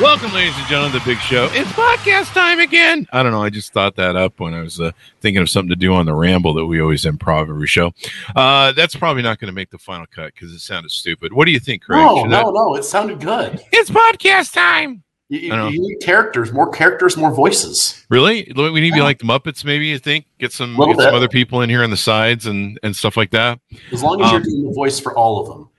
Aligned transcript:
Welcome, 0.00 0.32
ladies 0.32 0.56
and 0.58 0.66
gentlemen, 0.66 0.90
to 0.90 0.98
the 0.98 1.04
big 1.04 1.20
show. 1.20 1.48
It's 1.52 1.70
podcast 1.70 2.34
time 2.34 2.58
again. 2.58 3.06
I 3.12 3.22
don't 3.22 3.30
know. 3.30 3.44
I 3.44 3.48
just 3.48 3.72
thought 3.72 3.94
that 3.94 4.16
up 4.16 4.40
when 4.40 4.52
I 4.52 4.60
was 4.60 4.80
uh, 4.80 4.90
thinking 5.20 5.40
of 5.40 5.48
something 5.48 5.68
to 5.68 5.76
do 5.76 5.94
on 5.94 6.04
the 6.04 6.14
ramble 6.14 6.52
that 6.54 6.66
we 6.66 6.80
always 6.80 7.04
improv 7.04 7.42
every 7.48 7.68
show. 7.68 7.92
Uh, 8.34 8.72
that's 8.72 8.96
probably 8.96 9.22
not 9.22 9.38
going 9.38 9.46
to 9.46 9.54
make 9.54 9.70
the 9.70 9.78
final 9.78 10.04
cut 10.06 10.34
because 10.34 10.52
it 10.52 10.58
sounded 10.58 10.90
stupid. 10.90 11.32
What 11.32 11.44
do 11.44 11.52
you 11.52 11.60
think, 11.60 11.82
Craig? 11.82 12.02
No, 12.02 12.22
Should 12.22 12.30
no, 12.30 12.46
that... 12.46 12.54
no. 12.54 12.74
It 12.74 12.82
sounded 12.82 13.20
good. 13.20 13.62
It's 13.70 13.88
podcast 13.88 14.52
time. 14.52 15.04
You, 15.28 15.38
you, 15.38 15.68
you, 15.68 15.80
need 15.80 16.00
characters, 16.02 16.52
more 16.52 16.70
characters, 16.70 17.16
more 17.16 17.32
voices. 17.32 18.04
Really? 18.10 18.52
We 18.56 18.80
need 18.80 18.90
to 18.90 18.96
be 18.96 19.00
like 19.00 19.20
the 19.20 19.26
Muppets, 19.26 19.64
maybe. 19.64 19.86
You 19.86 20.00
think 20.00 20.26
get 20.40 20.52
some 20.52 20.76
get 20.76 20.96
some 20.98 21.14
other 21.14 21.28
people 21.28 21.62
in 21.62 21.70
here 21.70 21.84
on 21.84 21.90
the 21.90 21.96
sides 21.96 22.46
and 22.46 22.80
and 22.82 22.96
stuff 22.96 23.16
like 23.16 23.30
that. 23.30 23.60
As 23.92 24.02
long 24.02 24.20
as 24.20 24.26
um, 24.26 24.34
you're 24.34 24.42
doing 24.42 24.64
the 24.64 24.74
voice 24.74 24.98
for 24.98 25.16
all 25.16 25.40
of 25.40 25.46
them. 25.46 25.70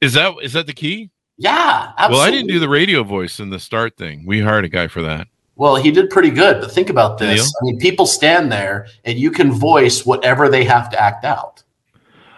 Is 0.00 0.14
that 0.14 0.34
is 0.42 0.54
that 0.54 0.66
the 0.66 0.72
key? 0.72 1.10
Yeah, 1.40 1.92
absolutely. 1.96 2.16
Well, 2.18 2.26
I 2.26 2.30
didn't 2.30 2.48
do 2.48 2.60
the 2.60 2.68
radio 2.68 3.02
voice 3.02 3.40
in 3.40 3.48
the 3.48 3.58
start 3.58 3.96
thing. 3.96 4.26
We 4.26 4.42
hired 4.42 4.66
a 4.66 4.68
guy 4.68 4.88
for 4.88 5.00
that. 5.00 5.26
Well, 5.56 5.76
he 5.76 5.90
did 5.90 6.10
pretty 6.10 6.28
good, 6.28 6.60
but 6.60 6.70
think 6.70 6.90
about 6.90 7.16
this. 7.16 7.40
I 7.40 7.64
mean, 7.64 7.78
people 7.78 8.04
stand 8.04 8.52
there 8.52 8.88
and 9.06 9.18
you 9.18 9.30
can 9.30 9.50
voice 9.50 10.04
whatever 10.04 10.50
they 10.50 10.64
have 10.64 10.90
to 10.90 11.00
act 11.00 11.24
out. 11.24 11.62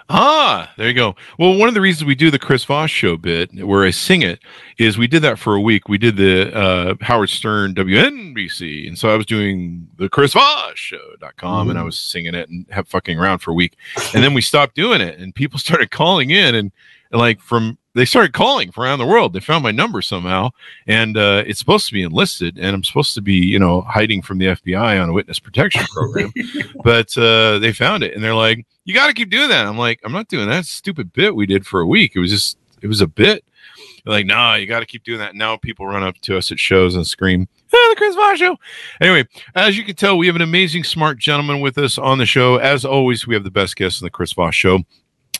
Ah, 0.08 0.72
there 0.76 0.86
you 0.86 0.94
go. 0.94 1.16
Well, 1.36 1.58
one 1.58 1.66
of 1.66 1.74
the 1.74 1.80
reasons 1.80 2.06
we 2.06 2.14
do 2.14 2.30
the 2.30 2.38
Chris 2.38 2.64
Voss 2.64 2.90
show 2.90 3.16
bit 3.16 3.52
where 3.66 3.84
I 3.84 3.90
sing 3.90 4.22
it 4.22 4.38
is 4.78 4.98
we 4.98 5.08
did 5.08 5.22
that 5.22 5.38
for 5.38 5.56
a 5.56 5.60
week. 5.60 5.88
We 5.88 5.98
did 5.98 6.16
the 6.16 6.56
uh, 6.56 6.94
Howard 7.00 7.30
Stern 7.30 7.74
WNBC. 7.74 8.86
And 8.86 8.96
so 8.96 9.12
I 9.12 9.16
was 9.16 9.26
doing 9.26 9.88
the 9.96 10.08
Chris 10.08 10.34
Voss 10.34 10.76
show.com 10.76 11.32
mm-hmm. 11.32 11.70
and 11.70 11.78
I 11.78 11.80
mm-hmm. 11.80 11.86
was 11.86 11.98
singing 11.98 12.34
it 12.34 12.48
and 12.48 12.66
have 12.70 12.86
fucking 12.86 13.18
around 13.18 13.38
for 13.38 13.50
a 13.50 13.54
week. 13.54 13.76
And 14.14 14.22
then 14.22 14.32
we 14.32 14.42
stopped 14.42 14.76
doing 14.76 15.00
it 15.00 15.18
and 15.18 15.34
people 15.34 15.58
started 15.58 15.90
calling 15.90 16.30
in 16.30 16.54
and, 16.54 16.70
and 17.10 17.20
like 17.20 17.40
from 17.40 17.78
they 17.94 18.04
started 18.04 18.32
calling 18.32 18.72
from 18.72 18.84
around 18.84 18.98
the 18.98 19.06
world. 19.06 19.32
They 19.32 19.40
found 19.40 19.62
my 19.62 19.70
number 19.70 20.00
somehow, 20.00 20.50
and 20.86 21.16
uh, 21.16 21.44
it's 21.46 21.58
supposed 21.58 21.86
to 21.86 21.92
be 21.92 22.02
enlisted, 22.02 22.58
and 22.58 22.74
I'm 22.74 22.84
supposed 22.84 23.14
to 23.14 23.20
be, 23.20 23.34
you 23.34 23.58
know, 23.58 23.82
hiding 23.82 24.22
from 24.22 24.38
the 24.38 24.46
FBI 24.46 25.02
on 25.02 25.10
a 25.10 25.12
witness 25.12 25.38
protection 25.38 25.84
program. 25.92 26.32
but 26.84 27.16
uh, 27.18 27.58
they 27.58 27.72
found 27.72 28.02
it, 28.02 28.14
and 28.14 28.24
they're 28.24 28.34
like, 28.34 28.66
"You 28.84 28.94
got 28.94 29.08
to 29.08 29.12
keep 29.12 29.30
doing 29.30 29.48
that." 29.50 29.66
I'm 29.66 29.78
like, 29.78 30.00
"I'm 30.04 30.12
not 30.12 30.28
doing 30.28 30.48
that 30.48 30.64
stupid 30.64 31.12
bit 31.12 31.36
we 31.36 31.46
did 31.46 31.66
for 31.66 31.80
a 31.80 31.86
week. 31.86 32.12
It 32.14 32.20
was 32.20 32.30
just, 32.30 32.56
it 32.80 32.86
was 32.86 33.00
a 33.00 33.06
bit." 33.06 33.44
They're 34.04 34.14
like, 34.14 34.26
"Nah, 34.26 34.54
you 34.54 34.66
got 34.66 34.80
to 34.80 34.86
keep 34.86 35.04
doing 35.04 35.18
that." 35.18 35.34
Now 35.34 35.58
people 35.58 35.86
run 35.86 36.02
up 36.02 36.16
to 36.22 36.38
us 36.38 36.50
at 36.50 36.58
shows 36.58 36.94
and 36.94 37.06
scream, 37.06 37.46
ah, 37.74 37.86
"The 37.90 37.96
Chris 37.96 38.14
Voss 38.14 38.38
Show!" 38.38 38.56
Anyway, 39.02 39.28
as 39.54 39.76
you 39.76 39.84
can 39.84 39.96
tell, 39.96 40.16
we 40.16 40.28
have 40.28 40.36
an 40.36 40.42
amazing, 40.42 40.84
smart 40.84 41.18
gentleman 41.18 41.60
with 41.60 41.76
us 41.76 41.98
on 41.98 42.16
the 42.16 42.26
show. 42.26 42.56
As 42.56 42.86
always, 42.86 43.26
we 43.26 43.34
have 43.34 43.44
the 43.44 43.50
best 43.50 43.76
guests 43.76 44.00
in 44.00 44.06
the 44.06 44.10
Chris 44.10 44.32
Voss 44.32 44.54
Show 44.54 44.80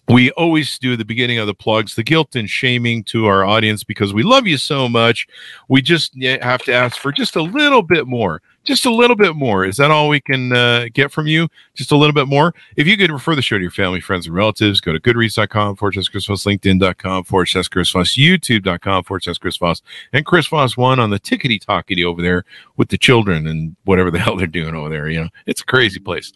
we 0.08 0.30
always 0.32 0.78
do 0.78 0.96
the 0.96 1.04
beginning 1.04 1.38
of 1.38 1.46
the 1.46 1.54
plugs, 1.54 1.94
the 1.94 2.02
guilt 2.02 2.34
and 2.34 2.48
shaming 2.50 3.04
to 3.04 3.26
our 3.26 3.44
audience 3.44 3.84
because 3.84 4.12
we 4.12 4.22
love 4.22 4.46
you 4.46 4.58
so 4.58 4.88
much. 4.88 5.26
We 5.68 5.80
just 5.80 6.14
have 6.22 6.62
to 6.64 6.74
ask 6.74 6.98
for 6.98 7.12
just 7.12 7.36
a 7.36 7.42
little 7.42 7.82
bit 7.82 8.06
more 8.06 8.42
just 8.64 8.86
a 8.86 8.90
little 8.90 9.16
bit 9.16 9.34
more. 9.34 9.64
Is 9.64 9.76
that 9.78 9.90
all 9.90 10.08
we 10.08 10.20
can 10.20 10.52
uh, 10.52 10.86
get 10.92 11.10
from 11.10 11.26
you? 11.26 11.48
Just 11.74 11.90
a 11.92 11.96
little 11.96 12.14
bit 12.14 12.28
more. 12.28 12.54
If 12.76 12.86
you 12.86 12.96
could 12.96 13.10
refer 13.10 13.34
the 13.34 13.42
show 13.42 13.56
to 13.56 13.62
your 13.62 13.70
family, 13.70 14.00
friends, 14.00 14.26
and 14.26 14.34
relatives, 14.34 14.80
go 14.80 14.92
to 14.92 15.00
goodreads.com, 15.00 15.76
forward 15.76 15.94
Chris 15.94 16.26
Voss, 16.26 16.44
LinkedIn.com, 16.44 17.24
forward 17.24 17.48
Chris 17.50 17.90
Voss, 17.90 18.16
YouTube.com, 18.16 19.04
forward 19.04 19.24
Chris 19.40 19.56
Voss, 19.56 19.82
and 20.12 20.24
Chris 20.24 20.46
Voss 20.46 20.76
one 20.76 21.00
on 21.00 21.10
the 21.10 21.18
tickety 21.18 21.62
tockety 21.62 22.04
over 22.04 22.22
there 22.22 22.44
with 22.76 22.88
the 22.88 22.98
children 22.98 23.46
and 23.46 23.76
whatever 23.84 24.10
the 24.10 24.18
hell 24.20 24.36
they're 24.36 24.46
doing 24.46 24.74
over 24.74 24.88
there. 24.88 25.08
You 25.08 25.24
know, 25.24 25.28
it's 25.46 25.62
a 25.62 25.66
crazy 25.66 25.98
place. 25.98 26.32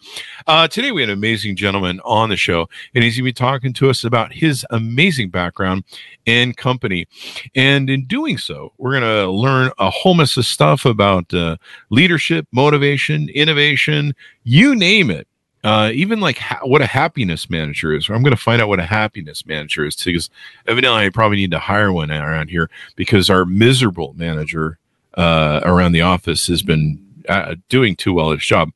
Uh, 0.47 0.67
today 0.67 0.91
we 0.91 1.01
had 1.01 1.09
an 1.09 1.17
amazing 1.17 1.55
gentleman 1.55 2.01
on 2.03 2.29
the 2.29 2.37
show, 2.37 2.67
and 2.93 3.03
he's 3.03 3.15
going 3.15 3.23
to 3.25 3.29
be 3.29 3.33
talking 3.33 3.73
to 3.73 3.89
us 3.89 4.03
about 4.03 4.33
his 4.33 4.65
amazing 4.71 5.29
background 5.29 5.83
and 6.25 6.57
company. 6.57 7.07
And 7.55 7.89
in 7.89 8.05
doing 8.05 8.37
so, 8.37 8.73
we're 8.77 8.99
going 8.99 9.03
to 9.03 9.31
learn 9.31 9.71
a 9.77 9.89
whole 9.89 10.13
mess 10.13 10.35
of 10.35 10.45
stuff 10.45 10.85
about 10.85 11.33
uh, 11.33 11.55
leadership 11.89 12.16
leadership, 12.17 12.47
motivation, 12.51 13.29
innovation, 13.29 14.15
you 14.43 14.75
name 14.75 15.11
it. 15.11 15.27
Uh, 15.63 15.91
even 15.93 16.19
like 16.19 16.39
ha- 16.39 16.65
what 16.65 16.81
a 16.81 16.87
happiness 16.87 17.47
manager 17.47 17.93
is. 17.93 18.09
I'm 18.09 18.23
going 18.23 18.35
to 18.35 18.41
find 18.41 18.59
out 18.59 18.69
what 18.69 18.79
a 18.79 18.85
happiness 18.85 19.45
manager 19.45 19.85
is 19.85 19.95
because 19.95 20.31
evidently 20.65 21.05
I 21.05 21.09
probably 21.09 21.37
need 21.37 21.51
to 21.51 21.59
hire 21.59 21.93
one 21.93 22.09
around 22.09 22.49
here 22.49 22.71
because 22.95 23.29
our 23.29 23.45
miserable 23.45 24.15
manager 24.17 24.79
uh, 25.15 25.61
around 25.63 25.91
the 25.91 26.01
office 26.01 26.47
has 26.47 26.63
been 26.63 26.99
uh, 27.29 27.55
doing 27.69 27.95
too 27.95 28.13
well 28.13 28.31
at 28.31 28.39
his 28.39 28.47
job. 28.47 28.71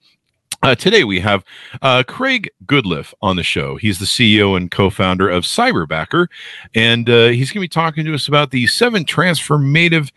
Uh, 0.61 0.75
today 0.75 1.03
we 1.03 1.19
have 1.19 1.43
uh, 1.81 2.03
Craig 2.07 2.51
Goodliffe 2.65 3.13
on 3.21 3.37
the 3.37 3.43
show. 3.43 3.77
He's 3.77 3.97
the 3.97 4.05
CEO 4.05 4.55
and 4.55 4.69
co-founder 4.69 5.27
of 5.27 5.43
Cyberbacker, 5.43 6.27
and 6.75 7.09
uh, 7.09 7.27
he's 7.29 7.49
going 7.49 7.61
to 7.61 7.67
be 7.67 7.67
talking 7.67 8.05
to 8.05 8.13
us 8.13 8.27
about 8.27 8.51
the 8.51 8.67
seven 8.67 9.03
transformative 9.03 10.11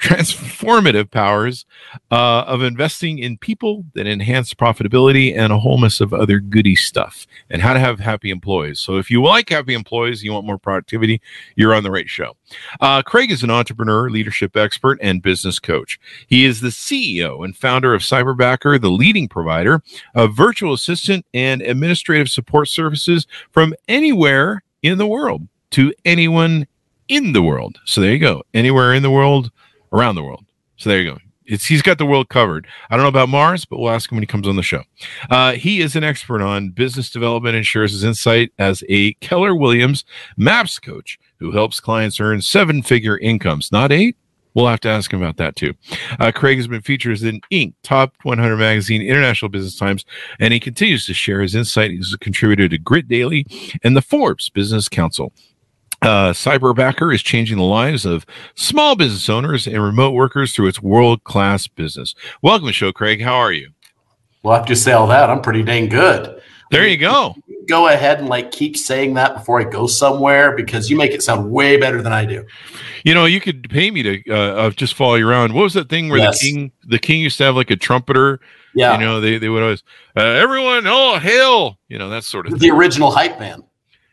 transformative 0.00 1.10
powers 1.10 1.66
uh, 2.10 2.44
of 2.46 2.62
investing 2.62 3.18
in 3.18 3.36
people 3.38 3.84
that 3.94 4.06
enhance 4.06 4.54
profitability 4.54 5.36
and 5.36 5.52
a 5.52 5.58
whole 5.58 5.78
mess 5.78 6.00
of 6.00 6.12
other 6.12 6.40
goody 6.40 6.76
stuff 6.76 7.26
and 7.50 7.62
how 7.62 7.72
to 7.72 7.78
have 7.78 8.00
happy 8.00 8.30
employees. 8.30 8.80
So 8.80 8.96
if 8.96 9.10
you 9.10 9.22
like 9.22 9.48
happy 9.48 9.74
employees, 9.74 10.22
you 10.22 10.32
want 10.32 10.46
more 10.46 10.58
productivity, 10.58 11.20
you're 11.56 11.74
on 11.74 11.82
the 11.82 11.90
right 11.90 12.08
show. 12.08 12.36
Uh, 12.80 13.02
Craig 13.02 13.30
is 13.30 13.42
an 13.42 13.50
entrepreneur, 13.50 14.10
leadership 14.10 14.56
expert, 14.56 14.98
and 15.02 15.22
business 15.22 15.58
coach. 15.58 15.98
He 16.26 16.44
is 16.44 16.60
the 16.60 16.68
CEO 16.68 17.44
and 17.44 17.56
founder 17.56 17.94
of 17.94 18.02
Cyberbacker, 18.02 18.80
the 18.80 18.90
leading 18.90 19.28
provider 19.28 19.82
of 20.14 20.34
virtual 20.34 20.72
assistant 20.72 21.26
and 21.34 21.62
administrative 21.62 22.28
support 22.28 22.68
services 22.68 23.26
from 23.50 23.74
anywhere 23.88 24.62
in 24.82 24.98
the 24.98 25.06
world 25.06 25.48
to 25.70 25.92
anyone 26.04 26.66
in 27.08 27.32
the 27.32 27.42
world. 27.42 27.78
So 27.84 28.00
there 28.00 28.12
you 28.12 28.18
go. 28.18 28.42
Anywhere 28.54 28.94
in 28.94 29.02
the 29.02 29.10
world 29.10 29.50
around 29.92 30.14
the 30.14 30.22
world. 30.22 30.44
So 30.76 30.90
there 30.90 31.00
you 31.00 31.10
go. 31.12 31.18
It's, 31.48 31.64
he's 31.64 31.80
got 31.80 31.96
the 31.96 32.04
world 32.04 32.28
covered. 32.28 32.66
I 32.90 32.96
don't 32.96 33.04
know 33.04 33.08
about 33.08 33.30
Mars, 33.30 33.64
but 33.64 33.78
we'll 33.78 33.90
ask 33.90 34.12
him 34.12 34.16
when 34.16 34.22
he 34.22 34.26
comes 34.26 34.46
on 34.46 34.56
the 34.56 34.62
show. 34.62 34.82
Uh, 35.30 35.52
he 35.52 35.80
is 35.80 35.96
an 35.96 36.04
expert 36.04 36.42
on 36.42 36.70
business 36.70 37.10
development 37.10 37.56
and 37.56 37.64
shares 37.64 37.92
his 37.92 38.04
insight 38.04 38.52
as 38.58 38.84
a 38.88 39.14
Keller 39.14 39.54
Williams 39.54 40.04
MAPS 40.36 40.78
coach 40.78 41.18
who 41.38 41.50
helps 41.52 41.80
clients 41.80 42.20
earn 42.20 42.42
seven 42.42 42.82
figure 42.82 43.16
incomes, 43.18 43.72
not 43.72 43.90
eight. 43.90 44.16
We'll 44.54 44.66
have 44.66 44.80
to 44.80 44.88
ask 44.88 45.12
him 45.12 45.22
about 45.22 45.36
that 45.36 45.56
too. 45.56 45.74
Uh, 46.18 46.32
Craig 46.32 46.58
has 46.58 46.66
been 46.66 46.82
featured 46.82 47.22
in 47.22 47.40
Inc., 47.52 47.74
Top 47.82 48.14
100 48.24 48.56
Magazine, 48.56 49.02
International 49.02 49.48
Business 49.48 49.76
Times, 49.76 50.04
and 50.40 50.52
he 50.52 50.60
continues 50.60 51.06
to 51.06 51.14
share 51.14 51.40
his 51.40 51.54
insight. 51.54 51.92
He's 51.92 52.12
a 52.12 52.18
contributor 52.18 52.68
to 52.68 52.78
Grit 52.78 53.08
Daily 53.08 53.46
and 53.82 53.96
the 53.96 54.02
Forbes 54.02 54.48
Business 54.48 54.88
Council. 54.88 55.32
Uh, 56.00 56.32
Cyberbacker 56.32 57.12
is 57.12 57.22
changing 57.22 57.56
the 57.56 57.64
lives 57.64 58.06
of 58.06 58.24
small 58.54 58.94
business 58.94 59.28
owners 59.28 59.66
and 59.66 59.82
remote 59.82 60.12
workers 60.12 60.54
through 60.54 60.68
its 60.68 60.80
world 60.80 61.24
class 61.24 61.66
business. 61.66 62.14
Welcome 62.40 62.66
to 62.66 62.70
the 62.70 62.72
show, 62.72 62.92
Craig. 62.92 63.20
How 63.20 63.34
are 63.34 63.52
you? 63.52 63.70
Well, 64.42 64.56
after 64.56 64.72
you 64.72 64.76
say 64.76 64.92
all 64.92 65.08
that, 65.08 65.28
I'm 65.28 65.42
pretty 65.42 65.64
dang 65.64 65.88
good. 65.88 66.40
There 66.70 66.86
you 66.86 66.96
go. 66.96 67.34
Go 67.66 67.88
ahead 67.88 68.20
and 68.20 68.28
like 68.28 68.52
keep 68.52 68.76
saying 68.76 69.14
that 69.14 69.34
before 69.34 69.60
I 69.60 69.64
go 69.64 69.86
somewhere 69.86 70.54
because 70.54 70.88
you 70.88 70.96
make 70.96 71.10
it 71.10 71.22
sound 71.22 71.50
way 71.50 71.76
better 71.76 72.00
than 72.00 72.12
I 72.12 72.24
do. 72.24 72.46
You 73.04 73.14
know, 73.14 73.24
you 73.24 73.40
could 73.40 73.68
pay 73.68 73.90
me 73.90 74.02
to 74.02 74.30
uh, 74.30 74.70
just 74.70 74.94
follow 74.94 75.16
you 75.16 75.28
around. 75.28 75.52
What 75.52 75.62
was 75.62 75.74
that 75.74 75.88
thing 75.88 76.08
where 76.08 76.18
yes. 76.18 76.38
the 76.38 76.50
king, 76.50 76.72
the 76.86 76.98
king 76.98 77.20
used 77.20 77.38
to 77.38 77.44
have 77.44 77.56
like 77.56 77.70
a 77.70 77.76
trumpeter? 77.76 78.40
Yeah. 78.74 78.92
You 78.92 79.04
know, 79.04 79.20
they, 79.20 79.38
they 79.38 79.48
would 79.48 79.62
always, 79.62 79.82
uh, 80.16 80.20
everyone, 80.20 80.86
oh, 80.86 81.18
hail, 81.18 81.78
you 81.88 81.98
know, 81.98 82.08
that 82.10 82.22
sort 82.22 82.46
of 82.46 82.52
the 82.52 82.58
thing. 82.58 82.70
original 82.70 83.10
hype 83.10 83.40
man. 83.40 83.64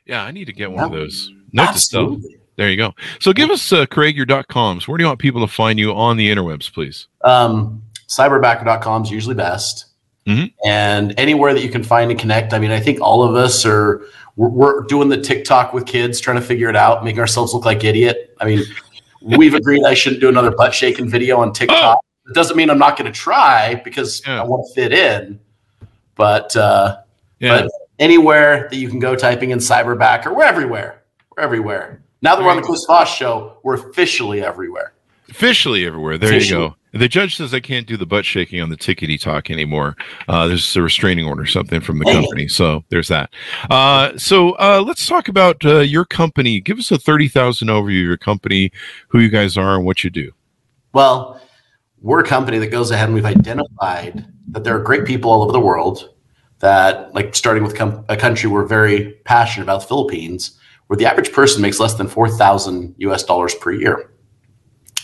Yeah, 0.05 0.23
I 0.23 0.31
need 0.31 0.45
to 0.45 0.53
get 0.53 0.71
one 0.71 0.77
that, 0.79 0.85
of 0.85 0.91
those. 0.91 1.31
Note 1.55 1.69
Absolutely. 1.69 2.37
There 2.57 2.69
you 2.69 2.75
go. 2.75 2.93
So 3.19 3.31
give 3.31 3.49
us, 3.49 3.71
uh, 3.71 3.85
Craig, 3.85 4.17
your 4.17 4.25
dot 4.25 4.49
coms. 4.49 4.87
Where 4.87 4.97
do 4.97 5.03
you 5.03 5.07
want 5.07 5.19
people 5.19 5.45
to 5.45 5.51
find 5.51 5.79
you 5.79 5.93
on 5.93 6.17
the 6.17 6.29
interwebs, 6.29 6.71
please? 6.71 7.07
Um, 7.21 7.81
cyberbacker.com 8.09 9.03
is 9.03 9.11
usually 9.11 9.35
best. 9.35 9.85
Mm-hmm. 10.27 10.47
And 10.67 11.17
anywhere 11.17 11.53
that 11.53 11.63
you 11.63 11.69
can 11.69 11.81
find 11.81 12.11
and 12.11 12.19
connect. 12.19 12.53
I 12.53 12.59
mean, 12.59 12.71
I 12.71 12.81
think 12.81 12.99
all 12.99 13.23
of 13.23 13.35
us 13.35 13.65
are 13.65 14.05
we're, 14.35 14.49
we're, 14.49 14.81
doing 14.83 15.07
the 15.07 15.21
TikTok 15.21 15.73
with 15.73 15.85
kids, 15.85 16.19
trying 16.19 16.35
to 16.35 16.41
figure 16.41 16.67
it 16.67 16.75
out, 16.75 17.05
making 17.05 17.21
ourselves 17.21 17.53
look 17.53 17.63
like 17.63 17.85
idiot. 17.85 18.35
I 18.41 18.45
mean, 18.45 18.63
we've 19.21 19.53
agreed 19.53 19.85
I 19.85 19.93
shouldn't 19.93 20.19
do 20.19 20.27
another 20.27 20.51
butt 20.51 20.73
shaking 20.73 21.09
video 21.09 21.37
on 21.37 21.53
TikTok. 21.53 21.99
it 22.27 22.33
doesn't 22.33 22.57
mean 22.57 22.69
I'm 22.69 22.79
not 22.79 22.97
going 22.97 23.11
to 23.11 23.17
try 23.17 23.75
because 23.75 24.21
yeah. 24.25 24.41
I 24.41 24.43
want 24.43 24.67
to 24.67 24.73
fit 24.73 24.91
in. 24.91 25.39
But 26.15 26.53
uh, 26.55 26.97
yeah. 27.39 27.61
but 27.61 27.71
anywhere 27.97 28.67
that 28.69 28.75
you 28.75 28.89
can 28.89 28.99
go, 28.99 29.15
typing 29.15 29.51
in 29.51 29.59
cyberbacker, 29.59 30.35
we're 30.35 30.43
everywhere. 30.43 31.03
We're 31.35 31.43
everywhere. 31.43 32.03
Now 32.21 32.35
that 32.35 32.43
we're 32.43 32.51
on 32.51 32.57
the 32.57 32.63
Chris 32.63 32.85
Voss 32.85 33.13
show, 33.13 33.57
we're 33.63 33.89
officially 33.89 34.41
everywhere. 34.41 34.93
Officially 35.29 35.85
everywhere. 35.85 36.17
There 36.17 36.29
officially. 36.29 36.63
you 36.63 36.69
go. 36.69 36.75
The 36.99 37.09
judge 37.09 37.35
says 37.35 37.53
I 37.53 37.59
can't 37.59 37.85
do 37.85 37.97
the 37.97 38.05
butt 38.05 38.23
shaking 38.23 38.61
on 38.61 38.69
the 38.69 38.77
tickety 38.77 39.19
talk 39.19 39.49
anymore. 39.51 39.97
Uh, 40.29 40.47
there's 40.47 40.75
a 40.77 40.81
restraining 40.81 41.25
order, 41.25 41.45
something 41.45 41.81
from 41.81 41.99
the 41.99 42.05
company. 42.05 42.47
So 42.47 42.85
there's 42.89 43.09
that. 43.09 43.31
Uh, 43.69 44.17
so 44.17 44.51
uh, 44.53 44.81
let's 44.85 45.05
talk 45.05 45.27
about 45.27 45.65
uh, 45.65 45.79
your 45.79 46.05
company. 46.05 46.61
Give 46.61 46.79
us 46.79 46.89
a 46.91 46.97
30,000 46.97 47.67
overview 47.67 48.01
of 48.01 48.07
your 48.07 48.17
company, 48.17 48.71
who 49.09 49.19
you 49.19 49.29
guys 49.29 49.57
are, 49.57 49.75
and 49.75 49.85
what 49.85 50.05
you 50.05 50.09
do. 50.09 50.31
Well, 50.93 51.41
we're 52.01 52.21
a 52.21 52.25
company 52.25 52.59
that 52.59 52.67
goes 52.67 52.91
ahead 52.91 53.09
and 53.09 53.13
we've 53.13 53.25
identified 53.25 54.25
that 54.51 54.63
there 54.63 54.77
are 54.77 54.83
great 54.83 55.05
people 55.05 55.31
all 55.31 55.41
over 55.41 55.51
the 55.51 55.59
world 55.59 56.13
that, 56.59 57.13
like 57.13 57.35
starting 57.35 57.63
with 57.63 57.75
com- 57.75 58.05
a 58.07 58.15
country 58.15 58.49
we're 58.49 58.65
very 58.65 59.11
passionate 59.25 59.63
about, 59.63 59.81
the 59.81 59.87
Philippines, 59.87 60.57
where 60.87 60.97
the 60.97 61.05
average 61.05 61.31
person 61.31 61.61
makes 61.61 61.79
less 61.79 61.95
than 61.95 62.07
4,000 62.07 62.95
US 62.97 63.23
dollars 63.23 63.55
per 63.55 63.71
year. 63.71 64.11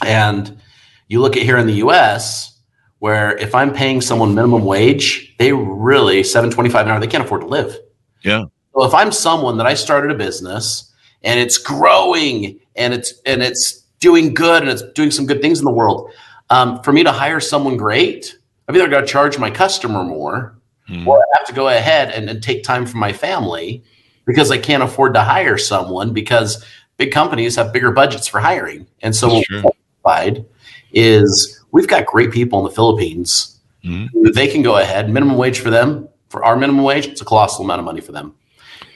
And 0.05 0.59
you 1.07 1.21
look 1.21 1.37
at 1.37 1.43
here 1.43 1.57
in 1.57 1.67
the 1.67 1.75
US, 1.85 2.59
where 2.99 3.35
if 3.37 3.55
I'm 3.55 3.73
paying 3.73 3.99
someone 3.99 4.35
minimum 4.35 4.63
wage, 4.63 5.35
they 5.39 5.53
really 5.53 6.23
725 6.23 6.85
an 6.85 6.91
hour, 6.91 6.99
they 6.99 7.07
can't 7.07 7.23
afford 7.23 7.41
to 7.41 7.47
live. 7.47 7.77
Yeah. 8.21 8.45
So 8.73 8.85
if 8.85 8.93
I'm 8.93 9.11
someone 9.11 9.57
that 9.57 9.65
I 9.65 9.73
started 9.73 10.11
a 10.11 10.15
business 10.15 10.93
and 11.23 11.39
it's 11.39 11.57
growing 11.57 12.59
and 12.75 12.93
it's 12.93 13.13
and 13.25 13.41
it's 13.41 13.81
doing 13.99 14.33
good 14.33 14.61
and 14.61 14.71
it's 14.71 14.83
doing 14.93 15.11
some 15.11 15.25
good 15.25 15.41
things 15.41 15.59
in 15.59 15.65
the 15.65 15.71
world, 15.71 16.11
um, 16.51 16.81
for 16.83 16.93
me 16.93 17.03
to 17.03 17.11
hire 17.11 17.39
someone 17.39 17.75
great, 17.75 18.37
I've 18.67 18.75
either 18.75 18.87
got 18.87 19.01
to 19.01 19.07
charge 19.07 19.37
my 19.39 19.49
customer 19.49 20.03
more 20.03 20.55
mm. 20.87 21.05
or 21.05 21.17
I 21.17 21.37
have 21.37 21.47
to 21.47 21.53
go 21.53 21.69
ahead 21.69 22.11
and, 22.11 22.29
and 22.29 22.41
take 22.41 22.63
time 22.63 22.85
from 22.85 22.99
my 22.99 23.11
family 23.11 23.83
because 24.25 24.51
I 24.51 24.57
can't 24.57 24.83
afford 24.83 25.13
to 25.15 25.21
hire 25.21 25.57
someone 25.57 26.13
because 26.13 26.63
big 26.97 27.11
companies 27.11 27.55
have 27.55 27.73
bigger 27.73 27.91
budgets 27.91 28.27
for 28.27 28.39
hiring. 28.39 28.87
And 29.01 29.15
so 29.15 29.27
what 29.29 29.45
we 29.49 29.71
find 30.03 30.45
is 30.93 31.63
we've 31.71 31.87
got 31.87 32.05
great 32.05 32.31
people 32.31 32.59
in 32.59 32.65
the 32.65 32.71
Philippines. 32.71 33.59
Mm-hmm. 33.83 34.31
They 34.33 34.47
can 34.47 34.61
go 34.61 34.77
ahead, 34.77 35.09
minimum 35.09 35.37
wage 35.37 35.59
for 35.59 35.69
them. 35.69 36.07
For 36.29 36.43
our 36.45 36.55
minimum 36.55 36.83
wage, 36.83 37.07
it's 37.07 37.21
a 37.21 37.25
colossal 37.25 37.65
amount 37.65 37.79
of 37.79 37.85
money 37.85 38.01
for 38.01 38.11
them. 38.11 38.33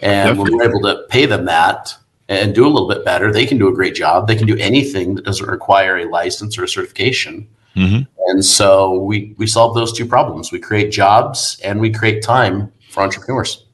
And 0.02 0.30
Definitely. 0.30 0.52
when 0.52 0.60
we're 0.60 0.70
able 0.70 0.82
to 0.82 1.06
pay 1.10 1.26
them 1.26 1.46
that 1.46 1.96
and 2.30 2.56
do 2.56 2.66
a 2.66 2.70
little 2.70 2.88
bit 2.88 3.04
better, 3.04 3.32
they 3.32 3.46
can 3.46 3.58
do 3.58 3.68
a 3.68 3.74
great 3.74 3.96
job. 3.96 4.28
They 4.28 4.36
can 4.36 4.48
do 4.48 4.58
anything 4.58 5.16
that 5.16 5.26
doesn't 5.26 5.48
require 5.48 5.98
a 5.98 6.06
license 6.10 6.58
or 6.58 6.64
a 6.64 6.68
certification. 6.68 7.48
Mm-hmm. 7.76 8.04
And 8.30 8.46
so 8.46 9.00
we 9.00 9.36
we 9.38 9.48
solve 9.48 9.76
those 9.76 9.92
two 9.92 10.06
problems. 10.06 10.52
We 10.52 10.60
create 10.60 10.92
jobs 10.92 11.60
and 11.64 11.80
we 11.80 11.92
create 11.92 12.24
time 12.24 12.72
for 12.90 13.04
entrepreneurs. 13.04 13.65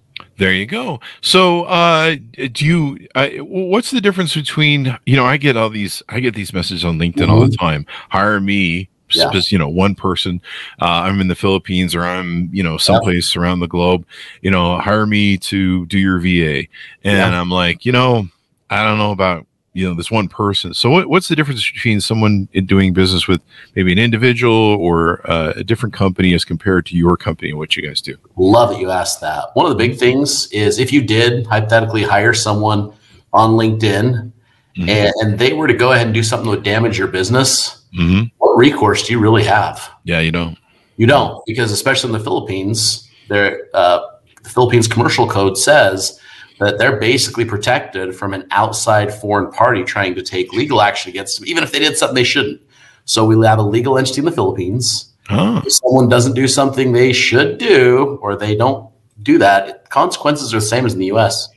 There 0.42 0.54
you 0.54 0.66
go. 0.66 1.00
So, 1.22 1.66
uh, 1.66 2.16
do 2.52 2.66
you? 2.66 3.08
Uh, 3.14 3.30
what's 3.44 3.92
the 3.92 4.02
difference 4.02 4.34
between 4.34 4.98
you 5.06 5.16
know? 5.16 5.24
I 5.24 5.38
get 5.38 5.56
all 5.56 5.70
these. 5.70 6.02
I 6.10 6.20
get 6.20 6.34
these 6.34 6.52
messages 6.52 6.84
on 6.84 6.98
LinkedIn 6.98 7.18
mm-hmm. 7.18 7.32
all 7.32 7.42
the 7.42 7.46
mm-hmm. 7.46 7.64
time. 7.64 7.86
Hire 8.10 8.40
me. 8.40 8.90
Yeah. 9.12 9.30
You 9.50 9.60
know, 9.60 9.70
one 9.70 9.94
person. 9.94 10.42
Uh, 10.82 11.04
I'm 11.06 11.22
in 11.22 11.28
the 11.28 11.36
Philippines, 11.36 11.94
or 11.94 12.02
I'm 12.02 12.50
you 12.52 12.64
know 12.64 12.78
someplace 12.78 13.36
yeah. 13.36 13.42
around 13.44 13.60
the 13.60 13.68
globe. 13.68 14.04
You 14.42 14.50
know, 14.50 14.80
hire 14.80 15.06
me 15.06 15.38
to 15.38 15.86
do 15.86 16.00
your 16.00 16.18
VA, 16.18 16.68
and 17.04 17.34
yeah. 17.34 17.40
I'm 17.40 17.52
like, 17.52 17.86
you 17.86 17.92
know, 17.92 18.28
I 18.72 18.84
don't 18.84 18.98
know 18.98 19.12
about 19.12 19.46
you 19.74 19.88
know 19.88 19.94
this 19.94 20.12
one 20.12 20.28
person. 20.28 20.74
So 20.74 20.90
what, 20.90 21.08
what's 21.08 21.28
the 21.30 21.36
difference 21.36 21.70
between 21.72 22.02
someone 22.02 22.50
doing 22.66 22.94
business 22.94 23.28
with 23.28 23.42
maybe 23.76 23.92
an 23.92 24.00
individual 24.00 24.54
or 24.54 25.22
uh, 25.30 25.54
a 25.56 25.64
different 25.64 25.94
company 25.94 26.34
as 26.34 26.44
compared 26.44 26.86
to 26.88 26.96
your 26.96 27.16
company 27.16 27.50
and 27.50 27.58
what 27.58 27.78
you 27.78 27.88
guys 27.88 28.02
do? 28.02 28.18
Love 28.36 28.72
that 28.72 28.80
you 28.80 28.92
asked 28.92 29.22
that. 29.22 29.46
One 29.54 29.66
of 29.66 29.70
the 29.72 29.78
big 29.78 29.98
things 29.98 30.52
is 30.52 30.78
if 30.78 30.92
you 30.92 31.02
did 31.02 31.46
hypothetically 31.48 32.04
hire 32.04 32.34
someone 32.34 32.94
on 33.34 33.52
linkedin 33.52 34.32
mm-hmm. 34.78 34.90
and, 34.90 35.14
and, 35.22 35.40
they 35.40 35.54
were 35.54 35.68
to 35.68 35.74
go 35.74 35.94
ahead 35.94 36.06
and 36.06 36.14
do 36.14 36.22
something 36.22 36.50
that 36.50 36.58
would 36.58 36.66
damage 36.66 36.98
your 36.98 37.08
business 37.08 37.86
mm-hmm. 37.98 38.24
what 38.40 38.58
recourse 38.58 39.08
do 39.08 39.14
you 39.14 39.20
really 39.20 39.44
have? 39.44 39.90
Yeah 40.04 40.20
you 40.20 40.32
don't. 40.32 40.58
You 40.98 41.08
don't 41.08 41.42
because 41.46 41.72
especially 41.72 42.10
in 42.10 42.14
the 42.14 42.24
philippines 42.24 43.10
there 43.30 43.68
uh, 43.74 44.02
the 44.44 44.50
philippines 44.50 44.88
commercial 44.88 45.28
code 45.28 45.58
says 45.58 46.20
that 46.62 46.78
they're 46.78 46.98
basically 46.98 47.44
protected 47.44 48.16
from 48.16 48.36
an 48.36 48.46
outside 48.52 49.12
foreign 49.12 49.52
party 49.52 49.84
trying 49.84 50.14
to 50.14 50.22
take 50.22 50.54
legal 50.54 50.80
action 50.80 51.10
against 51.10 51.40
them, 51.40 51.48
even 51.48 51.64
if 51.64 51.72
they 51.72 51.80
did 51.80 51.98
something 51.98 52.14
they 52.14 52.24
shouldn't. 52.24 52.62
So 53.06 53.26
we 53.26 53.44
have 53.48 53.58
a 53.58 53.64
legal 53.64 53.98
entity 53.98 54.20
in 54.20 54.26
the 54.26 54.32
Philippines. 54.32 55.12
Huh. 55.26 55.64
If 55.66 55.74
someone 55.74 56.08
doesn't 56.08 56.34
do 56.34 56.48
something 56.48 56.92
they 56.92 57.14
should 57.14 57.58
do, 57.58 58.20
or 58.22 58.36
they 58.36 58.56
don't 58.56 58.92
do 59.24 59.40
that, 59.40 59.90
consequences 59.90 60.54
are 60.54 60.60
the 60.60 60.66
same 60.66 60.86
as 60.86 60.94
in 60.94 61.00
the 61.00 61.08
US. 61.08 61.50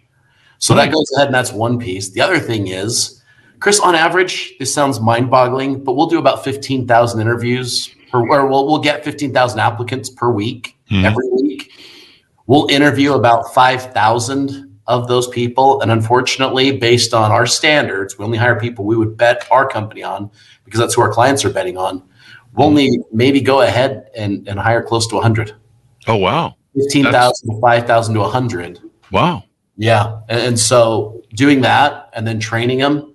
So 0.56 0.74
that 0.74 0.90
goes 0.90 1.12
ahead, 1.14 1.26
and 1.26 1.34
that's 1.34 1.52
one 1.52 1.78
piece. 1.78 2.08
The 2.08 2.22
other 2.22 2.38
thing 2.38 2.68
is, 2.68 3.22
Chris, 3.60 3.80
on 3.80 3.94
average, 3.94 4.54
this 4.58 4.72
sounds 4.72 5.00
mind 5.00 5.30
boggling, 5.30 5.84
but 5.84 5.96
we'll 5.96 6.06
do 6.06 6.18
about 6.18 6.44
15,000 6.44 7.20
interviews, 7.20 7.94
per, 8.10 8.26
or 8.26 8.46
we'll, 8.46 8.66
we'll 8.66 8.78
get 8.78 9.04
15,000 9.04 9.60
applicants 9.60 10.08
per 10.08 10.30
week, 10.30 10.78
mm-hmm. 10.90 11.04
every 11.04 11.28
week. 11.28 11.72
We'll 12.46 12.68
interview 12.70 13.12
about 13.12 13.52
5,000 13.52 14.73
of 14.86 15.08
those 15.08 15.28
people. 15.28 15.80
And 15.80 15.90
unfortunately, 15.90 16.76
based 16.76 17.14
on 17.14 17.30
our 17.30 17.46
standards, 17.46 18.18
we 18.18 18.24
only 18.24 18.38
hire 18.38 18.58
people 18.58 18.84
we 18.84 18.96
would 18.96 19.16
bet 19.16 19.46
our 19.50 19.66
company 19.68 20.02
on 20.02 20.30
because 20.64 20.80
that's 20.80 20.94
who 20.94 21.02
our 21.02 21.12
clients 21.12 21.44
are 21.44 21.50
betting 21.50 21.76
on. 21.76 22.02
We'll 22.54 22.68
only 22.68 22.98
maybe 23.12 23.40
go 23.40 23.62
ahead 23.62 24.10
and, 24.16 24.46
and 24.48 24.58
hire 24.58 24.82
close 24.82 25.06
to 25.08 25.14
100. 25.16 25.54
Oh, 26.06 26.16
wow. 26.16 26.56
15,000 26.76 27.50
to 27.50 27.60
5,000 27.60 28.14
to 28.14 28.20
100. 28.20 28.80
Wow. 29.10 29.44
Yeah. 29.76 30.20
And, 30.28 30.40
and 30.40 30.58
so 30.58 31.22
doing 31.34 31.62
that 31.62 32.10
and 32.12 32.26
then 32.26 32.38
training 32.38 32.78
them. 32.78 33.14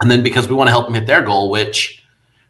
And 0.00 0.10
then 0.10 0.22
because 0.22 0.48
we 0.48 0.54
want 0.54 0.68
to 0.68 0.72
help 0.72 0.86
them 0.86 0.94
hit 0.94 1.06
their 1.06 1.22
goal, 1.22 1.50
which 1.50 2.04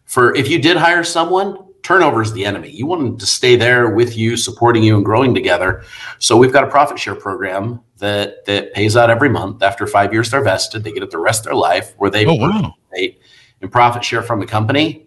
for 0.04 0.34
if 0.34 0.48
you 0.48 0.60
did 0.60 0.76
hire 0.76 1.04
someone, 1.04 1.58
turnover 1.88 2.20
is 2.20 2.35
the 2.35 2.44
enemy. 2.44 2.70
You 2.70 2.85
want 2.85 3.02
them 3.02 3.17
to 3.17 3.25
stay 3.25 3.56
there 3.56 3.88
with 3.88 4.14
you, 4.14 4.37
supporting 4.37 4.82
you 4.82 4.96
and 4.96 5.05
growing 5.05 5.35
together. 5.35 5.82
So 6.19 6.37
we've 6.37 6.52
got 6.52 6.64
a 6.64 6.67
profit 6.67 6.99
share 6.99 7.14
program 7.14 7.81
that 7.96 8.44
that 8.44 8.75
pays 8.75 8.94
out 8.94 9.08
every 9.08 9.31
month. 9.31 9.62
After 9.62 9.87
five 9.87 10.12
years, 10.12 10.31
they're 10.31 10.44
vested. 10.44 10.85
They 10.85 10.93
get 10.93 11.02
it 11.02 11.11
the 11.11 11.19
rest 11.19 11.40
of 11.40 11.44
their 11.46 11.55
life, 11.55 11.94
where 11.96 12.11
they 12.11 12.26
oh, 12.26 12.35
wow. 12.35 12.75
in 12.94 13.70
profit 13.70 14.05
share 14.05 14.20
from 14.20 14.38
the 14.38 14.46
company. 14.46 15.06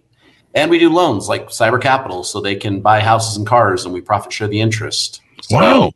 And 0.56 0.72
we 0.72 0.80
do 0.80 0.90
loans 0.90 1.30
like 1.30 1.50
cyber 1.50 1.80
capital, 1.80 2.24
so 2.24 2.42
they 2.42 2.56
can 2.56 2.82
buy 2.82 3.00
houses 3.00 3.38
and 3.38 3.46
cars, 3.46 3.86
and 3.86 3.94
we 3.94 4.02
profit 4.02 4.34
share 4.34 4.48
the 4.48 4.60
interest. 4.60 5.22
So 5.44 5.58
wow! 5.58 5.92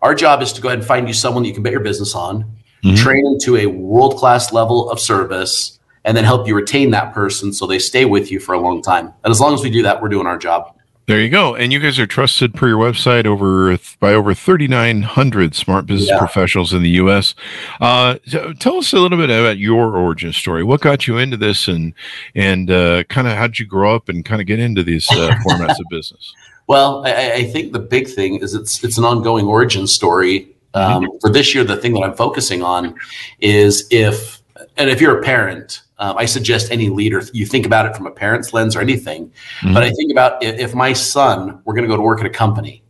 Our 0.00 0.14
job 0.14 0.40
is 0.40 0.54
to 0.54 0.62
go 0.62 0.68
ahead 0.70 0.78
and 0.78 0.88
find 0.88 1.06
you 1.06 1.12
someone 1.12 1.42
that 1.42 1.50
you 1.50 1.54
can 1.54 1.62
bet 1.62 1.72
your 1.72 1.82
business 1.82 2.14
on, 2.14 2.44
mm-hmm. 2.82 2.94
train 2.96 3.24
them 3.24 3.38
to 3.40 3.58
a 3.58 3.66
world 3.66 4.16
class 4.16 4.54
level 4.54 4.90
of 4.90 4.98
service, 4.98 5.78
and 6.04 6.16
then 6.16 6.24
help 6.24 6.46
you 6.46 6.54
retain 6.54 6.90
that 6.90 7.12
person 7.12 7.52
so 7.52 7.66
they 7.66 7.78
stay 7.78 8.04
with 8.04 8.30
you 8.30 8.40
for 8.40 8.54
a 8.54 8.60
long 8.60 8.82
time. 8.82 9.12
And 9.24 9.30
as 9.30 9.40
long 9.40 9.54
as 9.54 9.62
we 9.62 9.70
do 9.70 9.82
that, 9.82 10.00
we're 10.00 10.08
doing 10.08 10.26
our 10.26 10.38
job. 10.38 10.74
There 11.10 11.20
you 11.20 11.28
go. 11.28 11.56
And 11.56 11.72
you 11.72 11.80
guys 11.80 11.98
are 11.98 12.06
trusted 12.06 12.54
per 12.54 12.68
your 12.68 12.78
website 12.78 13.26
over 13.26 13.76
by 13.98 14.14
over 14.14 14.32
3,900 14.32 15.56
smart 15.56 15.86
business 15.86 16.08
yeah. 16.08 16.18
professionals 16.18 16.72
in 16.72 16.84
the 16.84 16.90
U.S. 16.90 17.34
Uh, 17.80 18.18
tell 18.60 18.76
us 18.76 18.92
a 18.92 18.98
little 19.00 19.18
bit 19.18 19.28
about 19.28 19.58
your 19.58 19.96
origin 19.96 20.32
story. 20.32 20.62
What 20.62 20.82
got 20.82 21.08
you 21.08 21.18
into 21.18 21.36
this, 21.36 21.66
and 21.66 21.94
and 22.36 22.70
uh, 22.70 23.02
kind 23.04 23.26
of 23.26 23.36
how 23.36 23.48
did 23.48 23.58
you 23.58 23.66
grow 23.66 23.92
up 23.92 24.08
and 24.08 24.24
kind 24.24 24.40
of 24.40 24.46
get 24.46 24.60
into 24.60 24.84
these 24.84 25.10
uh, 25.10 25.34
formats 25.44 25.80
of 25.80 25.86
business? 25.90 26.32
Well, 26.68 27.04
I, 27.04 27.32
I, 27.32 27.44
think 27.44 27.72
the 27.72 27.80
big 27.80 28.06
thing 28.06 28.36
is 28.36 28.54
it's 28.54 28.84
it's 28.84 28.96
an 28.96 29.04
ongoing 29.04 29.46
origin 29.46 29.88
story. 29.88 30.54
Um, 30.74 31.02
mm-hmm. 31.02 31.18
For 31.20 31.28
this 31.28 31.56
year, 31.56 31.64
the 31.64 31.76
thing 31.76 31.94
that 31.94 32.02
I'm 32.02 32.14
focusing 32.14 32.62
on 32.62 32.94
is 33.40 33.88
if 33.90 34.40
and 34.76 34.88
if 34.88 35.00
you're 35.00 35.18
a 35.18 35.22
parent 35.24 35.82
um, 36.00 36.16
I 36.16 36.24
suggest 36.24 36.72
any 36.72 36.88
leader, 36.88 37.22
you 37.32 37.46
think 37.46 37.66
about 37.66 37.86
it 37.86 37.94
from 37.94 38.06
a 38.06 38.10
parent's 38.10 38.52
lens 38.52 38.74
or 38.74 38.80
anything. 38.80 39.28
Mm-hmm. 39.60 39.74
But 39.74 39.82
I 39.82 39.90
think 39.90 40.10
about 40.10 40.42
if, 40.42 40.58
if 40.58 40.74
my 40.74 40.94
son 40.94 41.60
were 41.64 41.74
going 41.74 41.84
to 41.84 41.88
go 41.88 41.96
to 41.96 42.02
work 42.02 42.20
at 42.20 42.26
a 42.26 42.30
company 42.30 42.82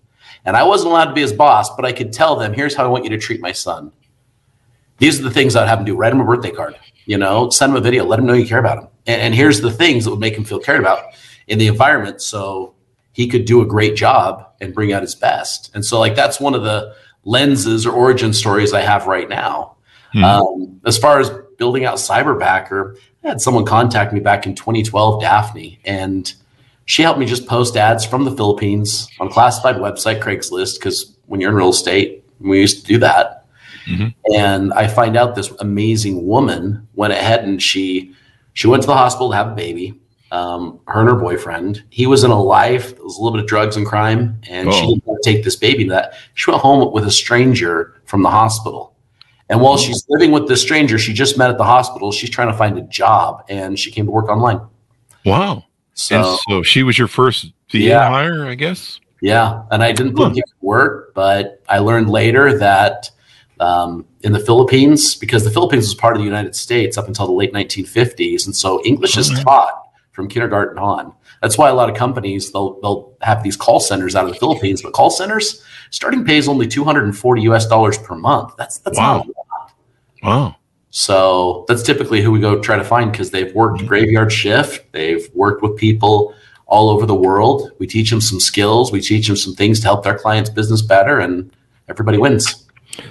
and 0.45 0.57
I 0.57 0.63
wasn't 0.63 0.93
allowed 0.93 1.07
to 1.07 1.13
be 1.13 1.21
his 1.21 1.33
boss, 1.33 1.75
but 1.75 1.85
I 1.85 1.93
could 1.93 2.13
tell 2.13 2.37
them, 2.37 2.55
here's 2.55 2.75
how 2.75 2.85
I 2.85 2.89
want 2.89 3.05
you 3.05 3.11
to 3.11 3.19
treat 3.19 3.41
my 3.41 3.53
son. 3.53 3.93
These 4.99 5.19
are 5.19 5.25
the 5.25 5.31
things 5.31 5.57
I'd 5.57 5.67
have 5.67 5.81
him 5.81 5.87
do. 5.87 5.97
Write 5.97 6.13
him 6.13 6.21
a 6.21 6.25
birthday 6.25 6.53
card, 6.53 6.79
you 7.05 7.19
know, 7.19 7.51
send 7.51 7.71
him 7.71 7.77
a 7.77 7.81
video, 7.81 8.05
let 8.05 8.21
him 8.21 8.27
know 8.27 8.33
you 8.35 8.47
care 8.47 8.61
about 8.61 8.79
him. 8.79 8.89
And, 9.07 9.21
and 9.21 9.35
here's 9.35 9.61
the 9.61 9.73
things 9.73 10.05
that 10.05 10.11
would 10.11 10.21
make 10.21 10.37
him 10.37 10.45
feel 10.45 10.61
cared 10.61 10.81
about 10.81 11.13
in 11.49 11.59
the 11.59 11.67
environment. 11.67 12.23
So 12.23 12.75
he 13.13 13.27
could 13.27 13.45
do 13.45 13.61
a 13.61 13.67
great 13.67 13.97
job 13.97 14.47
and 14.61 14.73
bring 14.73 14.93
out 14.93 15.03
his 15.03 15.17
best. 15.17 15.75
And 15.75 15.85
so 15.85 15.99
like, 15.99 16.15
that's 16.15 16.39
one 16.39 16.55
of 16.55 16.63
the 16.63 16.95
lenses 17.25 17.87
or 17.87 17.93
origin 17.93 18.33
stories 18.33 18.73
I 18.73 18.83
have 18.83 19.07
right 19.07 19.29
now. 19.29 19.77
Mm-hmm. 20.15 20.25
Um, 20.25 20.81
as 20.85 20.99
far 20.99 21.21
as 21.21 21.31
building 21.59 21.85
out 21.85 21.97
Cyberbacker, 21.97 22.97
I 23.25 23.29
had 23.29 23.41
someone 23.41 23.65
contact 23.65 24.13
me 24.13 24.21
back 24.21 24.47
in 24.47 24.55
2012, 24.55 25.21
Daphne, 25.21 25.79
and 25.85 26.33
she 26.87 27.03
helped 27.03 27.21
me 27.21 27.27
just 27.27 27.47
post 27.47 27.77
ads 27.77 28.05
from 28.05 28.25
the 28.25 28.31
Philippines 28.33 29.09
on 29.21 29.29
classified 29.31 29.77
website 29.77 30.21
Craigslist 30.21 30.79
because 30.79 31.17
when 31.27 31.41
you're 31.41 31.51
in 31.51 31.57
real 31.57 31.69
estate, 31.71 32.25
we 32.41 32.59
used 32.61 32.81
to 32.81 32.85
do 32.93 32.99
that. 32.99 33.45
Mm-hmm. 33.87 34.09
And 34.35 34.73
I 34.73 34.89
find 34.89 35.17
out 35.17 35.35
this 35.35 35.51
amazing 35.61 36.27
woman 36.27 36.89
went 36.95 37.13
ahead 37.13 37.45
and 37.45 37.63
she 37.63 38.15
she 38.55 38.67
went 38.67 38.83
to 38.83 38.87
the 38.89 38.95
hospital 38.97 39.31
to 39.31 39.37
have 39.37 39.49
a 39.49 39.55
baby. 39.55 39.95
um, 40.33 40.79
her 40.87 41.01
and 41.01 41.09
her 41.09 41.17
boyfriend. 41.17 41.83
He 41.91 42.07
was 42.07 42.23
in 42.23 42.31
a 42.31 42.41
life, 42.41 42.95
there 42.95 43.03
was 43.05 43.17
a 43.19 43.21
little 43.21 43.37
bit 43.37 43.43
of 43.43 43.49
drugs 43.49 43.77
and 43.77 43.85
crime, 43.85 44.41
and 44.49 44.73
she 44.73 44.85
Oh. 44.85 44.89
didn't 44.91 45.05
want 45.07 45.21
to 45.23 45.29
take 45.33 45.43
this 45.43 45.57
baby 45.57 45.83
to 45.85 45.91
that. 45.91 46.15
She 46.35 46.49
went 46.51 46.63
home 46.63 46.93
with 46.93 47.05
a 47.05 47.11
stranger 47.11 47.95
from 48.05 48.23
the 48.23 48.31
hospital. 48.31 48.90
And 49.51 49.61
while 49.61 49.77
she's 49.77 50.05
living 50.09 50.31
with 50.31 50.49
this 50.49 50.63
stranger 50.63 50.97
she 50.99 51.13
just 51.13 51.37
met 51.37 51.51
at 51.51 51.59
the 51.59 51.65
hospital, 51.65 52.13
she's 52.13 52.31
trying 52.31 52.49
to 52.49 52.57
find 52.57 52.79
a 52.79 52.83
job 52.83 53.45
and 53.49 53.79
she 53.79 53.91
came 53.91 54.07
to 54.07 54.11
work 54.13 54.29
online. 54.29 54.61
Wow. 55.25 55.65
So, 55.95 56.17
and 56.17 56.39
so 56.49 56.63
she 56.63 56.83
was 56.83 56.97
your 56.99 57.09
first 57.09 57.53
VA 57.71 57.79
Yeah. 57.79 58.09
hire, 58.09 58.47
I 58.47 58.55
guess. 58.55 59.01
yeah. 59.21 59.65
And 59.71 59.83
I 59.83 59.93
didn't 59.93 60.17
Huh. 60.17 60.27
think 60.27 60.39
it 60.39 60.45
would 60.63 60.67
work, 60.67 61.15
but 61.15 61.61
I 61.69 61.79
learned 61.81 62.09
later 62.11 62.57
that 62.59 63.11
um, 63.59 64.07
in 64.23 64.33
the 64.33 64.39
Philippines, 64.39 65.15
because 65.15 65.45
the 65.45 65.51
Philippines 65.51 65.85
was 65.85 65.95
part 65.95 66.17
of 66.17 66.21
the 66.21 66.25
United 66.25 66.57
States 66.57 66.97
up 66.97 67.07
until 67.09 67.27
the 67.27 67.33
late 67.33 67.53
1950s. 67.53 68.47
And 68.47 68.57
so 68.57 68.81
English 68.87 69.19
is 69.19 69.31
Okay. 69.31 69.43
taught 69.43 69.75
from 70.13 70.29
kindergarten 70.29 70.79
on. 70.79 71.13
That's 71.41 71.57
why 71.57 71.69
a 71.69 71.75
lot 71.75 71.89
of 71.89 71.97
companies 71.97 72.53
they'll 72.53 72.81
they'll 72.81 73.17
have 73.23 73.43
these 73.43 73.57
call 73.57 73.81
centers 73.81 74.15
out 74.15 74.27
of 74.27 74.33
the 74.33 74.39
Philippines, 74.39 74.83
but 74.83 74.93
call 74.93 75.11
centers 75.11 75.65
starting 75.91 76.25
pay 76.25 76.39
is 76.39 76.49
only 76.49 76.67
240 76.67 77.43
US 77.43 77.67
dollars 77.67 77.99
per 77.99 78.15
month. 78.15 78.55
That's 78.57 78.79
that's 78.79 78.99
Wow. 78.99 79.19
not 79.19 79.27
a 79.27 79.29
lot. 79.29 79.73
Wow. 80.23 80.57
So 80.91 81.65
that's 81.69 81.83
typically 81.83 82.21
who 82.21 82.33
we 82.33 82.41
go 82.41 82.61
try 82.61 82.77
to 82.77 82.85
find 82.85 83.11
because 83.11 83.31
they've 83.31 83.55
worked 83.55 83.79
mm-hmm. 83.79 83.87
graveyard 83.87 84.33
shift, 84.33 84.93
they've 84.93 85.29
worked 85.35 85.63
with 85.63 85.77
people 85.77 86.35
all 86.67 86.89
over 86.89 87.07
the 87.07 87.15
world. 87.15 87.71
We 87.79 87.87
teach 87.87 88.11
them 88.11 88.21
some 88.21 88.41
skills, 88.41 88.93
we 88.93 89.01
teach 89.01 89.27
them 89.27 89.37
some 89.37 89.55
things 89.55 89.81
to 89.81 89.87
help 89.87 90.05
their 90.05 90.19
clients' 90.19 90.51
business 90.51 90.83
better, 90.83 91.19
and 91.19 91.51
everybody 91.89 92.19
wins. 92.19 92.67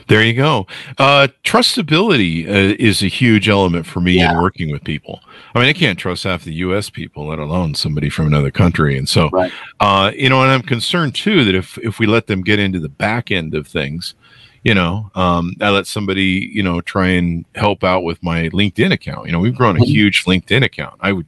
There 0.07 0.23
you 0.23 0.33
go. 0.33 0.67
Uh, 0.97 1.29
trustability 1.43 2.47
uh, 2.47 2.75
is 2.79 3.01
a 3.01 3.07
huge 3.07 3.47
element 3.49 3.85
for 3.85 4.01
me 4.01 4.21
in 4.21 4.35
working 4.41 4.71
with 4.71 4.83
people. 4.83 5.21
I 5.55 5.59
mean, 5.59 5.69
I 5.69 5.73
can't 5.73 5.97
trust 5.97 6.23
half 6.25 6.43
the 6.43 6.53
U.S. 6.55 6.89
people, 6.89 7.27
let 7.27 7.39
alone 7.39 7.73
somebody 7.75 8.09
from 8.09 8.27
another 8.27 8.51
country. 8.51 8.97
And 8.97 9.07
so, 9.07 9.29
Right. 9.29 9.51
uh, 9.79 10.11
you 10.15 10.29
know, 10.29 10.41
and 10.43 10.51
I'm 10.51 10.61
concerned 10.61 11.15
too 11.15 11.43
that 11.45 11.55
if 11.55 11.77
if 11.79 11.97
we 11.99 12.05
let 12.07 12.27
them 12.27 12.41
get 12.41 12.59
into 12.59 12.79
the 12.79 12.89
back 12.89 13.31
end 13.31 13.55
of 13.55 13.67
things, 13.67 14.15
you 14.63 14.73
know, 14.75 15.09
um, 15.15 15.53
I 15.61 15.69
let 15.69 15.87
somebody, 15.87 16.49
you 16.53 16.61
know, 16.61 16.81
try 16.81 17.07
and 17.07 17.45
help 17.55 17.83
out 17.83 18.03
with 18.03 18.21
my 18.21 18.49
LinkedIn 18.49 18.91
account. 18.91 19.25
You 19.27 19.31
know, 19.31 19.39
we've 19.39 19.55
grown 19.55 19.77
a 19.77 19.79
Mhm. 19.79 19.85
huge 19.85 20.25
LinkedIn 20.25 20.63
account. 20.63 20.95
I 20.99 21.13
would. 21.13 21.25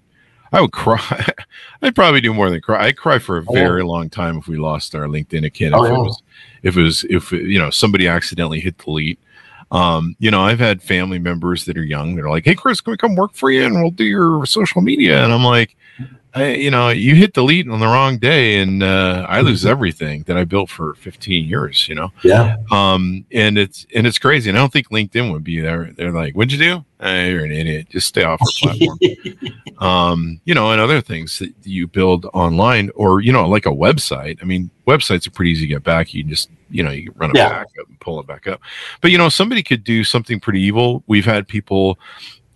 I 0.54 0.60
would 0.60 0.74
cry. 0.74 1.26
I'd 1.82 1.96
probably 1.96 2.20
do 2.20 2.34
more 2.34 2.50
than 2.50 2.60
cry. 2.60 2.88
I'd 2.88 2.98
cry 2.98 3.20
for 3.20 3.38
a 3.38 3.42
Oh, 3.48 3.54
yeah. 3.56 3.62
very 3.62 3.84
long 3.86 4.10
time 4.10 4.38
if 4.38 4.50
we 4.50 4.58
lost 4.58 4.94
our 4.94 5.06
LinkedIn 5.06 5.46
account. 5.46 5.74
Oh, 5.76 5.86
if 5.86 5.92
yeah. 5.92 5.96
it 5.96 6.02
was, 6.02 6.22
if 6.64 6.78
it 6.78 6.82
was, 6.82 7.06
if 7.10 7.32
you 7.32 7.60
know, 7.60 7.70
somebody 7.70 8.08
accidentally 8.08 8.60
hit 8.60 8.78
delete. 8.78 9.20
Um, 9.72 10.16
you 10.20 10.30
know, 10.32 10.42
I've 10.42 10.60
had 10.60 10.82
family 10.84 11.18
members 11.18 11.64
that 11.66 11.78
are 11.78 11.84
young 11.84 12.16
that 12.16 12.26
are 12.26 12.30
like, 12.30 12.44
"Hey, 12.46 12.56
Chris, 12.56 12.82
can 12.82 12.92
we 12.92 12.98
come 12.98 13.16
work 13.16 13.34
for 13.34 13.50
you 13.50 13.64
and 13.66 13.76
we'll 13.82 13.92
do 13.92 14.04
your 14.04 14.46
social 14.46 14.82
media?" 14.82 15.24
And 15.24 15.32
I'm 15.32 15.46
like, 15.46 15.78
I, 16.34 16.54
you 16.56 16.72
know, 16.72 16.90
you 16.90 17.16
hit 17.16 17.34
delete 17.34 17.70
on 17.70 17.80
the 17.80 17.86
wrong 17.88 18.18
day, 18.18 18.60
and 18.60 18.84
uh, 18.84 19.26
I 19.30 19.42
lose 19.42 19.66
everything 19.66 20.24
that 20.28 20.38
I 20.38 20.44
built 20.46 20.70
for 20.70 20.94
15 20.96 21.46
years. 21.48 21.88
You 21.90 21.96
know, 21.96 22.10
Yeah. 22.24 22.58
um, 22.70 23.26
and 23.32 23.58
it's 23.58 23.86
and 23.96 24.06
it's 24.06 24.18
crazy. 24.20 24.50
And 24.50 24.58
I 24.58 24.62
don't 24.62 24.74
think 24.74 24.90
LinkedIn 24.90 25.32
would 25.32 25.44
be 25.44 25.62
there. 25.62 25.92
They're 25.96 26.12
like, 26.12 26.34
"What'd 26.36 26.52
you 26.52 26.58
do? 26.58 26.86
Uh, 27.06 27.24
you're 27.30 27.46
an 27.46 27.52
idiot. 27.54 27.88
Just 27.90 28.08
stay 28.08 28.24
off 28.24 28.40
the 28.40 28.54
platform." 28.62 29.00
um, 29.82 30.40
you 30.46 30.54
know, 30.54 30.72
and 30.72 30.80
other 30.80 31.02
things 31.02 31.40
that 31.40 31.54
you 31.64 31.88
build 31.88 32.26
online, 32.34 32.90
or 32.96 33.20
you 33.20 33.34
know, 33.34 33.48
like 33.50 33.66
a 33.66 33.70
website. 33.72 34.38
I 34.42 34.46
mean, 34.46 34.70
websites 34.88 35.28
are 35.28 35.32
pretty 35.32 35.52
easy 35.52 35.62
to 35.62 35.68
get 35.68 35.84
back. 35.84 36.14
You 36.14 36.24
can 36.24 36.30
just 36.30 36.50
you 36.70 36.84
know, 36.84 36.92
you 36.92 37.10
can 37.12 37.20
run 37.20 37.30
it 37.32 37.36
Yeah. 37.36 37.50
back 37.50 37.68
up 37.82 37.88
and 37.90 38.00
pull 38.00 38.20
it 38.22 38.28
back 38.28 38.48
up. 38.48 38.62
But 39.02 39.12
you 39.12 39.18
know, 39.18 39.28
somebody 39.28 39.62
could 39.62 39.84
do 39.84 40.04
something 40.06 40.40
pretty 40.40 40.62
evil. 40.62 41.04
We've 41.08 41.26
had 41.26 41.48
people 41.48 42.00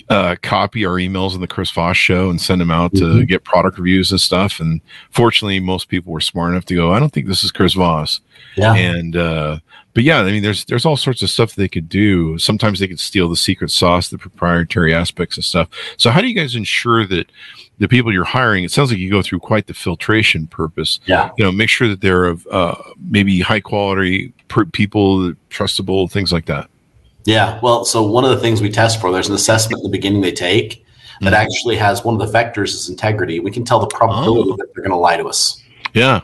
uh, 0.09 0.35
copy 0.43 0.85
our 0.85 0.93
emails 0.99 1.33
in 1.33 1.41
the 1.41 1.47
Chris 1.47 1.71
Voss 1.71 1.97
show 1.97 2.29
and 2.29 2.39
send 2.39 2.61
them 2.61 2.69
out 2.71 2.93
to 2.95 3.03
Mhm. 3.05 3.27
get 3.27 3.43
product 3.43 3.77
reviews 3.79 4.11
and 4.11 4.21
stuff. 4.21 4.59
And 4.59 4.81
fortunately, 5.09 5.59
most 5.59 5.87
people 5.87 6.13
were 6.13 6.21
smart 6.21 6.51
enough 6.51 6.65
to 6.65 6.75
go, 6.75 6.93
"I 6.93 6.99
don't 6.99 7.11
think 7.11 7.25
this 7.27 7.43
is 7.43 7.51
Chris 7.51 7.73
Voss." 7.73 8.21
yeah. 8.57 8.73
and 8.73 9.15
uh 9.17 9.57
but 9.93 10.03
yeah 10.03 10.19
i 10.19 10.31
mean 10.31 10.41
there's 10.43 10.63
there's 10.65 10.85
all 10.85 10.95
sorts 10.97 11.21
of 11.21 11.29
stuff 11.29 11.55
they 11.55 11.67
could 11.67 11.89
do 11.89 12.37
sometimes 12.37 12.79
they 12.79 12.87
could 12.87 12.99
steal 12.99 13.27
the 13.29 13.35
secret 13.35 13.69
sauce 13.71 14.07
the 14.09 14.17
proprietary 14.17 14.93
aspects 14.93 15.35
and 15.37 15.43
stuff 15.43 15.67
so 15.97 16.09
how 16.09 16.21
do 16.21 16.27
you 16.27 16.33
guys 16.33 16.55
ensure 16.55 17.05
that 17.05 17.29
the 17.79 17.87
people 17.87 18.13
you're 18.13 18.23
hiring 18.23 18.63
it 18.63 18.71
sounds 18.71 18.91
like 18.91 18.99
you 18.99 19.09
go 19.09 19.21
through 19.21 19.39
quite 19.39 19.67
the 19.67 19.73
filtration 19.73 20.47
purpose 20.47 20.99
Yeah. 21.05 21.31
you 21.37 21.43
know 21.43 21.51
make 21.51 21.69
sure 21.69 21.87
that 21.89 21.99
they're 22.01 22.25
of 22.25 22.45
uh 22.51 22.75
maybe 23.09 23.39
high 23.41 23.59
quality 23.61 24.31
per- 24.47 24.65
people 24.65 25.33
trustable 25.49 26.09
things 26.11 26.31
like 26.31 26.45
that 26.45 26.69
Yeah. 27.25 27.59
Well, 27.61 27.85
so 27.85 28.03
one 28.03 28.23
of 28.23 28.29
the 28.29 28.37
things 28.39 28.61
we 28.61 28.69
test 28.69 29.01
for, 29.01 29.11
there's 29.11 29.27
an 29.29 29.35
assessment 29.35 29.79
in 29.79 29.83
the 29.83 29.97
beginning 29.97 30.21
they 30.21 30.31
take 30.31 30.85
that 31.21 31.33
Mhm. 31.33 31.37
actually 31.37 31.75
has 31.77 32.03
one 32.03 32.19
of 32.19 32.31
the 32.31 32.37
vectors 32.37 32.73
is 32.73 32.89
integrity. 32.89 33.39
We 33.39 33.51
can 33.51 33.63
tell 33.65 33.79
the 33.79 33.87
probability 33.87 34.51
Oh. 34.51 34.55
that 34.57 34.67
they're 34.73 34.83
going 34.83 34.91
to 34.91 34.97
lie 34.97 35.17
to 35.17 35.27
us. 35.27 35.61
yeah 35.93 36.21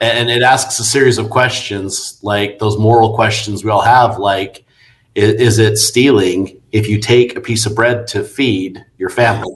And 0.00 0.28
it 0.30 0.42
asks 0.42 0.78
a 0.78 0.84
series 0.84 1.16
of 1.18 1.30
questions, 1.30 2.18
like 2.22 2.58
those 2.58 2.76
moral 2.76 3.14
questions 3.14 3.64
we 3.64 3.70
all 3.70 3.80
have, 3.80 4.18
like, 4.18 4.64
is, 5.14 5.34
is 5.34 5.58
it 5.58 5.78
stealing 5.78 6.60
if 6.72 6.88
you 6.88 6.98
take 7.00 7.36
a 7.36 7.40
piece 7.40 7.64
of 7.64 7.74
bread 7.74 8.06
to 8.08 8.22
feed 8.22 8.84
your 8.98 9.08
family? 9.08 9.54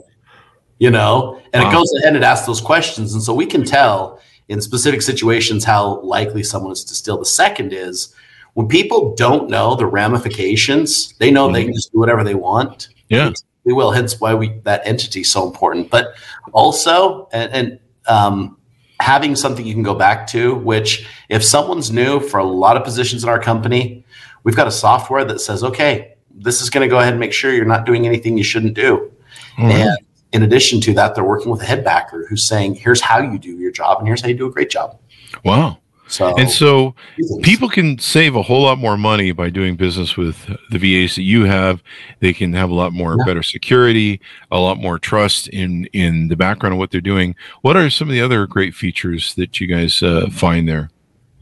You 0.79 0.89
know, 0.91 1.37
and 1.53 1.63
Wow. 1.63 1.69
it 1.69 1.73
goes 1.73 1.91
ahead 1.99 2.15
and 2.15 2.23
asks 2.25 2.47
those 2.47 2.61
questions. 2.61 3.13
And 3.13 3.21
so 3.21 3.33
we 3.33 3.45
can 3.45 3.63
tell 3.63 4.19
in 4.47 4.59
specific 4.61 5.01
situations 5.03 5.63
how 5.65 5.99
likely 6.03 6.41
someone 6.41 6.71
is 6.71 6.83
to 6.85 6.95
steal. 6.95 7.17
The 7.19 7.25
second 7.25 7.71
is 7.73 8.09
when 8.53 8.67
people 8.67 9.15
don't 9.15 9.49
know 9.49 9.75
the 9.75 9.85
ramifications, 9.85 11.13
they 11.17 11.31
know 11.31 11.51
they 11.51 11.65
can 11.65 11.73
just 11.73 11.91
do 11.91 11.99
whatever 11.99 12.23
they 12.23 12.35
want. 12.35 12.89
yeah 13.09 13.31
We 13.63 13.73
will. 13.73 13.91
Hence 13.91 14.19
why 14.19 14.33
we 14.33 14.59
that 14.63 14.81
entity 14.85 15.21
is 15.21 15.31
so 15.31 15.45
important. 15.45 15.89
But 15.89 16.13
also, 16.51 17.29
and, 17.31 17.51
and 17.53 17.79
um, 18.07 18.57
having 18.99 19.35
something 19.35 19.65
you 19.65 19.73
can 19.73 19.83
go 19.83 19.95
back 19.95 20.27
to. 20.27 20.55
Which, 20.55 21.07
if 21.29 21.43
someone's 21.43 21.91
new 21.91 22.19
for 22.19 22.39
a 22.39 22.43
lot 22.43 22.77
of 22.77 22.83
positions 22.83 23.23
in 23.23 23.29
our 23.29 23.39
company, 23.39 24.05
we've 24.43 24.55
got 24.55 24.67
a 24.67 24.71
software 24.71 25.23
that 25.25 25.39
says, 25.39 25.63
okay, 25.63 26.15
this 26.31 26.61
is 26.61 26.69
going 26.69 26.87
to 26.87 26.89
go 26.89 26.99
ahead 26.99 27.13
and 27.13 27.19
make 27.19 27.33
sure 27.33 27.53
you're 27.53 27.65
not 27.65 27.85
doing 27.85 28.05
anything 28.05 28.37
you 28.37 28.43
shouldn't 28.43 28.73
do. 28.73 29.11
Right. 29.57 29.71
And 29.71 29.97
in 30.31 30.43
addition 30.43 30.79
to 30.81 30.93
that, 30.93 31.15
they're 31.15 31.23
working 31.23 31.51
with 31.51 31.61
a 31.61 31.65
head 31.65 31.83
backer 31.83 32.25
who's 32.27 32.45
saying, 32.45 32.75
here's 32.75 33.01
how 33.01 33.19
you 33.19 33.37
do 33.37 33.57
your 33.57 33.71
job, 33.71 33.99
and 33.99 34.07
here's 34.07 34.21
how 34.21 34.27
you 34.27 34.35
do 34.35 34.47
a 34.47 34.51
great 34.51 34.69
job. 34.69 34.97
wow 35.43 35.77
So, 36.09 36.35
and 36.37 36.49
so 36.49 36.95
people 37.43 37.69
can 37.69 37.99
save 37.99 38.35
a 38.35 38.41
whole 38.41 38.63
lot 38.63 38.79
more 38.79 38.97
money 38.97 39.31
by 39.31 39.49
doing 39.51 39.75
business 39.75 40.17
with 40.17 40.47
the 40.71 40.79
VAs 40.79 41.15
that 41.15 41.21
you 41.21 41.43
have. 41.45 41.83
They 42.19 42.33
can 42.33 42.51
have 42.53 42.71
a 42.71 42.73
lot 42.73 42.93
more 42.93 43.15
Yeah. 43.19 43.25
better 43.25 43.43
security, 43.43 44.19
a 44.51 44.59
lot 44.59 44.77
more 44.79 44.97
trust 44.97 45.47
in 45.49 45.85
in 45.93 46.27
the 46.27 46.35
background 46.35 46.73
of 46.73 46.79
what 46.79 46.89
they're 46.91 46.99
doing. 46.99 47.35
What 47.61 47.77
are 47.77 47.89
some 47.91 48.07
of 48.09 48.13
the 48.13 48.21
other 48.21 48.47
great 48.47 48.73
features 48.73 49.35
that 49.35 49.59
you 49.61 49.67
guys 49.67 50.01
uh, 50.01 50.29
find 50.31 50.67
there? 50.67 50.89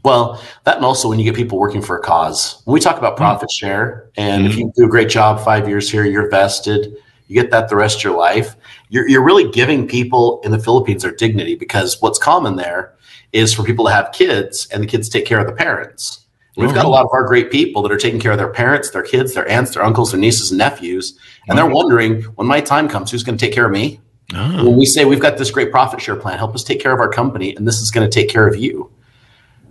Well, 0.04 0.42
that 0.66 0.76
and 0.78 0.86
also 0.86 1.10
when 1.10 1.18
you 1.20 1.26
get 1.26 1.36
people 1.36 1.58
working 1.58 1.82
for 1.82 1.98
a 1.98 2.02
cause. 2.02 2.62
When 2.66 2.74
we 2.74 2.80
talk 2.80 2.98
about 2.98 3.18
profit 3.18 3.50
share, 3.52 4.10
and 4.18 4.46
if 4.46 4.54
Mhm. 4.54 4.58
you 4.58 4.72
do 4.76 4.86
a 4.86 4.90
great 4.90 5.10
job 5.10 5.44
five 5.44 5.68
years 5.68 5.90
here, 5.90 6.06
you're 6.06 6.30
vested, 6.30 6.94
you 7.28 7.42
get 7.42 7.52
that 7.52 7.68
the 7.70 7.76
rest 7.76 7.98
of 8.00 8.04
your 8.06 8.18
life. 8.18 8.56
You're, 8.90 9.08
you're 9.08 9.24
really 9.24 9.50
giving 9.52 9.88
people 9.88 10.40
in 10.44 10.52
the 10.52 10.60
Philippines 10.60 11.04
their 11.04 11.12
dignity 11.12 11.56
because 11.56 12.02
what's 12.02 12.18
common 12.20 12.56
there 12.56 12.94
is 13.34 13.54
for 13.54 13.64
people 13.64 13.86
to 13.86 13.92
have 13.92 14.12
kids 14.14 14.68
and 14.72 14.82
the 14.82 14.88
kids 14.88 15.10
take 15.10 15.26
care 15.26 15.40
of 15.40 15.46
the 15.48 15.52
parents. 15.54 16.26
And 16.56 16.64
we've 16.66 16.72
Oh, 16.72 16.76
got 16.76 16.86
a 16.86 16.90
lot 16.90 17.04
of 17.04 17.10
our 17.12 17.26
great 17.26 17.52
people 17.52 17.82
that 17.84 17.92
are 17.92 17.98
taking 17.98 18.20
care 18.20 18.32
of 18.32 18.38
their 18.38 18.48
parents, 18.52 18.90
their 18.92 19.04
kids, 19.04 19.34
their 19.34 19.48
aunts, 19.50 19.74
their 19.74 19.84
uncles, 19.84 20.12
their 20.12 20.20
nieces, 20.20 20.52
and 20.52 20.58
nephews. 20.58 21.18
And 21.48 21.58
they're 21.58 21.66
wondering 21.68 22.22
when 22.36 22.48
my 22.48 22.62
time 22.62 22.88
comes, 22.88 23.12
who's 23.12 23.24
going 23.24 23.38
to 23.38 23.46
take 23.46 23.54
care 23.54 23.66
of 23.66 23.72
me? 23.72 24.00
Ah, 24.34 24.64
when 24.64 24.76
we 24.78 24.86
say 24.86 25.06
we've 25.06 25.20
got 25.22 25.38
this 25.38 25.52
great 25.52 25.72
profit 25.72 26.02
share 26.02 26.16
plan, 26.16 26.38
help 26.38 26.56
us 26.56 26.64
take 26.64 26.82
care 26.82 26.92
of 26.94 27.00
our 27.00 27.10
company, 27.10 27.56
and 27.56 27.68
this 27.68 27.80
is 27.80 27.92
going 27.92 28.10
to 28.10 28.14
take 28.14 28.30
care 28.30 28.48
of 28.48 28.56
you. 28.58 28.92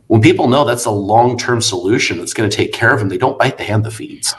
When 0.06 0.22
people 0.22 0.46
know 0.48 0.64
that's 0.64 0.84
a 0.84 0.90
long 0.90 1.36
term 1.36 1.60
solution 1.60 2.18
that's 2.18 2.32
going 2.32 2.48
to 2.48 2.56
take 2.56 2.72
care 2.72 2.92
of 2.92 2.98
them, 3.00 3.08
they 3.08 3.18
don't 3.18 3.38
bite 3.38 3.58
the 3.58 3.64
hand 3.64 3.84
that 3.84 3.90
feeds. 3.90 4.34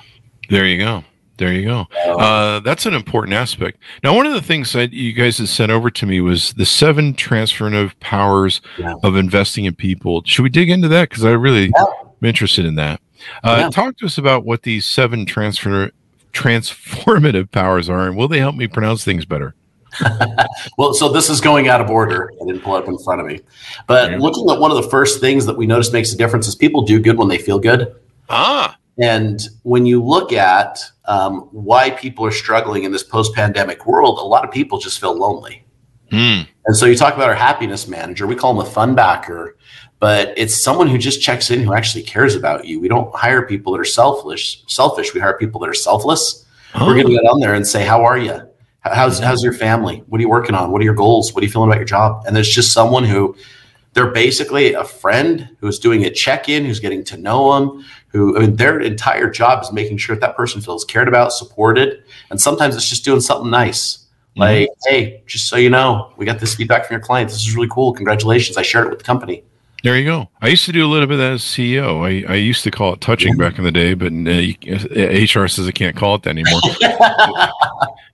there 0.50 0.66
you 0.66 0.78
go. 0.78 1.04
There 1.38 1.54
you 1.54 1.66
go. 1.68 1.86
Uh, 2.06 2.60
that's 2.62 2.86
an 2.88 2.94
important 2.96 3.34
aspect. 3.36 3.78
Now, 4.04 4.16
one 4.16 4.26
of 4.26 4.34
the 4.34 4.42
things 4.42 4.74
that 4.74 4.92
you 4.92 5.14
guys 5.14 5.38
had 5.38 5.48
sent 5.48 5.72
over 5.72 5.92
to 5.92 6.06
me 6.08 6.20
was 6.20 6.54
the 6.54 6.66
seven 6.66 7.14
transformative 7.14 7.94
powers 8.00 8.60
Yeah. 8.78 8.96
of 9.04 9.16
investing 9.16 9.66
in 9.66 9.76
people. 9.76 10.24
Should 10.26 10.42
we 10.44 10.50
dig 10.50 10.70
into 10.72 10.88
that? 10.88 11.10
Because 11.10 11.24
I 11.26 11.32
really 11.32 11.66
Yeah. 11.76 11.84
am 12.22 12.28
interested 12.28 12.66
in 12.66 12.74
that. 12.76 13.00
Uh, 13.44 13.58
Yeah. 13.60 13.70
Talk 13.70 13.98
to 13.98 14.06
us 14.08 14.18
about 14.18 14.46
what 14.46 14.64
these 14.64 14.86
seven 14.88 15.26
transfer 15.28 15.92
transformative 16.34 17.52
powers 17.52 17.90
are, 17.90 18.08
and 18.08 18.16
will 18.18 18.28
they 18.28 18.40
help 18.40 18.56
me 18.56 18.68
pronounce 18.68 19.04
things 19.04 19.26
better? 19.26 19.54
Well, 20.78 20.94
so 20.94 21.10
this 21.10 21.30
is 21.30 21.42
going 21.42 21.68
out 21.70 21.82
of 21.82 21.90
order. 21.90 22.32
I 22.42 22.46
didn't 22.46 22.62
pull 22.62 22.76
it 22.76 22.84
up 22.84 22.88
in 22.88 22.98
front 23.00 23.20
of 23.22 23.26
me. 23.28 23.40
But 23.88 24.12
looking 24.20 24.48
at 24.50 24.60
one 24.60 24.70
of 24.70 24.78
the 24.78 24.88
first 24.90 25.20
things 25.20 25.46
that 25.48 25.58
we 25.58 25.66
notice 25.66 25.92
makes 25.92 26.14
a 26.14 26.18
difference 26.18 26.48
is 26.48 26.54
people 26.56 26.82
do 26.84 27.00
good 27.00 27.18
when 27.18 27.28
they 27.30 27.38
feel 27.40 27.58
good. 27.58 27.96
Ah, 28.30 28.76
And 29.00 29.40
when 29.64 29.86
you 29.88 30.04
look 30.04 30.32
at 30.34 30.80
um, 31.08 31.50
why 31.52 31.90
people 31.92 32.26
are 32.26 32.32
struggling 32.32 32.84
in 32.84 32.92
this 32.92 33.04
post 33.04 33.34
pandemic 33.34 33.86
world, 33.86 34.20
a 34.20 34.22
lot 34.22 34.46
of 34.46 34.52
people 34.52 34.78
just 34.78 35.00
feel 35.00 35.18
lonely. 35.18 35.66
hmm. 36.12 36.42
And 36.66 36.76
so 36.76 36.86
you 36.86 36.96
talk 36.96 37.16
about 37.16 37.30
our 37.30 37.36
happiness 37.36 37.88
manager. 37.88 38.28
We 38.28 38.36
call 38.36 38.54
them 38.54 38.66
a 38.66 38.70
fun 38.70 38.94
backer, 38.94 39.58
but 40.00 40.34
it's 40.36 40.62
someone 40.62 40.88
who 40.88 40.98
just 40.98 41.22
checks 41.22 41.50
in, 41.50 41.62
who 41.62 41.74
actually 41.74 42.04
cares 42.04 42.36
about 42.36 42.66
you. 42.66 42.82
We 42.82 42.90
don't 42.90 43.14
hire 43.16 43.48
people 43.48 43.72
that 43.74 43.80
are 43.80 43.86
selfish. 43.86 44.64
Selfish. 44.68 45.14
We 45.14 45.22
hire 45.22 45.38
people 45.38 45.62
that 45.62 45.70
are 45.70 45.74
selfless. 45.74 46.46
Oh, 46.76 46.86
We're 46.86 46.96
going 46.96 47.08
to 47.08 47.14
get 47.14 47.24
on 47.24 47.40
there 47.40 47.54
and 47.54 47.66
say, 47.66 47.86
"How 47.86 48.04
are 48.04 48.18
you? 48.18 48.42
How's 48.82 49.20
how's 49.20 49.42
your 49.44 49.54
family? 49.54 50.04
What 50.08 50.20
are 50.20 50.22
you 50.22 50.30
working 50.30 50.56
on? 50.56 50.72
What 50.72 50.82
are 50.82 50.86
your 50.86 50.94
goals? 50.94 51.34
What 51.34 51.42
are 51.42 51.46
you 51.46 51.52
feeling 51.52 51.70
about 51.70 51.80
your 51.80 51.86
job? 51.86 52.24
And 52.26 52.36
there's 52.36 52.50
just 52.50 52.74
someone 52.74 53.06
who 53.06 53.36
they're 53.94 54.12
basically 54.12 54.74
a 54.74 54.84
friend 54.84 55.50
who's 55.60 55.80
doing 55.80 56.06
a 56.06 56.12
check-in, 56.12 56.66
who's 56.66 56.80
getting 56.80 57.04
to 57.06 57.18
know 57.18 57.54
them, 57.54 57.86
who 58.10 58.38
I 58.38 58.42
mean, 58.42 58.56
their 58.56 58.80
entire 58.80 59.30
job 59.30 59.64
is 59.64 59.72
making 59.72 59.98
sure 59.98 60.16
that, 60.16 60.22
that 60.22 60.38
person 60.38 60.62
feels 60.62 60.86
cared 60.86 61.08
about, 61.08 61.34
supported, 61.34 62.04
and 62.30 62.40
sometimes 62.40 62.76
it's 62.76 62.88
just 62.88 63.06
doing 63.06 63.22
something 63.22 63.50
nice. 63.50 63.98
Mm-hmm. 63.98 64.42
Like, 64.42 64.70
mm-hmm. 64.70 64.90
hey, 64.90 65.24
just 65.26 65.48
so 65.48 65.56
you 65.58 65.70
know, 65.70 66.14
we 66.18 66.26
got 66.26 66.40
this 66.40 66.56
feedback 66.56 66.86
from 66.86 66.96
your 66.96 67.02
client. 67.02 67.30
This 67.30 67.40
is 67.40 67.56
really 67.56 67.70
cool. 67.72 67.94
Congratulations. 67.94 68.58
I 68.58 68.62
shared 68.62 68.86
it 68.86 68.90
with 68.90 69.00
the 69.00 69.06
company. 69.06 69.44
There 69.84 69.98
you 69.98 70.06
go. 70.06 70.30
I 70.42 70.48
used 70.48 70.66
to 70.66 70.72
do 70.72 70.86
a 70.86 70.90
little 70.90 71.08
bit 71.08 71.16
of 71.16 71.20
that 71.20 71.34
as 71.34 71.42
CEO. 71.44 72.04
I, 72.04 72.32
I 72.32 72.36
used 72.36 72.64
to 72.64 72.72
call 72.72 72.94
it 72.94 73.02
touching 73.02 73.38
back 73.38 73.58
in 73.58 73.64
the 73.64 73.72
day, 73.72 73.94
but 73.94 74.12
uh, 74.12 75.42
HR 75.42 75.48
says 75.48 75.68
I 75.68 75.72
can't 75.72 75.96
call 75.96 76.16
it 76.16 76.24
that 76.24 76.32
anymore. 76.32 76.62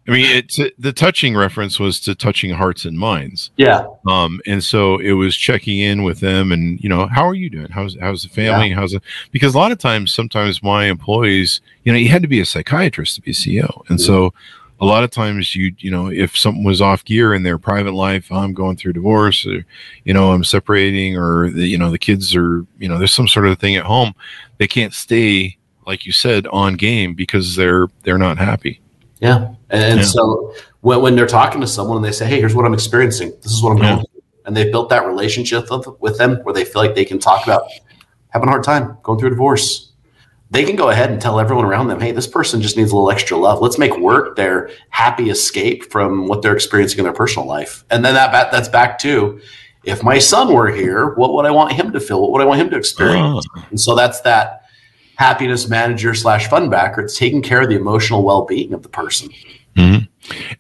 I 0.06 0.12
mean, 0.12 0.26
it's 0.26 0.60
the 0.78 0.92
touching 0.92 1.36
reference 1.36 1.80
was 1.80 2.02
to 2.02 2.16
touching 2.16 2.52
hearts 2.52 2.84
and 2.84 3.00
minds. 3.00 3.52
Yeah. 3.56 3.88
Um, 4.06 4.42
and 4.46 4.62
so 4.62 4.98
it 4.98 5.14
was 5.14 5.38
checking 5.38 5.80
in 5.80 6.04
with 6.04 6.20
them, 6.20 6.52
and 6.52 6.78
you 6.82 6.90
know, 6.90 7.08
how 7.08 7.26
are 7.26 7.34
you 7.34 7.50
doing? 7.50 7.70
How's 7.70 7.96
how's 7.98 8.24
the 8.24 8.30
family? 8.30 8.70
Yeah. 8.70 8.76
How's 8.76 8.94
it? 8.94 9.02
Because 9.32 9.56
a 9.56 9.58
lot 9.58 9.72
of 9.72 9.78
times, 9.78 10.14
sometimes 10.14 10.62
my 10.62 10.86
employees, 10.86 11.62
you 11.86 11.94
know, 11.94 11.98
you 11.98 12.10
had 12.10 12.22
to 12.22 12.28
be 12.28 12.42
a 12.42 12.46
psychiatrist 12.46 13.16
to 13.16 13.22
be 13.22 13.32
CEO, 13.32 13.90
and 13.90 14.02
so 14.02 14.34
a 14.84 14.86
lot 14.86 15.06
of 15.06 15.12
times 15.12 15.56
you 15.56 15.74
you 15.80 15.90
know 15.90 16.12
if 16.12 16.38
something 16.38 16.64
was 16.64 16.82
off 16.82 17.06
gear 17.06 17.34
in 17.34 17.44
their 17.44 17.58
private 17.58 17.94
life 17.94 18.28
oh, 18.32 18.38
i'm 18.38 18.54
going 18.54 18.76
through 18.76 18.92
divorce 18.92 19.46
or 19.46 19.66
you 20.04 20.14
know 20.14 20.32
i'm 20.34 20.44
separating 20.44 21.18
or 21.18 21.50
the, 21.50 21.66
you 21.66 21.78
know 21.78 21.90
the 21.90 21.98
kids 21.98 22.36
are 22.36 22.66
you 22.78 22.90
know 22.90 22.98
there's 22.98 23.14
some 23.14 23.28
sort 23.28 23.48
of 23.48 23.58
thing 23.58 23.78
at 23.78 23.86
home 23.86 24.14
they 24.58 24.68
can't 24.68 24.94
stay 24.94 25.58
like 25.88 26.06
you 26.06 26.12
said 26.12 26.46
on 26.48 26.76
game 26.76 27.14
because 27.14 27.56
they're 27.56 27.88
they're 28.04 28.18
not 28.18 28.38
happy 28.38 28.82
yeah 29.22 29.54
and 29.70 30.02
yeah. 30.02 30.06
so 30.06 30.54
when, 30.82 31.02
when 31.02 31.16
they're 31.16 31.28
talking 31.28 31.62
to 31.62 31.68
someone 31.68 31.98
and 31.98 32.06
they 32.06 32.12
say 32.12 32.26
hey 32.26 32.40
here's 32.40 32.54
what 32.54 32.66
i'm 32.66 32.74
experiencing 32.74 33.32
this 33.42 33.54
is 33.54 33.64
what 33.64 33.72
i'm 33.72 33.78
yeah. 33.78 33.96
going 33.96 34.06
through 34.06 34.22
and 34.46 34.58
they've 34.58 34.72
built 34.72 34.90
that 34.90 35.08
relationship 35.08 35.66
with 36.02 36.18
them 36.18 36.36
where 36.44 36.54
they 36.54 36.66
feel 36.66 36.82
like 36.82 36.94
they 36.94 37.06
can 37.06 37.20
talk 37.20 37.46
about 37.46 37.64
having 38.30 38.50
a 38.50 38.52
hard 38.52 38.64
time 38.64 38.98
going 39.02 39.18
through 39.18 39.28
a 39.28 39.32
divorce 39.32 39.93
they 40.54 40.64
can 40.64 40.76
go 40.76 40.90
ahead 40.90 41.10
and 41.10 41.20
tell 41.20 41.40
everyone 41.40 41.66
around 41.66 41.88
them, 41.88 42.00
hey, 42.00 42.12
this 42.12 42.28
person 42.28 42.62
just 42.62 42.78
needs 42.78 42.92
a 42.92 42.96
little 42.96 43.10
extra 43.10 43.36
love. 43.36 43.60
Let's 43.60 43.80
make 43.80 43.98
work 43.98 44.36
their 44.36 44.70
happy 44.92 45.32
escape 45.32 45.92
from 45.92 46.28
what 46.28 46.44
they're 46.44 46.54
experiencing 46.54 47.00
in 47.00 47.06
their 47.06 47.14
personal 47.14 47.48
life. 47.48 47.84
And 47.90 48.06
then 48.06 48.14
that 48.14 48.52
that's 48.52 48.70
back 48.70 49.00
to 49.00 49.42
if 49.84 50.04
my 50.04 50.20
son 50.20 50.54
were 50.54 50.72
here, 50.72 51.14
what 51.16 51.34
would 51.34 51.46
I 51.46 51.52
want 51.52 51.74
him 51.74 51.92
to 51.92 52.00
feel? 52.00 52.22
What 52.22 52.32
would 52.32 52.42
I 52.42 52.46
want 52.46 52.62
him 52.62 52.70
to 52.70 52.78
experience? 52.78 53.46
Oh. 53.56 53.66
And 53.72 53.82
so 53.82 53.96
that's 53.96 54.22
that 54.22 54.62
happiness 55.16 55.68
manager 55.68 56.14
slash 56.14 56.48
fun 56.48 56.70
backer. 56.70 57.02
It's 57.02 57.18
taking 57.18 57.42
care 57.42 57.62
of 57.62 57.70
the 57.70 57.76
emotional 57.76 58.24
well 58.24 58.46
being 58.46 58.74
of 58.74 58.84
the 58.84 58.90
person. 58.90 59.30
Mm-hmm. 59.76 60.06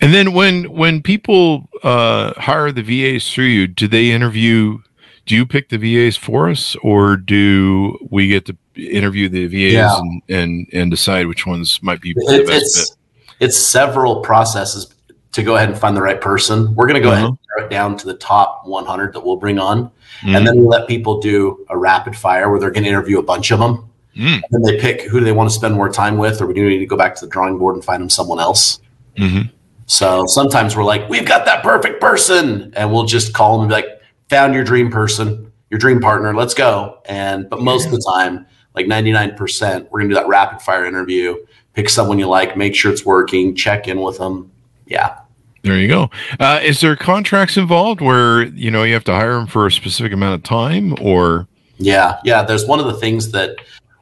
And 0.01 0.13
then 0.13 0.33
when 0.33 0.65
when 0.71 1.03
people 1.03 1.69
uh, 1.83 2.33
hire 2.37 2.71
the 2.71 2.81
VAs 2.81 3.31
through 3.31 3.45
you, 3.45 3.67
do 3.67 3.87
they 3.87 4.11
interview? 4.11 4.79
Do 5.25 5.35
you 5.35 5.45
pick 5.45 5.69
the 5.69 5.77
VAs 5.77 6.17
for 6.17 6.49
us, 6.49 6.75
or 6.83 7.15
do 7.15 7.97
we 8.09 8.27
get 8.27 8.45
to 8.47 8.57
interview 8.75 9.29
the 9.29 9.47
VAs 9.47 9.73
yeah. 9.73 9.97
and, 9.97 10.21
and, 10.29 10.67
and 10.73 10.91
decide 10.91 11.27
which 11.27 11.45
ones 11.45 11.81
might 11.81 12.01
be 12.01 12.13
the 12.13 12.21
it, 12.21 12.47
best 12.47 12.63
it's, 12.63 12.89
fit. 12.89 12.97
It's 13.39 13.57
several 13.57 14.21
processes 14.21 14.93
to 15.33 15.43
go 15.43 15.55
ahead 15.55 15.69
and 15.69 15.77
find 15.77 15.97
the 15.97 16.01
right 16.01 16.21
person. 16.21 16.73
We're 16.75 16.87
going 16.87 17.01
to 17.01 17.01
go 17.01 17.09
uh-huh. 17.09 17.17
ahead 17.17 17.29
and 17.29 17.39
narrow 17.55 17.67
it 17.67 17.69
down 17.69 17.97
to 17.97 18.05
the 18.05 18.13
top 18.13 18.65
100 18.65 19.13
that 19.13 19.25
we'll 19.25 19.35
bring 19.35 19.59
on, 19.59 19.91
mm. 20.21 20.35
and 20.35 20.47
then 20.47 20.57
we 20.57 20.65
let 20.65 20.87
people 20.87 21.19
do 21.19 21.65
a 21.69 21.77
rapid 21.77 22.15
fire 22.15 22.49
where 22.49 22.59
they're 22.59 22.71
going 22.71 22.83
to 22.83 22.89
interview 22.89 23.19
a 23.19 23.23
bunch 23.23 23.51
of 23.51 23.59
them. 23.59 23.89
Mm. 24.15 24.35
And 24.35 24.43
then 24.51 24.61
they 24.61 24.79
pick 24.79 25.01
who 25.01 25.19
do 25.19 25.25
they 25.25 25.31
want 25.31 25.49
to 25.49 25.55
spend 25.55 25.73
more 25.73 25.89
time 25.89 26.17
with, 26.19 26.39
or 26.39 26.45
we 26.45 26.53
do 26.53 26.69
need 26.69 26.77
to 26.79 26.85
go 26.85 26.95
back 26.95 27.15
to 27.15 27.25
the 27.25 27.31
drawing 27.31 27.57
board 27.57 27.75
and 27.75 27.83
find 27.83 27.99
them 27.99 28.11
someone 28.11 28.39
else. 28.39 28.79
Mm-hmm. 29.17 29.49
So 29.87 30.25
sometimes 30.27 30.75
we're 30.75 30.83
like, 30.83 31.09
we've 31.09 31.25
got 31.25 31.45
that 31.45 31.63
perfect 31.63 31.99
person, 31.99 32.73
and 32.75 32.91
we'll 32.91 33.05
just 33.05 33.33
call 33.33 33.53
them 33.53 33.61
and 33.61 33.69
be 33.69 33.75
like, 33.75 34.01
found 34.29 34.53
your 34.53 34.63
dream 34.63 34.91
person, 34.91 35.51
your 35.71 35.79
dream 35.79 35.99
partner, 35.99 36.35
let's 36.35 36.53
go. 36.53 37.01
And 37.05 37.49
but 37.49 37.61
most 37.61 37.83
yeah. 37.83 37.87
of 37.87 37.95
the 37.95 38.11
time, 38.13 38.45
like 38.75 38.85
99%. 38.85 39.89
We're 39.89 39.99
going 39.99 40.09
to 40.09 40.15
do 40.15 40.19
that 40.19 40.27
rapid 40.27 40.61
fire 40.61 40.85
interview, 40.85 41.35
pick 41.73 41.89
someone 41.89 42.19
you 42.19 42.27
like, 42.27 42.57
make 42.57 42.75
sure 42.75 42.91
it's 42.91 43.05
working, 43.05 43.55
check 43.55 43.87
in 43.87 44.01
with 44.01 44.17
them. 44.17 44.51
Yeah. 44.87 45.19
There 45.63 45.77
you 45.77 45.87
go. 45.87 46.09
Uh, 46.39 46.59
is 46.61 46.81
there 46.81 46.95
contracts 46.95 47.55
involved 47.55 48.01
where, 48.01 48.43
you 48.43 48.69
know, 48.69 48.83
you 48.83 48.93
have 48.93 49.05
to 49.05 49.13
hire 49.13 49.33
them 49.33 49.47
for 49.47 49.65
a 49.65 49.71
specific 49.71 50.11
amount 50.11 50.35
of 50.35 50.43
time 50.43 50.95
or? 51.01 51.47
Yeah. 51.77 52.19
Yeah. 52.23 52.43
There's 52.43 52.65
one 52.65 52.79
of 52.79 52.85
the 52.85 52.95
things 52.95 53.31
that 53.31 53.55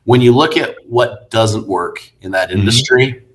when 0.05 0.21
you 0.21 0.31
look 0.31 0.57
at 0.57 0.75
what 0.87 1.29
doesn't 1.29 1.67
work 1.67 2.11
in 2.21 2.31
that 2.31 2.49
mm-hmm. 2.49 2.59
industry, 2.59 3.13
mm-hmm. 3.13 3.25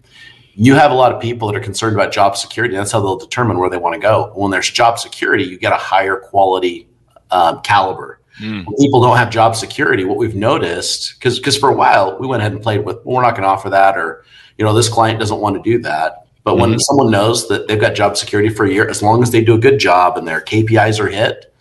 you 0.54 0.74
have 0.74 0.90
a 0.90 0.94
lot 0.94 1.12
of 1.12 1.20
people 1.20 1.46
that 1.48 1.56
are 1.56 1.62
concerned 1.62 1.94
about 1.94 2.12
job 2.12 2.36
security. 2.36 2.74
That's 2.74 2.90
how 2.90 3.00
they'll 3.00 3.16
determine 3.16 3.58
where 3.58 3.70
they 3.70 3.76
want 3.76 3.94
to 3.94 4.00
go. 4.00 4.32
When 4.34 4.50
there's 4.50 4.70
job 4.70 4.98
security, 4.98 5.44
you 5.44 5.58
get 5.58 5.72
a 5.72 5.76
higher 5.76 6.16
quality 6.16 6.88
um, 7.30 7.60
caliber. 7.62 8.20
Mm. 8.40 8.66
People 8.78 9.00
don't 9.00 9.16
have 9.16 9.30
job 9.30 9.56
security. 9.56 10.04
What 10.04 10.18
we've 10.18 10.34
noticed, 10.34 11.14
because 11.14 11.38
because 11.38 11.56
for 11.56 11.70
a 11.70 11.74
while 11.74 12.18
we 12.18 12.26
went 12.26 12.42
ahead 12.42 12.52
and 12.52 12.62
played 12.62 12.84
with, 12.84 12.96
well, 13.04 13.16
we're 13.16 13.22
not 13.22 13.32
going 13.32 13.42
to 13.42 13.48
offer 13.48 13.70
that, 13.70 13.96
or 13.96 14.24
you 14.58 14.64
know, 14.64 14.74
this 14.74 14.88
client 14.88 15.18
doesn't 15.18 15.40
want 15.40 15.56
to 15.56 15.62
do 15.62 15.80
that. 15.82 16.26
But 16.44 16.52
mm-hmm. 16.52 16.60
when 16.60 16.78
someone 16.78 17.10
knows 17.10 17.48
that 17.48 17.66
they've 17.66 17.80
got 17.80 17.94
job 17.94 18.16
security 18.16 18.48
for 18.48 18.66
a 18.66 18.70
year, 18.70 18.88
as 18.88 19.02
long 19.02 19.22
as 19.22 19.30
they 19.30 19.42
do 19.42 19.54
a 19.54 19.58
good 19.58 19.78
job 19.78 20.16
and 20.16 20.28
their 20.28 20.40
KPIs 20.40 21.00
are 21.00 21.08
hit, 21.08 21.52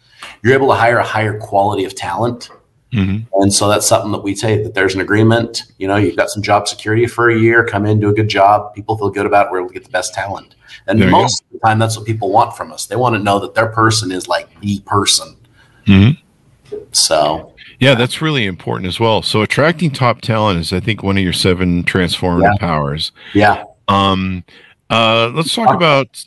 you're 0.43 0.53
able 0.53 0.67
to 0.67 0.75
hire 0.75 0.97
a 0.97 1.03
higher 1.03 1.39
quality 1.39 1.85
of 1.85 1.95
talent. 1.95 2.49
Mm-hmm. 2.93 3.25
And 3.41 3.53
so 3.53 3.67
that's 3.67 3.87
something 3.87 4.11
that 4.11 4.23
we 4.23 4.35
say 4.35 4.61
that 4.63 4.73
there's 4.73 4.95
an 4.95 5.01
agreement. 5.01 5.63
You 5.79 5.87
know, 5.87 5.95
you've 5.95 6.15
got 6.15 6.29
some 6.29 6.43
job 6.43 6.67
security 6.67 7.07
for 7.07 7.29
a 7.29 7.37
year, 7.37 7.65
come 7.65 7.85
in, 7.85 7.99
do 7.99 8.09
a 8.09 8.13
good 8.13 8.29
job. 8.29 8.73
People 8.73 8.97
feel 8.97 9.09
good 9.09 9.25
about 9.25 9.47
it. 9.47 9.51
We're 9.51 9.59
able 9.59 9.69
to 9.69 9.73
get 9.73 9.83
the 9.83 9.89
best 9.89 10.13
talent. 10.13 10.55
And 10.87 11.01
there 11.01 11.09
most 11.09 11.43
of 11.43 11.51
the 11.51 11.59
time, 11.59 11.79
that's 11.79 11.97
what 11.97 12.05
people 12.05 12.31
want 12.31 12.55
from 12.55 12.71
us. 12.71 12.85
They 12.85 12.95
want 12.95 13.15
to 13.15 13.19
know 13.19 13.39
that 13.39 13.53
their 13.53 13.67
person 13.67 14.11
is 14.11 14.27
like 14.27 14.59
the 14.61 14.79
person. 14.81 15.35
Mm-hmm. 15.87 16.21
So 16.91 17.53
yeah, 17.79 17.95
that's 17.95 18.21
really 18.21 18.45
important 18.45 18.87
as 18.87 18.99
well. 18.99 19.21
So 19.21 19.41
attracting 19.41 19.91
top 19.91 20.21
talent 20.21 20.59
is, 20.59 20.71
I 20.71 20.79
think, 20.79 21.03
one 21.03 21.17
of 21.17 21.23
your 21.23 21.33
seven 21.33 21.83
transformative 21.83 22.43
yeah. 22.43 22.57
powers. 22.59 23.11
Yeah. 23.33 23.63
Um. 23.87 24.43
Uh. 24.89 25.31
Let's 25.33 25.53
talk 25.53 25.69
uh, 25.69 25.75
about. 25.75 26.25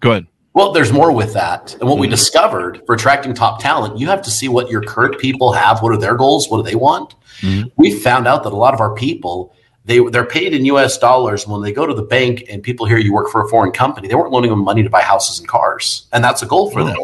Go 0.00 0.12
ahead. 0.12 0.26
Well, 0.52 0.72
there's 0.72 0.92
more 0.92 1.12
with 1.12 1.32
that. 1.34 1.74
And 1.74 1.82
what 1.82 1.94
mm-hmm. 1.94 2.00
we 2.00 2.08
discovered 2.08 2.82
for 2.84 2.94
attracting 2.94 3.34
top 3.34 3.60
talent, 3.60 3.98
you 3.98 4.08
have 4.08 4.22
to 4.22 4.30
see 4.30 4.48
what 4.48 4.68
your 4.68 4.82
current 4.82 5.18
people 5.20 5.52
have. 5.52 5.80
What 5.80 5.92
are 5.92 5.96
their 5.96 6.16
goals? 6.16 6.48
What 6.48 6.56
do 6.58 6.62
they 6.64 6.74
want? 6.74 7.14
Mm-hmm. 7.40 7.68
We 7.76 7.98
found 7.98 8.26
out 8.26 8.42
that 8.42 8.52
a 8.52 8.56
lot 8.56 8.74
of 8.74 8.80
our 8.80 8.94
people 8.94 9.54
they 9.84 9.98
they're 10.10 10.26
paid 10.26 10.52
in 10.54 10.64
U.S. 10.66 10.98
dollars. 10.98 11.46
When 11.46 11.62
they 11.62 11.72
go 11.72 11.86
to 11.86 11.94
the 11.94 12.02
bank 12.02 12.44
and 12.48 12.62
people 12.62 12.86
hear 12.86 12.98
you 12.98 13.12
work 13.12 13.30
for 13.30 13.44
a 13.44 13.48
foreign 13.48 13.72
company, 13.72 14.08
they 14.08 14.14
weren't 14.14 14.32
loaning 14.32 14.50
them 14.50 14.62
money 14.62 14.82
to 14.82 14.90
buy 14.90 15.02
houses 15.02 15.38
and 15.38 15.48
cars, 15.48 16.06
and 16.12 16.22
that's 16.22 16.42
a 16.42 16.46
goal 16.46 16.70
for 16.70 16.84
them. 16.84 16.96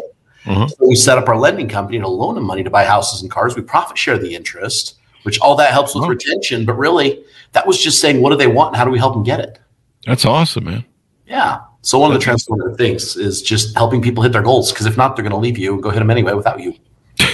Mm-hmm. 0.47 0.67
So 0.67 0.75
we 0.79 0.95
set 0.95 1.17
up 1.17 1.27
our 1.27 1.37
lending 1.37 1.67
company 1.67 1.99
to 1.99 2.07
loan 2.07 2.35
them 2.35 2.45
money 2.45 2.63
to 2.63 2.69
buy 2.69 2.85
houses 2.85 3.21
and 3.21 3.29
cars. 3.29 3.55
We 3.55 3.61
profit 3.61 3.97
share 3.97 4.17
the 4.17 4.33
interest, 4.33 4.95
which 5.23 5.39
all 5.39 5.55
that 5.57 5.71
helps 5.71 5.93
with 5.93 6.05
oh. 6.05 6.07
retention. 6.07 6.65
But 6.65 6.73
really, 6.73 7.23
that 7.51 7.67
was 7.67 7.81
just 7.81 7.99
saying, 7.99 8.21
what 8.21 8.29
do 8.29 8.37
they 8.37 8.47
want 8.47 8.69
and 8.69 8.77
how 8.77 8.85
do 8.85 8.91
we 8.91 8.99
help 8.99 9.13
them 9.13 9.23
get 9.23 9.41
it? 9.41 9.59
That's 10.05 10.25
awesome, 10.25 10.65
man. 10.65 10.85
Yeah. 11.27 11.59
So 11.81 11.99
one 11.99 12.13
of 12.13 12.19
the 12.19 12.25
transformative 12.25 12.77
things 12.77 13.17
is 13.17 13.41
just 13.41 13.75
helping 13.75 14.01
people 14.01 14.23
hit 14.23 14.31
their 14.31 14.41
goals 14.41 14.71
because 14.71 14.85
if 14.85 14.97
not, 14.97 15.15
they're 15.15 15.23
going 15.23 15.31
to 15.31 15.37
leave 15.37 15.57
you 15.57 15.73
and 15.73 15.83
go 15.83 15.89
hit 15.89 15.99
them 15.99 16.09
anyway 16.09 16.33
without 16.33 16.61
you. 16.61 16.73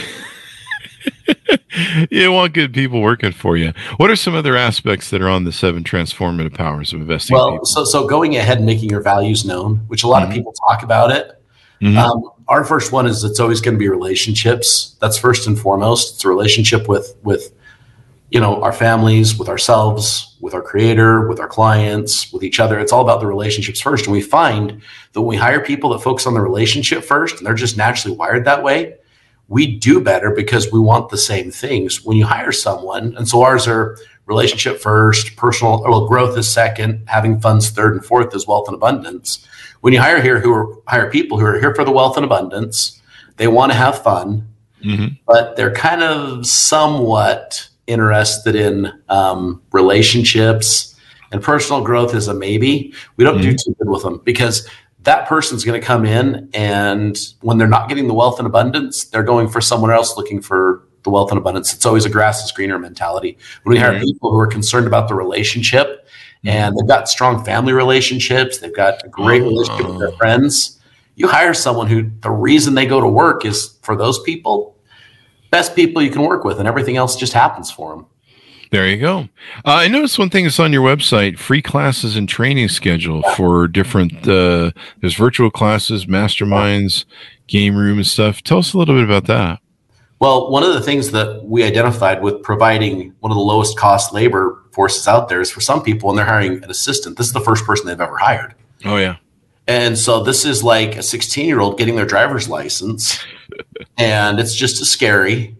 you 2.09 2.31
want 2.31 2.53
good 2.53 2.73
people 2.73 3.01
working 3.01 3.31
for 3.31 3.57
you. 3.57 3.73
What 3.97 4.09
are 4.09 4.15
some 4.15 4.35
other 4.35 4.55
aspects 4.55 5.09
that 5.09 5.21
are 5.21 5.29
on 5.29 5.43
the 5.43 5.51
seven 5.51 5.83
transformative 5.83 6.53
powers 6.53 6.93
of 6.93 7.01
investing? 7.01 7.35
Well, 7.35 7.51
people? 7.51 7.65
so 7.65 7.85
so 7.85 8.07
going 8.07 8.35
ahead 8.35 8.57
and 8.57 8.65
making 8.65 8.89
your 8.89 9.01
values 9.01 9.45
known, 9.45 9.77
which 9.87 10.03
a 10.03 10.07
lot 10.07 10.21
mm-hmm. 10.21 10.31
of 10.31 10.35
people 10.35 10.53
talk 10.67 10.83
about 10.83 11.11
it. 11.11 11.39
Mm-hmm. 11.81 11.97
Um, 11.97 12.23
our 12.47 12.63
first 12.63 12.91
one 12.91 13.05
is 13.05 13.23
it's 13.23 13.39
always 13.39 13.61
going 13.61 13.75
to 13.75 13.79
be 13.79 13.89
relationships. 13.89 14.95
That's 14.99 15.17
first 15.17 15.47
and 15.47 15.59
foremost. 15.59 16.15
It's 16.15 16.25
a 16.25 16.29
relationship 16.29 16.87
with 16.87 17.15
with 17.23 17.53
you 18.29 18.39
know 18.39 18.61
our 18.61 18.73
families, 18.73 19.37
with 19.37 19.49
ourselves, 19.49 20.35
with 20.41 20.53
our 20.53 20.61
creator, 20.61 21.27
with 21.27 21.39
our 21.39 21.47
clients, 21.47 22.31
with 22.33 22.43
each 22.43 22.59
other. 22.59 22.79
It's 22.79 22.91
all 22.91 23.01
about 23.01 23.19
the 23.19 23.27
relationships 23.27 23.79
first. 23.79 24.05
And 24.05 24.13
we 24.13 24.21
find 24.21 24.81
that 25.13 25.21
when 25.21 25.27
we 25.29 25.37
hire 25.37 25.59
people 25.59 25.91
that 25.91 25.99
focus 25.99 26.25
on 26.25 26.33
the 26.33 26.41
relationship 26.41 27.03
first, 27.03 27.37
and 27.37 27.45
they're 27.45 27.53
just 27.53 27.77
naturally 27.77 28.15
wired 28.15 28.45
that 28.45 28.63
way, 28.63 28.95
we 29.47 29.77
do 29.77 30.01
better 30.01 30.31
because 30.31 30.71
we 30.71 30.79
want 30.79 31.09
the 31.09 31.17
same 31.17 31.51
things. 31.51 32.03
When 32.03 32.17
you 32.17 32.25
hire 32.25 32.51
someone, 32.51 33.15
and 33.17 33.27
so 33.27 33.43
ours 33.43 33.67
are 33.67 33.97
relationship 34.25 34.79
first, 34.79 35.35
personal 35.35 35.81
well, 35.83 36.07
growth 36.07 36.37
is 36.37 36.47
second, 36.47 37.03
having 37.07 37.39
funds 37.39 37.69
third, 37.69 37.93
and 37.93 38.05
fourth 38.05 38.33
is 38.35 38.47
wealth 38.47 38.67
and 38.67 38.75
abundance 38.75 39.47
when 39.83 39.91
you 39.91 39.99
hire 39.99 40.21
here 40.21 40.39
who 40.39 40.53
are 40.53 40.77
hire 40.87 41.11
people 41.11 41.37
who 41.37 41.45
are 41.45 41.59
here 41.59 41.75
for 41.75 41.83
the 41.83 41.91
wealth 41.91 42.15
and 42.15 42.23
abundance, 42.23 43.01
they 43.35 43.49
want 43.49 43.69
to 43.69 43.77
have 43.77 44.01
fun, 44.01 44.47
mm-hmm. 44.81 45.07
but 45.27 45.57
they're 45.57 45.73
kind 45.73 46.01
of 46.01 46.47
somewhat 46.47 47.67
interested 47.85 48.55
in 48.55 48.89
um, 49.09 49.61
relationships 49.73 50.97
and 51.33 51.43
personal 51.43 51.83
growth 51.83 52.15
is 52.15 52.29
a 52.29 52.33
maybe. 52.33 52.93
We 53.17 53.25
don't 53.25 53.39
mm-hmm. 53.39 53.49
do 53.49 53.57
too 53.57 53.75
good 53.77 53.89
with 53.89 54.03
them 54.03 54.21
because 54.23 54.69
that 55.01 55.27
person's 55.27 55.65
going 55.65 55.81
to 55.81 55.85
come 55.85 56.05
in 56.05 56.49
and 56.53 57.17
when 57.41 57.57
they're 57.57 57.67
not 57.67 57.89
getting 57.89 58.07
the 58.07 58.13
wealth 58.13 58.39
and 58.39 58.47
abundance, 58.47 59.03
they're 59.03 59.21
going 59.21 59.49
for 59.49 59.59
someone 59.59 59.91
else 59.91 60.15
looking 60.15 60.41
for 60.41 60.87
the 61.03 61.09
wealth 61.09 61.31
and 61.31 61.37
abundance. 61.37 61.73
It's 61.73 61.85
always 61.85 62.05
a 62.05 62.09
grass 62.09 62.43
is 62.43 62.51
greener 62.51 62.79
mentality. 62.79 63.37
When 63.63 63.75
we 63.75 63.79
hire 63.79 63.93
mm-hmm. 63.93 64.03
people 64.03 64.31
who 64.31 64.39
are 64.39 64.47
concerned 64.47 64.87
about 64.87 65.07
the 65.07 65.15
relationship 65.15 66.07
and 66.45 66.75
they've 66.75 66.87
got 66.87 67.07
strong 67.07 67.43
family 67.43 67.73
relationships. 67.73 68.57
They've 68.57 68.75
got 68.75 69.03
a 69.03 69.09
great 69.09 69.41
Oh. 69.41 69.47
relationship 69.47 69.87
with 69.87 69.99
their 69.99 70.11
friends. 70.11 70.79
You 71.15 71.27
hire 71.27 71.53
someone 71.53 71.87
who 71.87 72.09
the 72.21 72.31
reason 72.31 72.73
they 72.75 72.85
go 72.85 72.99
to 72.99 73.07
work 73.07 73.45
is 73.45 73.77
for 73.81 73.95
those 73.95 74.19
people, 74.23 74.75
best 75.51 75.75
people 75.75 76.01
you 76.01 76.09
can 76.09 76.23
work 76.23 76.43
with, 76.43 76.59
and 76.59 76.67
everything 76.67 76.97
else 76.97 77.15
just 77.15 77.33
happens 77.33 77.71
for 77.71 77.95
them. 77.95 78.05
There 78.71 78.87
you 78.87 78.97
go. 78.97 79.29
Uh, 79.63 79.83
I 79.85 79.87
noticed 79.87 80.17
one 80.17 80.31
thing 80.31 80.45
that's 80.45 80.59
on 80.59 80.73
your 80.73 80.81
website: 80.81 81.37
free 81.37 81.61
classes 81.61 82.15
and 82.15 82.27
training 82.27 82.69
schedule 82.69 83.21
for 83.35 83.67
different. 83.67 84.27
Uh, 84.27 84.71
there's 84.99 85.15
virtual 85.15 85.51
classes, 85.51 86.07
masterminds, 86.07 87.05
game 87.47 87.75
room, 87.75 87.99
and 87.99 88.07
stuff. 88.07 88.41
Tell 88.41 88.57
us 88.57 88.73
a 88.73 88.77
little 88.79 88.95
bit 88.95 89.03
about 89.03 89.25
that. 89.25 89.59
Well, 90.19 90.49
one 90.51 90.63
of 90.63 90.73
the 90.73 90.81
things 90.81 91.11
that 91.11 91.43
we 91.43 91.63
identified 91.63 92.21
with 92.21 92.41
providing 92.43 93.13
one 93.19 93.31
of 93.31 93.35
the 93.35 93.43
lowest 93.43 93.77
cost 93.77 94.13
labor 94.13 94.63
forces 94.71 95.07
out 95.07 95.29
there 95.29 95.41
is 95.41 95.51
for 95.51 95.61
some 95.61 95.83
people 95.83 96.07
when 96.07 96.15
they're 96.15 96.25
hiring 96.25 96.63
an 96.63 96.69
assistant, 96.69 97.17
this 97.17 97.27
is 97.27 97.33
the 97.33 97.41
first 97.41 97.65
person 97.65 97.87
they've 97.87 97.99
ever 97.99 98.17
hired. 98.17 98.55
Oh 98.85 98.97
yeah, 98.97 99.17
And 99.67 99.97
so 99.97 100.23
this 100.23 100.45
is 100.45 100.63
like 100.63 100.97
a 100.97 101.03
16 101.03 101.45
year 101.45 101.59
old 101.59 101.77
getting 101.77 101.95
their 101.95 102.05
driver's 102.05 102.49
license, 102.49 103.23
and 103.97 104.39
it's 104.39 104.55
just 104.55 104.81
as 104.81 104.89
scary. 104.89 105.55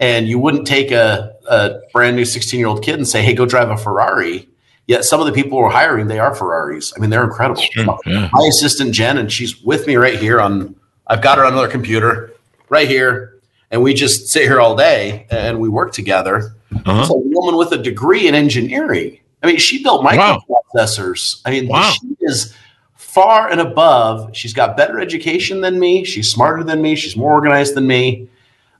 And 0.00 0.28
you 0.28 0.38
wouldn't 0.38 0.66
take 0.66 0.92
a, 0.92 1.34
a 1.48 1.80
brand 1.92 2.14
new 2.14 2.24
16 2.24 2.58
year 2.58 2.68
old 2.68 2.84
kid 2.84 2.94
and 2.96 3.06
say, 3.06 3.22
hey, 3.22 3.34
go 3.34 3.46
drive 3.46 3.70
a 3.70 3.76
Ferrari. 3.76 4.48
Yet 4.86 5.04
some 5.04 5.20
of 5.20 5.26
the 5.26 5.32
people 5.32 5.58
we're 5.58 5.70
hiring, 5.70 6.06
they 6.06 6.18
are 6.18 6.34
Ferraris. 6.34 6.94
I 6.96 7.00
mean, 7.00 7.10
they're 7.10 7.24
incredible. 7.24 7.60
True. 7.72 7.98
Yeah. 8.06 8.30
My 8.32 8.46
assistant, 8.48 8.94
Jen, 8.94 9.18
and 9.18 9.30
she's 9.30 9.60
with 9.62 9.86
me 9.86 9.96
right 9.96 10.18
here 10.18 10.40
on, 10.40 10.74
I've 11.08 11.20
got 11.20 11.36
her 11.36 11.44
on 11.44 11.52
another 11.52 11.68
computer 11.68 12.32
right 12.70 12.88
here. 12.88 13.37
And 13.70 13.82
we 13.82 13.92
just 13.94 14.28
sit 14.28 14.42
here 14.44 14.60
all 14.60 14.74
day 14.76 15.26
and 15.30 15.60
we 15.60 15.68
work 15.68 15.92
together. 15.92 16.54
Uh-huh. 16.86 17.00
It's 17.00 17.10
a 17.10 17.14
woman 17.14 17.56
with 17.56 17.72
a 17.72 17.78
degree 17.78 18.26
in 18.28 18.34
engineering. 18.34 19.18
I 19.42 19.46
mean, 19.46 19.58
she 19.58 19.82
built 19.82 20.02
Wow. 20.04 20.42
microprocessors. 20.74 21.40
I 21.44 21.50
mean, 21.50 21.68
Wow. 21.68 21.92
she 21.92 22.16
is 22.20 22.54
far 22.96 23.48
and 23.50 23.60
above. 23.60 24.30
She's 24.34 24.52
got 24.52 24.76
better 24.76 24.98
education 25.00 25.60
than 25.60 25.78
me. 25.78 26.04
She's 26.04 26.30
smarter 26.30 26.64
than 26.64 26.80
me. 26.82 26.94
She's 26.94 27.16
more 27.16 27.32
organized 27.32 27.74
than 27.74 27.86
me. 27.86 28.28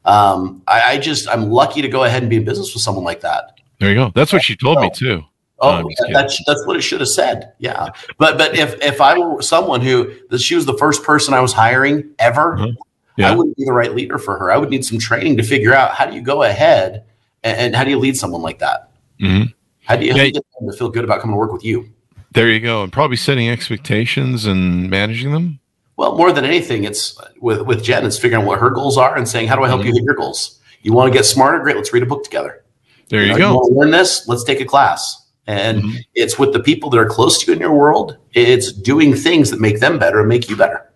Um, 0.05 0.62
I, 0.66 0.92
I 0.94 0.98
just, 0.98 1.29
I'm 1.29 1.51
lucky 1.51 1.83
to 1.83 1.88
go 1.88 2.05
ahead 2.05 2.22
and 2.22 2.31
be 2.31 2.37
in 2.37 2.44
business 2.44 2.72
with 2.72 2.83
someone 2.83 3.05
like 3.05 3.20
that. 3.20 3.59
There 3.81 3.90
you 3.90 3.94
go. 3.96 4.11
That's 4.14 4.33
what 4.33 4.42
she 4.42 4.57
told 4.57 4.81
me 4.81 4.90
too. 4.90 5.22
Oh, 5.61 5.70
I'm 5.70 5.85
just 5.88 5.98
kidding. 5.98 6.12
that's 6.14 6.44
that's 6.46 6.64
what 6.66 6.77
it 6.77 6.83
should 6.83 7.01
have 7.01 7.09
said. 7.09 7.53
Yeah, 7.59 7.88
but 8.16 8.38
but 8.38 8.57
if 8.57 8.81
if 8.81 9.01
I 9.01 9.18
were 9.18 9.42
someone 9.42 9.81
who 9.81 10.12
that 10.31 10.38
she 10.40 10.55
was 10.55 10.66
the 10.66 10.77
first 10.79 11.03
person 11.03 11.35
I 11.35 11.40
was 11.40 11.53
hiring 11.53 12.11
ever, 12.20 12.57
Mhm. 12.59 12.77
Yeah. 13.18 13.33
I 13.33 13.35
wouldn't 13.35 13.57
be 13.57 13.64
the 13.64 13.72
right 13.72 13.92
leader 13.94 14.16
for 14.16 14.38
her. 14.38 14.50
I 14.52 14.57
would 14.57 14.70
need 14.70 14.85
some 14.85 14.98
training 14.98 15.37
to 15.38 15.42
figure 15.42 15.74
out 15.74 15.92
how 15.94 16.07
do 16.07 16.14
you 16.14 16.22
go 16.22 16.44
ahead 16.44 17.04
and, 17.42 17.59
and 17.59 17.74
how 17.76 17.83
do 17.83 17.90
you 17.90 17.98
lead 17.98 18.16
someone 18.16 18.42
like 18.42 18.61
that. 18.61 18.90
hmm 19.20 19.42
How 19.85 19.96
do 19.96 20.07
you, 20.07 20.12
how 20.12 20.18
do 20.18 20.26
you 20.26 20.33
get 20.33 20.44
them 20.61 20.70
to 20.70 20.76
feel 20.76 20.88
good 20.88 21.02
about 21.04 21.20
coming 21.20 21.35
to 21.35 21.38
work 21.38 21.52
with 21.52 21.64
you? 21.64 21.90
There 22.33 22.48
you 22.48 22.61
go. 22.61 22.85
And 22.85 22.92
probably 22.92 23.16
setting 23.16 23.48
expectations 23.50 24.46
and 24.46 24.88
managing 24.88 25.33
them. 25.33 25.59
Well, 25.96 26.16
more 26.16 26.31
than 26.31 26.44
anything, 26.44 26.85
it's 26.85 27.18
with 27.40 27.62
with 27.62 27.83
Jen. 27.83 28.07
It's 28.07 28.16
figuring 28.18 28.44
out 28.44 28.46
what 28.46 28.61
her 28.61 28.70
goals 28.70 28.96
are 28.96 29.16
and 29.16 29.26
saying, 29.28 29.48
how 29.48 29.57
do 29.57 29.64
I 29.64 29.68
help 29.68 29.85
you 29.85 29.92
hit 29.92 30.04
your 30.04 30.14
goals? 30.14 30.61
You 30.83 30.92
want 30.92 31.12
to 31.12 31.18
get 31.18 31.24
smarter? 31.24 31.59
Great. 31.59 31.74
Let's 31.74 31.92
read 31.92 32.04
a 32.04 32.07
book 32.07 32.22
together. 32.22 32.64
There 33.09 33.22
you 33.24 33.33
know, 33.33 33.38
go. 33.38 33.54
want 33.57 33.72
to 33.72 33.78
learn 33.81 33.90
this? 33.90 34.28
Let's 34.28 34.44
take 34.44 34.61
a 34.61 34.64
class. 34.64 35.26
And 35.48 35.83
Mhm. 35.83 35.96
it's 36.14 36.38
with 36.38 36.52
the 36.52 36.61
people 36.61 36.88
that 36.90 36.98
are 36.98 37.07
close 37.09 37.38
to 37.42 37.46
you 37.50 37.54
in 37.54 37.59
your 37.61 37.72
world. 37.74 38.16
It's 38.35 38.70
doing 38.70 39.14
things 39.14 39.50
that 39.50 39.61
make 39.61 39.81
them 39.81 39.98
better 39.98 40.20
and 40.20 40.28
make 40.28 40.48
you 40.48 40.54
better. 40.54 40.88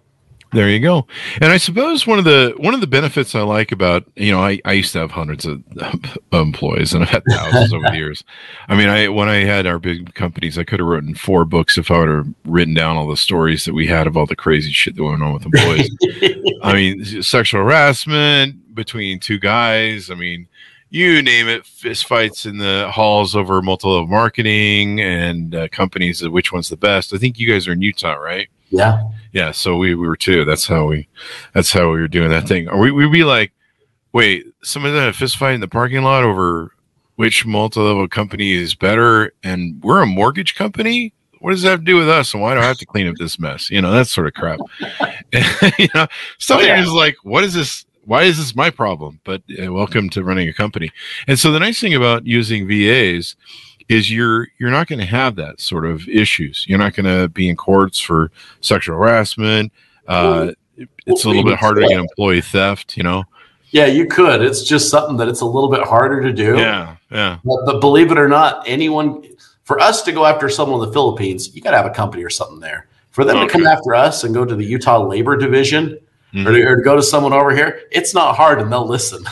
There 0.52 0.68
you 0.68 0.80
go. 0.80 1.06
And 1.40 1.50
I 1.50 1.56
suppose 1.56 2.06
one 2.06 2.18
of 2.18 2.26
the 2.26 2.54
one 2.58 2.74
of 2.74 2.82
the 2.82 2.86
benefits 2.86 3.34
I 3.34 3.40
like 3.40 3.72
about 3.72 4.04
you 4.16 4.30
know 4.30 4.40
I, 4.40 4.60
I 4.66 4.74
used 4.74 4.92
to 4.92 4.98
have 4.98 5.10
hundreds 5.10 5.46
of 5.46 5.62
employees 6.32 6.92
and 6.92 7.02
I've 7.02 7.10
had 7.10 7.22
thousands 7.30 7.72
over 7.72 7.88
the 7.88 7.96
years. 7.96 8.22
I 8.68 8.76
mean, 8.76 8.88
I 8.88 9.08
when 9.08 9.30
I 9.30 9.44
had 9.44 9.66
our 9.66 9.78
big 9.78 10.14
companies, 10.14 10.58
I 10.58 10.64
could 10.64 10.80
have 10.80 10.88
written 10.88 11.14
four 11.14 11.46
books 11.46 11.78
if 11.78 11.90
I 11.90 11.98
would 11.98 12.08
have 12.08 12.34
written 12.44 12.74
down 12.74 12.96
all 12.96 13.08
the 13.08 13.16
stories 13.16 13.64
that 13.64 13.72
we 13.72 13.86
had 13.86 14.06
of 14.06 14.16
all 14.16 14.26
the 14.26 14.36
crazy 14.36 14.72
shit 14.72 14.94
that 14.96 15.02
went 15.02 15.22
on 15.22 15.32
with 15.32 15.46
employees. 15.46 15.96
I 16.62 16.74
mean, 16.74 17.22
sexual 17.22 17.62
harassment 17.62 18.74
between 18.74 19.20
two 19.20 19.38
guys. 19.38 20.10
I 20.10 20.14
mean, 20.14 20.48
you 20.90 21.22
name 21.22 21.48
it, 21.48 21.64
fist 21.64 22.06
fights 22.06 22.44
in 22.44 22.58
the 22.58 22.90
halls 22.92 23.34
over 23.34 23.62
multi-level 23.62 24.06
marketing 24.06 25.00
and 25.00 25.54
uh, 25.54 25.68
companies. 25.68 26.22
Which 26.28 26.52
one's 26.52 26.68
the 26.68 26.76
best? 26.76 27.14
I 27.14 27.16
think 27.16 27.38
you 27.38 27.50
guys 27.50 27.66
are 27.66 27.72
in 27.72 27.80
Utah, 27.80 28.12
right? 28.12 28.48
yeah. 28.68 29.02
Yeah, 29.32 29.50
so 29.50 29.76
we, 29.76 29.94
we 29.94 30.06
were 30.06 30.16
too. 30.16 30.44
That's 30.44 30.66
how 30.66 30.86
we 30.86 31.08
that's 31.54 31.72
how 31.72 31.90
we 31.90 32.00
were 32.00 32.08
doing 32.08 32.28
that 32.30 32.46
thing. 32.46 32.68
Or 32.68 32.78
we 32.78 32.90
we'd 32.92 33.10
be 33.12 33.24
like, 33.24 33.52
wait, 34.12 34.46
somebody 34.62 34.94
had 34.96 35.08
a 35.08 35.12
fist 35.12 35.36
fight 35.36 35.54
in 35.54 35.60
the 35.60 35.68
parking 35.68 36.02
lot 36.02 36.22
over 36.24 36.72
which 37.16 37.44
multi-level 37.46 38.08
company 38.08 38.52
is 38.52 38.74
better, 38.74 39.32
and 39.42 39.82
we're 39.82 40.02
a 40.02 40.06
mortgage 40.06 40.54
company. 40.54 41.12
What 41.40 41.50
does 41.50 41.62
that 41.62 41.70
have 41.70 41.80
to 41.80 41.84
do 41.84 41.96
with 41.96 42.08
us? 42.08 42.32
And 42.34 42.42
why 42.42 42.54
do 42.54 42.60
I 42.60 42.64
have 42.64 42.78
to 42.78 42.86
clean 42.86 43.08
up 43.08 43.16
this 43.16 43.38
mess? 43.38 43.68
You 43.70 43.80
know, 43.82 43.90
that 43.92 44.06
sort 44.06 44.26
of 44.28 44.34
crap. 44.34 44.60
you 45.78 45.88
know, 45.94 46.06
stuff 46.38 46.60
Oh, 46.60 46.62
yeah. 46.62 46.80
just 46.80 46.92
like, 46.92 47.16
what 47.22 47.42
is 47.44 47.54
this? 47.54 47.84
Why 48.04 48.22
is 48.24 48.38
this 48.38 48.54
my 48.56 48.70
problem? 48.70 49.20
But 49.24 49.42
uh, 49.62 49.72
welcome 49.72 50.08
to 50.10 50.24
running 50.24 50.48
a 50.48 50.52
company. 50.52 50.90
And 51.26 51.38
so 51.38 51.52
the 51.52 51.60
nice 51.60 51.80
thing 51.80 51.94
about 51.94 52.26
using 52.26 52.66
VAs 52.66 53.36
is 53.92 54.11
you're 54.11 54.48
you're 54.59 54.70
not 54.70 54.87
going 54.88 54.98
to 54.98 55.07
have 55.07 55.37
that 55.37 55.61
sort 55.61 55.85
of 55.87 56.09
issues. 56.09 56.64
You're 56.68 56.78
not 56.78 56.94
going 56.94 57.07
to 57.07 57.28
be 57.28 57.48
in 57.48 57.57
courts 57.57 57.98
for 57.98 58.31
sexual 58.61 58.96
harassment. 58.96 59.72
Uh, 60.09 60.52
it's 61.07 61.24
a 61.24 61.28
little 61.28 61.44
bit 61.44 61.59
harder 61.59 61.83
to 61.83 61.88
get 61.88 61.98
employee 61.98 62.40
theft. 62.40 62.96
You 62.96 63.02
know. 63.02 63.24
Yeah, 63.70 63.87
you 63.87 64.07
could. 64.07 64.42
It's 64.42 64.64
just 64.64 64.90
something 64.90 65.16
that 65.16 65.28
it's 65.28 65.40
a 65.40 65.46
little 65.46 65.70
bit 65.70 65.83
harder 65.83 66.20
to 66.20 66.31
do. 66.33 66.59
Yeah, 66.59 66.96
yeah, 67.11 67.38
But, 67.42 67.64
but 67.64 67.81
believe 67.81 68.12
it 68.12 68.18
or 68.18 68.28
not, 68.28 68.62
anyone 68.68 69.24
for 69.64 69.81
us 69.81 70.02
to 70.02 70.12
go 70.12 70.26
after 70.26 70.50
someone 70.50 70.81
in 70.83 70.87
the 70.88 70.92
Philippines, 70.92 71.55
you 71.55 71.62
got 71.62 71.70
to 71.70 71.78
have 71.78 71.87
a 71.87 71.90
company 71.90 72.22
or 72.22 72.28
something 72.28 72.61
there. 72.61 72.88
For 73.12 73.24
them 73.24 73.37
Okay. 73.38 73.46
to 73.46 73.52
come 73.52 73.66
after 73.66 73.94
us 73.94 74.24
and 74.24 74.35
go 74.35 74.44
to 74.44 74.55
the 74.55 74.64
Utah 74.64 74.98
Labor 75.02 75.37
Division 75.37 75.98
Mhm. 76.35 76.46
or, 76.46 76.52
to, 76.52 76.62
or 76.66 76.76
to 76.76 76.83
go 76.83 76.96
to 76.96 77.02
someone 77.02 77.33
over 77.33 77.55
here, 77.55 77.81
it's 77.90 78.12
not 78.14 78.37
hard 78.37 78.61
and 78.61 78.70
they'll 78.70 78.87
listen. 78.87 79.24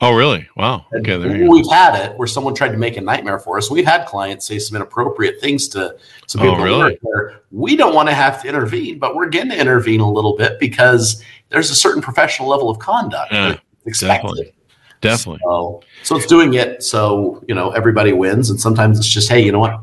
Oh, 0.00 0.14
really? 0.14 0.48
Wow. 0.56 0.86
Okay, 0.94 1.16
there 1.16 1.36
you 1.36 1.44
go. 1.46 1.50
We've 1.50 1.68
had 1.68 1.96
it 2.04 2.16
where 2.16 2.28
someone 2.28 2.54
tried 2.54 2.70
to 2.70 2.76
make 2.78 2.96
a 2.96 3.00
nightmare 3.00 3.40
for 3.40 3.58
us. 3.58 3.68
We've 3.68 3.84
had 3.84 4.06
clients 4.06 4.46
say 4.46 4.60
some 4.60 4.76
inappropriate 4.76 5.40
things 5.40 5.66
to 5.70 5.96
some 6.28 6.40
Oh, 6.40 6.44
people. 6.44 6.58
that 6.58 6.64
really? 6.64 7.34
We 7.50 7.74
don't 7.74 7.94
want 7.96 8.08
to 8.08 8.14
have 8.14 8.40
to 8.42 8.48
intervene, 8.48 9.00
but 9.00 9.16
we're 9.16 9.28
getting 9.28 9.50
to 9.50 9.58
intervene 9.58 9.98
a 10.00 10.08
little 10.08 10.36
bit 10.36 10.60
because 10.60 11.24
there's 11.48 11.70
a 11.70 11.74
certain 11.74 12.00
professional 12.00 12.48
level 12.48 12.70
of 12.70 12.78
conduct 12.78 13.32
Yeah, 13.32 13.56
expected. 13.86 14.22
definitely. 14.26 14.52
Definitely. 15.00 15.40
So, 15.44 15.82
so 16.04 16.16
it's 16.16 16.26
doing 16.26 16.54
it 16.54 16.82
so 16.82 17.42
you 17.48 17.54
know 17.54 17.70
everybody 17.70 18.12
wins, 18.12 18.50
and 18.50 18.60
sometimes 18.60 18.98
it's 18.98 19.08
just 19.08 19.28
hey, 19.28 19.40
you 19.44 19.50
know 19.52 19.60
what? 19.60 19.80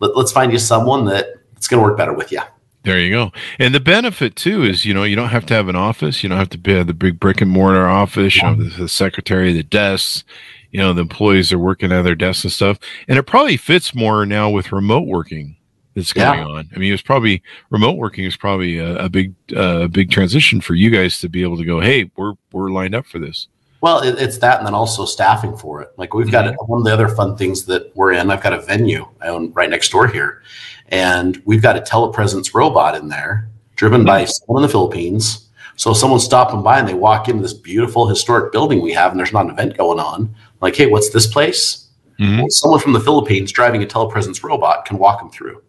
Let, 0.00 0.16
let's 0.16 0.32
find 0.32 0.50
you 0.52 0.58
someone 0.58 1.04
that 1.06 1.26
it's 1.56 1.68
going 1.68 1.80
to 1.82 1.88
work 1.88 1.96
better 1.96 2.12
with 2.12 2.30
you. 2.32 2.40
There 2.84 3.00
you 3.00 3.10
go. 3.10 3.32
And 3.58 3.74
the 3.74 3.80
benefit 3.80 4.36
too 4.36 4.62
is, 4.62 4.84
you 4.84 4.92
know, 4.92 5.04
you 5.04 5.16
don't 5.16 5.30
have 5.30 5.46
to 5.46 5.54
have 5.54 5.68
an 5.68 5.76
office. 5.76 6.22
You 6.22 6.28
don't 6.28 6.38
have 6.38 6.50
to 6.50 6.58
be 6.58 6.82
the 6.82 6.92
big 6.94 7.18
brick 7.18 7.40
and 7.40 7.50
mortar 7.50 7.86
office. 7.86 8.36
You 8.36 8.42
know, 8.42 8.54
the, 8.56 8.64
the 8.82 8.88
secretary, 8.88 9.52
the 9.52 9.62
desks. 9.62 10.24
You 10.70 10.80
know, 10.80 10.92
the 10.92 11.02
employees 11.02 11.52
are 11.52 11.58
working 11.58 11.92
at 11.92 12.02
their 12.02 12.16
desks 12.16 12.44
and 12.44 12.52
stuff. 12.52 12.78
And 13.08 13.16
it 13.18 13.22
probably 13.22 13.56
fits 13.56 13.94
more 13.94 14.26
now 14.26 14.50
with 14.50 14.72
remote 14.72 15.06
working 15.06 15.56
that's 15.94 16.12
going 16.12 16.38
Yeah. 16.40 16.46
on. 16.46 16.68
I 16.74 16.78
mean, 16.78 16.92
it's 16.92 17.00
probably 17.00 17.42
remote 17.70 17.96
working 17.96 18.24
is 18.24 18.36
probably 18.36 18.78
a, 18.78 19.04
a 19.04 19.08
big, 19.08 19.34
uh, 19.56 19.86
big 19.86 20.10
transition 20.10 20.60
for 20.60 20.74
you 20.74 20.90
guys 20.90 21.20
to 21.20 21.28
be 21.28 21.42
able 21.42 21.56
to 21.58 21.64
go, 21.64 21.80
hey, 21.80 22.10
we're 22.16 22.34
we're 22.52 22.70
lined 22.70 22.94
up 22.94 23.06
for 23.06 23.18
this. 23.20 23.46
Well, 23.80 24.00
it, 24.00 24.20
it's 24.20 24.38
that, 24.38 24.58
and 24.58 24.66
then 24.66 24.74
also 24.74 25.04
staffing 25.04 25.56
for 25.56 25.80
it. 25.82 25.92
Like 25.96 26.12
we've 26.14 26.30
got 26.30 26.54
one 26.68 26.80
of 26.80 26.84
the 26.84 26.92
other 26.92 27.08
fun 27.08 27.36
things 27.36 27.66
that 27.66 27.94
we're 27.94 28.12
in. 28.12 28.30
I've 28.30 28.42
got 28.42 28.52
a 28.54 28.60
venue 28.60 29.06
I 29.20 29.28
own 29.28 29.52
right 29.52 29.70
next 29.70 29.90
door 29.90 30.06
here, 30.08 30.42
and 30.88 31.40
we've 31.44 31.62
got 31.62 31.76
a 31.76 31.80
telepresence 31.80 32.54
robot 32.54 32.94
in 32.96 33.08
there, 33.08 33.48
driven 33.76 34.04
by 34.04 34.24
someone 34.24 34.62
in 34.62 34.66
the 34.68 34.72
Philippines. 34.72 35.48
So 35.76 35.90
if 35.90 35.96
someone's 35.96 36.24
stopping 36.24 36.62
by 36.62 36.78
and 36.78 36.86
they 36.88 36.94
walk 36.94 37.28
into 37.28 37.42
this 37.42 37.52
beautiful 37.54 38.06
historic 38.06 38.52
building 38.52 38.80
we 38.82 38.92
have, 38.92 39.10
and 39.10 39.18
there's 39.18 39.32
not 39.32 39.46
an 39.46 39.50
event 39.52 39.76
going 39.76 39.98
on, 39.98 40.34
like, 40.60 40.76
hey, 40.76 40.86
what's 40.86 41.10
this 41.10 41.26
place? 41.26 41.88
Mhm. 42.20 42.38
Well, 42.38 42.46
someone 42.50 42.78
from 42.80 42.92
the 42.92 43.00
Philippines 43.00 43.50
driving 43.50 43.82
a 43.82 43.86
telepresence 43.86 44.42
robot 44.44 44.84
can 44.84 44.98
walk 44.98 45.18
them 45.20 45.30
through. 45.30 45.60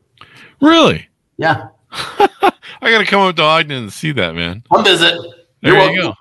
Really? 0.61 1.07
Yeah, 1.37 1.67
I 1.91 2.29
got 2.91 2.99
to 2.99 3.05
come 3.05 3.21
up 3.21 3.35
to 3.37 3.41
Ogden 3.41 3.71
and 3.71 3.91
see 3.91 4.11
that, 4.11 4.35
man. 4.35 4.63
come 4.71 4.83
visit. 4.83 5.19
There 5.61 5.73
You're 5.73 5.91
you 5.91 6.01
go. 6.01 6.13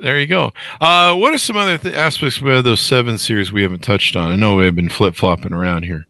There 0.00 0.18
you 0.20 0.26
go. 0.26 0.52
Uh, 0.80 1.14
what 1.14 1.32
are 1.32 1.38
some 1.38 1.56
other 1.56 1.78
th- 1.78 1.94
aspects 1.94 2.38
of 2.40 2.64
those 2.64 2.80
seven 2.80 3.16
series 3.18 3.52
we 3.52 3.62
haven't 3.62 3.82
touched 3.84 4.16
on? 4.16 4.32
I 4.32 4.36
know 4.36 4.56
we've 4.56 4.74
been 4.74 4.88
flip 4.88 5.14
flopping 5.14 5.52
around 5.52 5.84
here. 5.84 6.06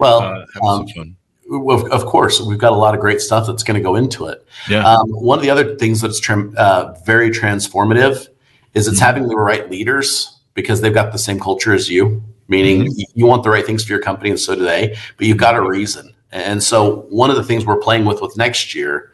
Well, 0.00 0.20
Uh, 0.20 0.44
um, 0.66 0.86
some 0.86 0.88
fun. 0.88 1.15
Of, 1.50 1.84
of 1.90 2.06
course, 2.06 2.40
we've 2.40 2.58
got 2.58 2.72
a 2.72 2.76
lot 2.76 2.94
of 2.94 3.00
great 3.00 3.20
stuff 3.20 3.46
that's 3.46 3.62
going 3.62 3.76
to 3.76 3.82
go 3.82 3.96
into 3.96 4.26
it. 4.26 4.46
Yeah. 4.68 4.84
Um, 4.86 5.08
one 5.10 5.38
of 5.38 5.42
the 5.42 5.50
other 5.50 5.76
things 5.76 6.00
that's 6.00 6.20
uh, 6.28 6.94
very 7.04 7.30
transformative 7.30 8.28
is 8.74 8.88
it's 8.88 8.98
Mhm. 8.98 9.02
having 9.02 9.28
the 9.28 9.36
right 9.36 9.70
leaders 9.70 10.36
because 10.54 10.80
they've 10.80 10.94
got 10.94 11.12
the 11.12 11.18
same 11.18 11.38
culture 11.38 11.72
as 11.74 11.88
you, 11.88 12.22
meaning 12.48 12.86
Mhm. 12.86 13.04
you 13.14 13.26
want 13.26 13.42
the 13.42 13.50
right 13.50 13.64
things 13.64 13.84
for 13.84 13.92
your 13.92 14.02
company, 14.02 14.30
and 14.30 14.40
so 14.40 14.54
do 14.54 14.64
they. 14.64 14.96
But 15.16 15.26
you've 15.26 15.36
got 15.36 15.54
a 15.54 15.62
reason. 15.62 16.12
And 16.32 16.62
so, 16.62 17.06
one 17.08 17.30
of 17.30 17.36
the 17.36 17.44
things 17.44 17.64
we're 17.64 17.76
playing 17.76 18.04
with 18.04 18.20
with 18.20 18.36
next 18.36 18.74
year 18.74 19.10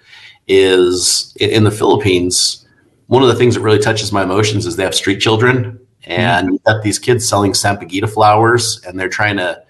is 0.48 1.34
in 1.38 1.64
the 1.64 1.70
Philippines. 1.70 2.66
One 3.06 3.22
of 3.22 3.28
the 3.28 3.34
things 3.34 3.54
that 3.54 3.60
really 3.60 3.78
touches 3.78 4.10
my 4.12 4.22
emotions 4.22 4.66
is 4.66 4.76
they 4.76 4.84
have 4.84 4.94
street 4.94 5.20
children, 5.20 5.78
and 6.06 6.50
you've 6.52 6.64
got 6.64 6.82
these 6.82 6.98
kids 6.98 7.28
selling 7.28 7.52
sampaguita 7.52 8.08
flowers, 8.08 8.80
and 8.86 8.98
they're 8.98 9.08
trying 9.08 9.36
to 9.36 9.60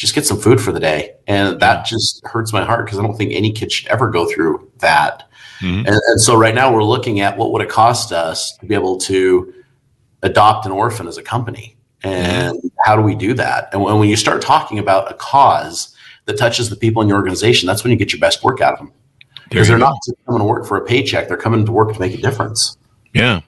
just 0.00 0.14
get 0.14 0.24
some 0.24 0.40
food 0.40 0.62
for 0.62 0.72
the 0.72 0.80
day. 0.80 1.14
And 1.26 1.60
that 1.60 1.84
just 1.84 2.24
hurts 2.24 2.54
my 2.54 2.64
heart 2.64 2.86
because 2.86 2.98
I 2.98 3.02
don't 3.02 3.16
think 3.16 3.32
any 3.34 3.52
kid 3.52 3.70
should 3.70 3.88
ever 3.88 4.08
go 4.08 4.26
through 4.26 4.70
that. 4.78 5.28
Mm-hmm. 5.60 5.86
And, 5.86 5.88
and 5.88 6.20
so 6.20 6.36
right 6.36 6.54
now 6.54 6.72
we're 6.72 6.82
looking 6.82 7.20
at 7.20 7.36
what 7.36 7.52
would 7.52 7.60
it 7.60 7.68
cost 7.68 8.10
us 8.10 8.56
to 8.56 8.66
be 8.66 8.74
able 8.74 8.96
to 9.00 9.52
adopt 10.22 10.64
an 10.64 10.72
orphan 10.72 11.06
as 11.06 11.18
a 11.18 11.22
company 11.22 11.76
and 12.02 12.56
mm-hmm. 12.56 12.68
how 12.82 12.96
do 12.96 13.02
we 13.02 13.14
do 13.14 13.34
that? 13.34 13.68
And 13.72 13.82
when, 13.82 13.98
when 13.98 14.08
you 14.08 14.16
start 14.16 14.40
talking 14.40 14.78
about 14.78 15.10
a 15.10 15.14
cause 15.14 15.94
that 16.24 16.38
touches 16.38 16.70
the 16.70 16.76
people 16.76 17.02
in 17.02 17.08
your 17.08 17.18
organization, 17.18 17.66
that's 17.66 17.84
when 17.84 17.90
you 17.90 17.98
get 17.98 18.10
your 18.10 18.20
best 18.20 18.42
work 18.42 18.62
out 18.62 18.72
of 18.72 18.78
them. 18.78 18.92
Because 19.50 19.68
they're 19.68 19.78
go. 19.78 19.84
not 19.84 19.98
coming 20.24 20.38
to 20.38 20.44
work 20.46 20.64
for 20.64 20.78
a 20.78 20.84
paycheck; 20.84 21.28
they're 21.28 21.36
coming 21.36 21.66
to 21.66 21.72
work 21.72 21.92
to 21.92 22.00
make 22.00 22.14
a 22.14 22.22
difference. 22.22 22.78
Yeah, 23.12 23.40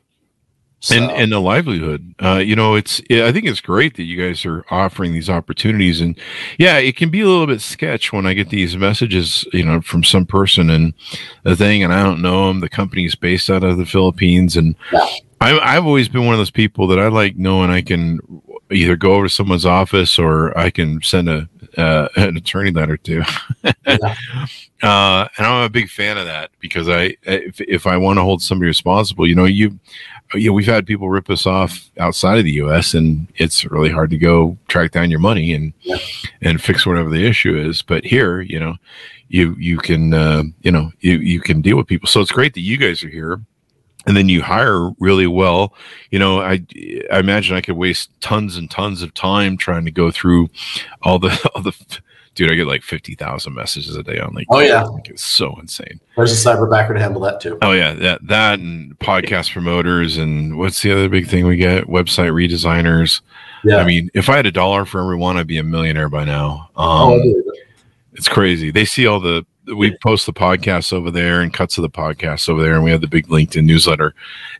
so. 0.83 0.97
and 0.97 1.11
and 1.13 1.33
the 1.33 1.39
livelihood. 1.39 2.15
Uh, 2.21 2.39
you 2.39 2.57
know, 2.57 2.75
it's 2.75 3.01
I 3.11 3.31
think 3.31 3.47
it's 3.47 3.61
great 3.61 3.97
that 3.97 4.03
you 4.03 4.21
guys 4.21 4.45
are 4.45 4.65
offering 4.69 5.13
these 5.13 5.31
opportunities, 5.31 6.01
and 6.01 6.19
yeah, 6.59 6.79
it 6.79 6.97
can 6.97 7.09
be 7.09 7.21
a 7.21 7.27
little 7.27 7.47
bit 7.47 7.61
sketch 7.61 8.13
when 8.13 8.27
I 8.27 8.35
get 8.35 8.51
these 8.51 8.77
messages, 8.77 9.47
you 9.53 9.65
know, 9.65 9.81
from 9.81 10.03
some 10.03 10.27
person 10.27 10.71
and 10.71 10.93
the 11.45 11.55
thing, 11.55 11.85
and 11.85 11.93
I 11.93 12.03
don't 12.03 12.21
know 12.21 12.49
them. 12.49 12.61
The 12.61 12.69
company 12.69 13.05
is 13.05 13.15
based 13.15 13.49
out 13.49 13.63
of 13.63 13.79
the 13.79 13.87
Philippines, 13.87 14.57
and 14.57 14.75
yeah. 14.93 15.07
I, 15.41 15.77
I've 15.77 15.87
always 15.87 16.09
been 16.09 16.27
one 16.27 16.35
of 16.35 16.41
those 16.41 16.51
people 16.51 16.89
that 16.89 16.99
I 16.99 17.09
like 17.09 17.37
knowing 17.37 17.71
I 17.71 17.83
can 17.83 18.19
either 18.73 18.97
go 18.97 19.15
over 19.15 19.27
to 19.27 19.33
someone's 19.33 19.67
office 19.67 20.19
or 20.19 20.57
I 20.59 20.71
can 20.71 21.01
send 21.03 21.29
a 21.29 21.49
uh, 21.77 22.09
an 22.17 22.37
attorney 22.37 22.71
letter 22.71 22.97
to. 22.97 23.23
yeah. 23.65 23.73
uh, 24.83 25.29
and 25.37 25.47
I'm 25.47 25.65
a 25.65 25.71
big 25.71 25.89
fan 25.89 26.19
of 26.19 26.27
that 26.27 26.51
because 26.61 26.89
I, 26.89 27.17
if, 27.23 27.61
if 27.61 27.87
I 27.87 27.97
want 27.97 28.19
to 28.19 28.23
hold 28.23 28.43
somebody 28.43 28.69
responsible, 28.69 29.27
you 29.27 29.35
know, 29.35 29.45
you, 29.45 29.79
you 30.35 30.49
know, 30.49 30.55
we've 30.55 30.67
had 30.67 30.87
people 30.87 31.09
rip 31.09 31.31
us 31.31 31.47
off 31.47 31.91
outside 31.99 32.39
of 32.39 32.45
the 32.45 32.53
U.S. 32.53 32.95
and 32.95 33.27
it's 33.37 33.65
really 33.65 33.91
hard 33.91 34.11
to 34.11 34.19
go 34.19 34.57
track 34.69 34.93
down 34.93 35.11
your 35.11 35.21
money 35.21 35.53
and 35.53 35.73
yeah. 35.81 35.99
and 36.41 36.63
fix 36.63 36.87
whatever 36.87 37.11
the 37.11 37.27
issue 37.27 37.57
is. 37.57 37.83
But 37.83 38.05
here, 38.05 38.41
you 38.41 38.59
know, 38.59 38.77
you 39.29 39.55
you 39.59 39.79
can 39.79 40.15
uh, 40.15 40.45
you 40.63 40.71
know 40.71 40.93
you 41.01 41.19
you 41.19 41.41
can 41.41 41.61
deal 41.61 41.77
with 41.77 41.87
people. 41.87 42.09
So 42.09 42.21
it's 42.21 42.33
great 42.33 42.55
that 42.55 42.61
you 42.61 42.77
guys 42.77 43.03
are 43.05 43.09
here 43.09 43.41
and 44.07 44.17
then 44.17 44.29
you 44.29 44.43
hire 44.43 44.91
really 44.99 45.27
well 45.27 45.75
you 46.11 46.19
know 46.19 46.41
i 46.41 46.61
i 47.13 47.19
imagine 47.19 47.57
i 47.57 47.61
could 47.61 47.77
waste 47.77 48.11
tons 48.21 48.57
and 48.57 48.71
tons 48.71 49.03
of 49.03 49.15
time 49.15 49.57
trying 49.57 49.85
to 49.85 49.91
go 49.91 50.11
through 50.11 50.49
all 51.03 51.19
the 51.19 51.51
all 51.55 51.63
the 51.63 51.73
dude 52.35 52.51
i 52.51 52.55
get 52.55 52.67
like 52.67 52.83
50,000 52.83 53.55
messages 53.55 53.97
a 53.97 54.03
day 54.03 54.19
on 54.19 54.35
like 54.35 54.47
oh 54.51 54.61
yeah. 54.61 54.83
like, 54.83 55.09
it's 55.09 55.25
so 55.25 55.55
insane. 55.61 56.01
There's 56.17 56.33
a 56.33 56.49
cyberbacker 56.49 56.95
to 56.95 57.01
handle 57.01 57.21
that 57.23 57.41
too? 57.41 57.59
Oh 57.63 57.73
yeah 57.73 57.93
that 57.95 58.27
that 58.27 58.59
and 58.59 58.99
podcast 58.99 59.53
promoters 59.53 60.17
and 60.17 60.59
what's 60.59 60.83
the 60.83 60.93
other 60.93 61.09
big 61.09 61.29
thing 61.29 61.47
we 61.47 61.57
get? 61.57 61.87
Website 61.87 62.33
redesigners. 62.33 63.21
Yeah. 63.65 63.77
I 63.77 63.85
mean 63.85 64.11
if 64.15 64.29
i 64.29 64.37
had 64.37 64.47
a 64.47 64.53
dollar 64.53 64.85
for 64.85 65.01
every 65.01 65.17
one 65.17 65.37
i'd 65.37 65.47
be 65.47 65.59
a 65.59 65.63
millionaire 65.63 66.09
by 66.09 66.25
now. 66.25 66.71
Um, 66.77 67.13
oh, 67.13 67.43
it's 68.15 68.29
crazy. 68.29 68.71
They 68.71 68.85
see 68.85 69.07
all 69.07 69.21
the 69.21 69.47
we 69.67 69.97
post 69.99 70.27
the 70.27 70.33
podcasts 70.33 70.93
over 70.93 71.11
there 71.11 71.41
and 71.41 71.53
cuts 71.53 71.79
of 71.79 71.83
the 71.83 71.91
podcasts 71.91 72.49
over 72.49 72.63
there, 72.63 72.75
and 72.75 72.85
we 72.85 72.91
have 72.91 73.01
the 73.01 73.07
big 73.07 73.29
LinkedIn 73.29 73.65
newsletter, 73.65 74.15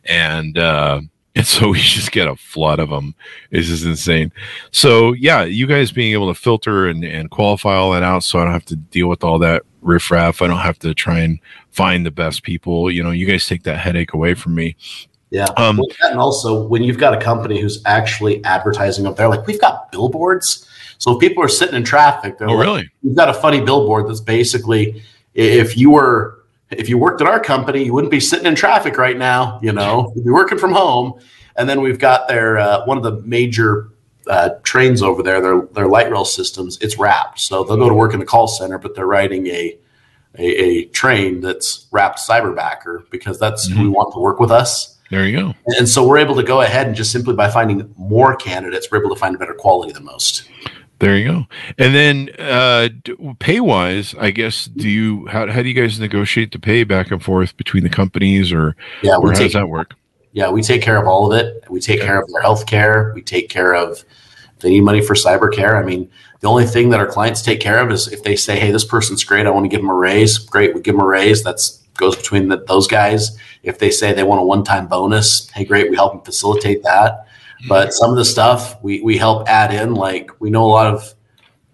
and 0.05 0.57
uh, 0.57 1.01
and 1.35 1.45
so 1.45 1.69
we 1.71 1.79
just 1.79 2.11
get 2.11 2.27
a 2.27 2.35
flood 2.35 2.79
of 2.79 2.89
them. 2.89 3.15
It's 3.51 3.67
just 3.67 3.85
insane. 3.85 4.31
So 4.71 5.13
yeah, 5.13 5.43
you 5.43 5.67
guys 5.67 5.91
being 5.91 6.13
able 6.13 6.33
to 6.33 6.39
filter 6.39 6.87
and, 6.87 7.03
and 7.03 7.29
qualify 7.29 7.75
all 7.75 7.91
that 7.91 8.03
out, 8.03 8.23
so 8.23 8.39
I 8.39 8.43
don't 8.43 8.53
have 8.53 8.65
to 8.65 8.75
deal 8.75 9.07
with 9.07 9.23
all 9.23 9.39
that 9.39 9.63
riffraff. 9.81 10.41
I 10.41 10.47
don't 10.47 10.57
have 10.57 10.79
to 10.79 10.93
try 10.93 11.19
and 11.19 11.39
find 11.71 12.05
the 12.05 12.11
best 12.11 12.43
people. 12.43 12.91
You 12.91 13.03
know, 13.03 13.11
you 13.11 13.25
guys 13.25 13.47
take 13.47 13.63
that 13.63 13.77
headache 13.77 14.13
away 14.13 14.33
from 14.33 14.55
me. 14.55 14.75
Yeah. 15.29 15.47
Um, 15.57 15.79
and 16.01 16.19
also, 16.19 16.67
when 16.67 16.83
you've 16.83 16.99
got 16.99 17.15
a 17.15 17.19
company 17.19 17.59
who's 17.59 17.81
actually 17.85 18.43
advertising 18.45 19.07
up 19.07 19.15
there, 19.15 19.27
like 19.27 19.47
we've 19.47 19.59
got 19.59 19.91
billboards 19.91 20.69
so 21.03 21.11
if 21.11 21.19
people 21.19 21.43
are 21.43 21.49
sitting 21.49 21.75
in 21.75 21.83
traffic, 21.83 22.37
they're 22.37 22.49
oh, 22.49 22.53
like, 22.53 22.65
really? 22.65 22.89
We've 23.01 23.13
got 23.13 23.27
a 23.27 23.33
funny 23.33 23.59
billboard 23.59 24.07
that's 24.07 24.21
basically 24.21 25.03
if 25.33 25.75
you 25.75 25.89
were 25.89 26.42
if 26.79 26.89
you 26.89 26.97
worked 26.97 27.21
at 27.21 27.27
our 27.27 27.39
company, 27.39 27.83
you 27.83 27.93
wouldn't 27.93 28.11
be 28.11 28.19
sitting 28.19 28.45
in 28.45 28.55
traffic 28.55 28.97
right 28.97 29.17
now. 29.17 29.59
You 29.61 29.73
know, 29.73 30.11
you'd 30.15 30.25
be 30.25 30.31
working 30.31 30.57
from 30.57 30.73
home. 30.73 31.19
And 31.55 31.69
then 31.69 31.81
we've 31.81 31.99
got 31.99 32.27
their 32.27 32.57
uh, 32.57 32.85
one 32.85 32.97
of 32.97 33.03
the 33.03 33.21
major 33.21 33.89
uh, 34.27 34.51
trains 34.63 35.01
over 35.01 35.21
there, 35.21 35.41
their 35.41 35.61
their 35.73 35.87
light 35.87 36.11
rail 36.11 36.25
systems. 36.25 36.77
It's 36.81 36.97
wrapped, 36.97 37.39
so 37.39 37.63
they'll 37.63 37.77
go 37.77 37.89
to 37.89 37.95
work 37.95 38.13
in 38.13 38.19
the 38.19 38.25
call 38.25 38.47
center, 38.47 38.77
but 38.77 38.95
they're 38.95 39.05
riding 39.05 39.47
a 39.47 39.77
a, 40.37 40.45
a 40.45 40.85
train 40.85 41.41
that's 41.41 41.87
wrapped 41.91 42.19
cyberbacker 42.19 43.09
because 43.11 43.39
that's 43.39 43.69
mm-hmm. 43.69 43.77
who 43.77 43.83
we 43.83 43.89
want 43.89 44.13
to 44.13 44.19
work 44.19 44.39
with 44.39 44.51
us. 44.51 44.97
There 45.11 45.27
you 45.27 45.37
go. 45.37 45.53
And 45.77 45.87
so 45.87 46.07
we're 46.07 46.17
able 46.17 46.35
to 46.35 46.43
go 46.43 46.61
ahead 46.61 46.87
and 46.87 46.95
just 46.95 47.11
simply 47.11 47.35
by 47.35 47.49
finding 47.49 47.93
more 47.97 48.35
candidates, 48.35 48.89
we're 48.91 48.99
able 48.99 49.13
to 49.13 49.19
find 49.19 49.35
a 49.35 49.37
better 49.37 49.53
quality 49.53 49.93
than 49.93 50.05
most. 50.05 50.49
There 51.03 51.17
you 51.17 51.31
go. 51.31 51.47
And 51.77 51.93
then 51.93 52.29
uh, 52.39 52.89
pay 53.39 53.59
wise, 53.59 54.15
I 54.19 54.31
guess, 54.31 54.65
do 54.65 54.89
you 54.89 55.27
how, 55.27 55.51
how 55.51 55.61
do 55.61 55.67
you 55.67 55.73
guys 55.73 55.99
negotiate 55.99 56.51
the 56.51 56.59
pay 56.59 56.83
back 56.83 57.11
and 57.11 57.21
forth 57.21 57.57
between 57.57 57.83
the 57.83 57.89
companies 57.89 58.53
or, 58.53 58.75
yeah, 59.01 59.17
or 59.17 59.31
how 59.31 59.37
take, 59.37 59.47
does 59.47 59.53
that 59.53 59.67
work? 59.69 59.95
Yeah, 60.31 60.49
we 60.49 60.61
take 60.61 60.81
care 60.81 60.97
of 60.97 61.07
all 61.07 61.31
of 61.31 61.37
it. 61.37 61.63
We 61.69 61.79
take 61.79 62.01
care 62.01 62.21
of 62.21 62.31
their 62.31 62.41
health 62.41 62.65
care. 62.65 63.11
We 63.15 63.21
take 63.21 63.49
care 63.49 63.75
of 63.75 64.03
if 64.55 64.59
they 64.59 64.69
need 64.69 64.81
money 64.81 65.01
for 65.01 65.13
cyber 65.13 65.51
care. 65.53 65.75
I 65.75 65.83
mean, 65.83 66.09
the 66.39 66.47
only 66.49 66.65
thing 66.65 66.89
that 66.89 66.99
our 66.99 67.07
clients 67.07 67.41
take 67.41 67.59
care 67.59 67.79
of 67.79 67.91
is 67.91 68.07
if 68.07 68.23
they 68.23 68.35
say, 68.35 68.59
hey, 68.59 68.71
this 68.71 68.85
person's 68.85 69.23
great, 69.23 69.45
I 69.45 69.49
want 69.49 69.65
to 69.65 69.69
give 69.69 69.81
them 69.81 69.89
a 69.89 69.95
raise. 69.95 70.37
Great, 70.37 70.73
we 70.73 70.81
give 70.81 70.95
them 70.95 71.03
a 71.03 71.07
raise. 71.07 71.43
That's 71.43 71.83
goes 71.95 72.15
between 72.15 72.47
the, 72.47 72.57
those 72.67 72.87
guys. 72.87 73.37
If 73.61 73.79
they 73.79 73.91
say 73.91 74.13
they 74.13 74.23
want 74.23 74.41
a 74.41 74.43
one 74.43 74.63
time 74.63 74.87
bonus, 74.87 75.49
hey, 75.51 75.63
great, 75.63 75.89
we 75.89 75.95
help 75.95 76.13
them 76.13 76.21
facilitate 76.21 76.83
that. 76.83 77.27
But 77.67 77.93
some 77.93 78.11
of 78.11 78.17
the 78.17 78.25
stuff 78.25 78.81
we, 78.83 79.01
we 79.01 79.17
help 79.17 79.47
add 79.47 79.73
in, 79.73 79.93
like 79.95 80.31
we 80.41 80.49
know 80.49 80.65
a 80.65 80.67
lot 80.67 80.93
of 80.93 81.13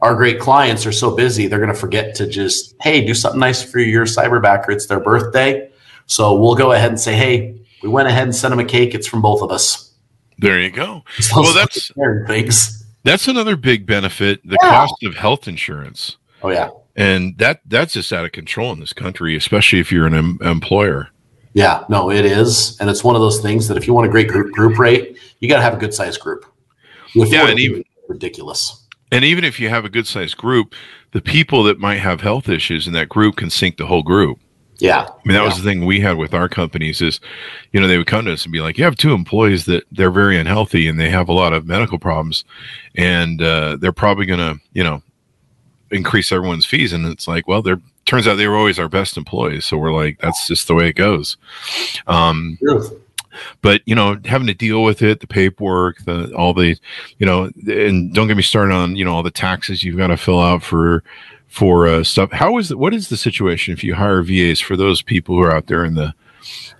our 0.01 0.15
great 0.15 0.39
clients 0.39 0.85
are 0.85 0.91
so 0.91 1.15
busy, 1.15 1.47
they're 1.47 1.59
going 1.59 1.73
to 1.73 1.79
forget 1.79 2.15
to 2.15 2.27
just, 2.27 2.75
hey, 2.81 3.05
do 3.05 3.13
something 3.13 3.39
nice 3.39 3.61
for 3.61 3.79
your 3.79 4.05
cyberbacker. 4.05 4.69
It's 4.69 4.85
their 4.85 4.99
birthday. 4.99 5.69
So 6.05 6.39
we'll 6.39 6.55
go 6.55 6.71
ahead 6.71 6.89
and 6.89 6.99
say, 6.99 7.15
hey, 7.15 7.59
we 7.83 7.89
went 7.89 8.07
ahead 8.07 8.23
and 8.23 8.35
sent 8.35 8.51
them 8.51 8.59
a 8.59 8.65
cake. 8.65 8.93
It's 8.95 9.07
from 9.07 9.21
both 9.21 9.41
of 9.41 9.51
us. 9.51 9.89
There 10.37 10.59
you 10.59 10.71
go. 10.71 11.03
So 11.19 11.41
well, 11.41 11.53
that's 11.53 11.91
things. 12.27 12.85
That's 13.03 13.27
another 13.27 13.57
big 13.57 13.85
benefit: 13.85 14.41
the 14.43 14.57
yeah. 14.61 14.69
cost 14.69 15.03
of 15.03 15.15
health 15.15 15.47
insurance. 15.47 16.17
Oh 16.41 16.49
yeah, 16.49 16.69
and 16.95 17.37
that 17.39 17.61
that's 17.65 17.93
just 17.93 18.13
out 18.13 18.25
of 18.25 18.31
control 18.31 18.71
in 18.71 18.79
this 18.79 18.93
country, 18.93 19.35
especially 19.35 19.79
if 19.79 19.91
you're 19.91 20.07
an 20.07 20.13
em- 20.13 20.39
employer. 20.41 21.09
Yeah, 21.59 21.83
no, 21.89 22.09
it 22.09 22.23
is, 22.23 22.79
and 22.79 22.89
it's 22.89 23.03
one 23.03 23.15
of 23.15 23.21
those 23.21 23.41
things 23.41 23.67
that 23.67 23.75
if 23.75 23.85
you 23.85 23.93
want 23.93 24.07
a 24.07 24.09
great 24.09 24.29
group 24.29 24.53
group 24.53 24.79
rate, 24.79 25.17
you 25.41 25.49
got 25.49 25.57
to 25.57 25.61
have 25.61 25.73
a 25.73 25.77
good 25.77 25.93
sized 25.93 26.21
group. 26.21 26.45
yeah, 27.13 27.49
and 27.49 27.59
even 27.59 27.83
ridiculous. 28.07 28.87
And 29.11 29.25
even 29.25 29.43
if 29.43 29.59
you 29.59 29.67
have 29.67 29.83
a 29.83 29.89
good 29.89 30.07
sized 30.07 30.37
group, 30.37 30.73
the 31.11 31.19
people 31.19 31.63
that 31.63 31.77
might 31.77 31.97
have 31.97 32.21
health 32.21 32.47
issues 32.47 32.87
in 32.87 32.93
that 32.93 33.09
group 33.09 33.35
can 33.35 33.49
sink 33.49 33.75
the 33.75 33.87
whole 33.87 34.03
group. 34.03 34.39
Yeah. 34.77 35.01
I 35.01 35.11
mean, 35.25 35.33
that 35.33 35.41
yeah. 35.41 35.45
was 35.47 35.57
the 35.57 35.63
thing 35.63 35.85
we 35.85 35.99
had 35.99 36.15
with 36.15 36.33
our 36.33 36.47
companies 36.47 37.01
is, 37.01 37.19
you 37.73 37.81
know, 37.81 37.89
they 37.89 37.97
would 37.97 38.07
come 38.07 38.23
to 38.23 38.31
us 38.31 38.45
and 38.45 38.53
be 38.53 38.61
like, 38.61 38.77
you 38.77 38.85
have 38.85 38.95
two 38.95 39.11
employees 39.11 39.65
that 39.65 39.83
they're 39.91 40.11
very 40.11 40.37
unhealthy 40.37 40.87
and 40.87 40.97
they 40.97 41.09
have 41.09 41.27
a 41.27 41.33
lot 41.33 41.51
of 41.51 41.67
medical 41.67 41.99
problems 41.99 42.45
and 42.95 43.41
uh, 43.41 43.75
they're 43.81 43.91
probably 43.91 44.25
going 44.25 44.39
to, 44.39 44.61
you 44.71 44.85
know, 44.85 45.03
increase 45.91 46.31
everyone's 46.31 46.65
fees. 46.65 46.93
And 46.93 47.05
it's 47.05 47.27
like, 47.27 47.49
well, 47.49 47.61
they're, 47.61 47.81
turns 48.09 48.27
out 48.27 48.35
they 48.35 48.47
were 48.47 48.57
always 48.57 48.79
our 48.79 48.89
best 48.89 49.17
employees. 49.17 49.65
So 49.65 49.77
we're 49.77 49.93
like, 49.93 50.19
that's 50.19 50.47
just 50.47 50.67
the 50.67 50.73
way 50.73 50.89
it 50.89 50.95
goes. 50.95 51.37
Um, 52.07 52.57
but 53.61 53.81
you 53.85 53.95
know 53.95 54.19
having 54.25 54.47
to 54.47 54.53
deal 54.53 54.83
with 54.83 55.01
it 55.01 55.19
the 55.19 55.27
paperwork 55.27 56.03
the 56.05 56.33
all 56.35 56.53
the 56.53 56.75
you 57.19 57.25
know 57.25 57.49
and 57.67 58.13
don't 58.13 58.27
get 58.27 58.35
me 58.35 58.43
started 58.43 58.73
on 58.73 58.95
you 58.95 59.05
know 59.05 59.13
all 59.13 59.23
the 59.23 59.31
taxes 59.31 59.83
you've 59.83 59.95
got 59.95 60.07
to 60.07 60.17
fill 60.17 60.41
out 60.41 60.63
for 60.63 61.03
for 61.47 61.87
uh, 61.87 62.03
stuff 62.03 62.31
how 62.31 62.57
is 62.57 62.71
it 62.71 62.79
what 62.79 62.93
is 62.93 63.07
the 63.07 63.15
situation 63.15 63.71
if 63.71 63.83
you 63.83 63.93
hire 63.93 64.23
vas 64.23 64.59
for 64.59 64.75
those 64.75 65.01
people 65.01 65.35
who 65.35 65.41
are 65.41 65.55
out 65.55 65.67
there 65.67 65.85
in 65.85 65.93
the 65.93 66.13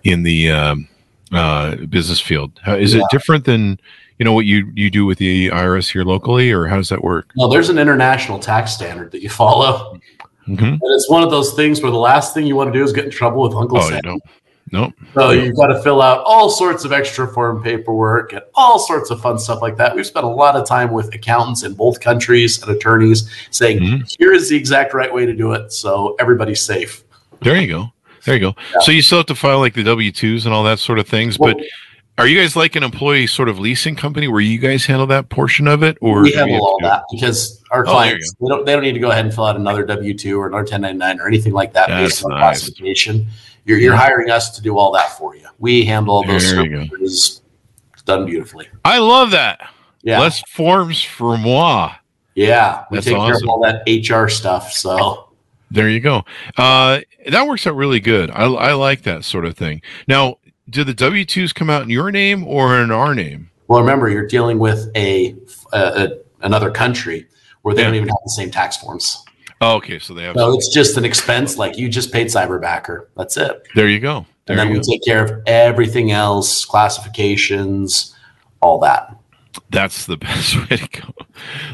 in 0.03 0.23
the 0.23 0.49
um, 0.49 0.87
uh, 1.31 1.75
business 1.85 2.19
field 2.19 2.51
how, 2.63 2.75
is 2.75 2.93
yeah. 2.93 3.01
it 3.01 3.05
different 3.11 3.45
than 3.45 3.79
you 4.17 4.25
know 4.25 4.33
what 4.33 4.45
you 4.45 4.69
you 4.75 4.89
do 4.89 5.05
with 5.05 5.19
the 5.19 5.47
irs 5.49 5.89
here 5.89 6.03
locally 6.03 6.51
or 6.51 6.65
how 6.65 6.75
does 6.75 6.89
that 6.89 7.03
work 7.03 7.31
no 7.35 7.47
there's 7.47 7.69
an 7.69 7.77
international 7.77 8.39
tax 8.39 8.73
standard 8.73 9.11
that 9.11 9.21
you 9.21 9.29
follow 9.29 9.99
mm-hmm. 10.49 10.63
and 10.63 10.81
it's 10.81 11.09
one 11.09 11.23
of 11.23 11.31
those 11.31 11.53
things 11.53 11.81
where 11.81 11.91
the 11.91 11.97
last 11.97 12.33
thing 12.33 12.45
you 12.45 12.55
want 12.55 12.71
to 12.71 12.77
do 12.77 12.83
is 12.83 12.91
get 12.91 13.05
in 13.05 13.11
trouble 13.11 13.43
with 13.43 13.53
uncle 13.53 13.77
oh, 13.77 13.89
sam 13.89 14.19
Nope. 14.71 14.93
So 15.13 15.31
you've 15.31 15.55
got 15.55 15.67
to 15.67 15.81
fill 15.81 16.01
out 16.01 16.23
all 16.25 16.49
sorts 16.49 16.85
of 16.85 16.91
extra 16.91 17.27
form 17.27 17.63
paperwork 17.63 18.33
and 18.33 18.43
all 18.53 18.77
sorts 18.77 19.09
of 19.09 19.19
fun 19.19 19.39
stuff 19.39 19.61
like 19.61 19.77
that. 19.77 19.95
We've 19.95 20.05
spent 20.05 20.25
a 20.25 20.29
lot 20.29 20.55
of 20.55 20.67
time 20.67 20.91
with 20.91 21.13
accountants 21.15 21.63
in 21.63 21.73
both 21.73 21.99
countries 21.99 22.61
and 22.61 22.71
attorneys 22.75 23.29
saying, 23.49 23.79
mm-hmm. 23.79 24.03
here 24.19 24.31
is 24.31 24.49
the 24.49 24.55
exact 24.55 24.93
right 24.93 25.11
way 25.11 25.25
to 25.25 25.33
do 25.33 25.53
it. 25.53 25.71
So 25.71 26.15
everybody's 26.19 26.61
safe. 26.61 27.03
There 27.41 27.59
you 27.59 27.67
go. 27.67 27.93
There 28.25 28.35
you 28.35 28.41
go. 28.41 28.55
Yeah. 28.73 28.81
So 28.81 28.91
you 28.91 29.01
still 29.01 29.19
have 29.19 29.27
to 29.27 29.35
file 29.35 29.59
like 29.59 29.73
the 29.73 29.83
W 29.83 30.11
2s 30.11 30.45
and 30.45 30.53
all 30.53 30.63
that 30.65 30.79
sort 30.79 30.99
of 30.99 31.07
things. 31.07 31.39
Well, 31.39 31.55
but 31.55 31.65
are 32.19 32.27
you 32.27 32.39
guys 32.39 32.55
like 32.55 32.75
an 32.75 32.83
employee 32.83 33.27
sort 33.27 33.49
of 33.49 33.59
leasing 33.59 33.95
company 33.95 34.27
where 34.27 34.41
you 34.41 34.59
guys 34.59 34.85
handle 34.85 35.07
that 35.07 35.29
portion 35.29 35.67
of 35.67 35.83
it? 35.83 35.97
Or 36.01 36.21
we 36.21 36.33
handle 36.33 36.65
all 36.65 36.77
that 36.81 37.03
because 37.11 37.63
our 37.71 37.87
oh, 37.87 37.91
clients, 37.91 38.33
they, 38.39 38.47
don't, 38.47 38.65
they 38.65 38.73
don't 38.73 38.83
need 38.83 38.93
to 38.93 38.99
go 38.99 39.11
ahead 39.11 39.25
and 39.25 39.33
fill 39.33 39.45
out 39.45 39.55
another 39.55 39.85
W 39.85 40.13
2 40.13 40.39
or 40.39 40.47
another 40.47 40.63
1099 40.63 41.19
or 41.19 41.27
anything 41.27 41.53
like 41.53 41.73
that 41.73 41.87
That's 41.87 42.15
based 42.15 42.25
on 42.25 42.31
nice. 42.31 42.39
classification. 42.39 43.27
You're, 43.65 43.79
you're 43.79 43.95
hiring 43.95 44.29
us 44.29 44.55
to 44.57 44.61
do 44.61 44.77
all 44.77 44.91
that 44.93 45.17
for 45.17 45.35
you. 45.35 45.47
We 45.59 45.85
handle 45.85 46.15
all 46.15 46.25
those 46.25 46.43
there 46.51 46.65
services. 46.65 47.41
It's 47.93 48.01
done 48.03 48.25
beautifully. 48.25 48.67
I 48.83 48.99
love 48.99 49.31
that. 49.31 49.61
Yeah. 50.01 50.19
Less 50.19 50.41
forms 50.47 51.01
for 51.01 51.37
moi. 51.37 51.93
Yeah, 52.35 52.85
we 52.89 52.97
That's 52.97 53.07
take 53.07 53.17
care 53.17 53.35
of 53.35 53.47
all 53.47 53.61
that 53.61 53.83
HR 53.87 54.29
stuff. 54.29 54.71
So 54.71 55.29
There 55.71 55.89
you 55.89 55.99
go. 55.99 56.23
Uh, 56.57 57.01
that 57.27 57.47
works 57.47 57.67
out 57.67 57.75
really 57.75 57.99
good. 57.99 58.31
I, 58.31 58.45
I 58.45 58.73
like 58.73 59.03
that 59.03 59.23
sort 59.25 59.45
of 59.45 59.57
thing. 59.57 59.81
Now, 60.07 60.37
do 60.69 60.83
the 60.83 60.93
W 60.93 61.25
twos 61.25 61.53
come 61.53 61.69
out 61.69 61.83
in 61.83 61.89
your 61.89 62.11
name 62.11 62.43
or 62.45 62.79
in 62.79 62.91
our 62.91 63.15
name? 63.15 63.49
Well, 63.67 63.81
remember, 63.81 64.09
you're 64.09 64.27
dealing 64.27 64.59
with 64.59 64.89
a, 64.95 65.35
a, 65.73 65.77
a 65.77 66.09
another 66.41 66.71
country 66.71 67.27
where 67.61 67.75
they 67.75 67.81
Yeah. 67.81 67.87
don't 67.87 67.95
even 67.95 68.07
have 68.09 68.17
the 68.23 68.31
same 68.31 68.49
tax 68.51 68.77
forms. 68.77 69.23
Oh, 69.61 69.75
okay, 69.75 69.99
so 69.99 70.13
they 70.13 70.23
have. 70.23 70.35
So 70.37 70.53
it's 70.53 70.69
just 70.73 70.95
an 70.97 71.03
expense, 71.03 71.57
like 71.57 71.77
you 71.77 71.89
just 71.89 72.13
paid 72.13 72.27
Cyberbacker. 72.27 73.07
That's 73.17 73.35
it. 73.35 73.67
There 73.75 73.89
you 73.89 73.99
go. 73.99 74.25
There 74.45 74.57
And 74.57 74.59
then 74.59 74.69
we 74.69 74.75
go. 74.79 74.81
take 74.89 75.03
care 75.03 75.23
of 75.23 75.41
everything 75.47 76.11
else, 76.11 76.63
classifications, 76.65 78.15
all 78.61 78.79
that. 78.79 79.15
That's 79.71 80.05
the 80.05 80.17
best 80.27 80.55
way 80.69 80.77
to 80.77 80.87
go. 81.01 81.13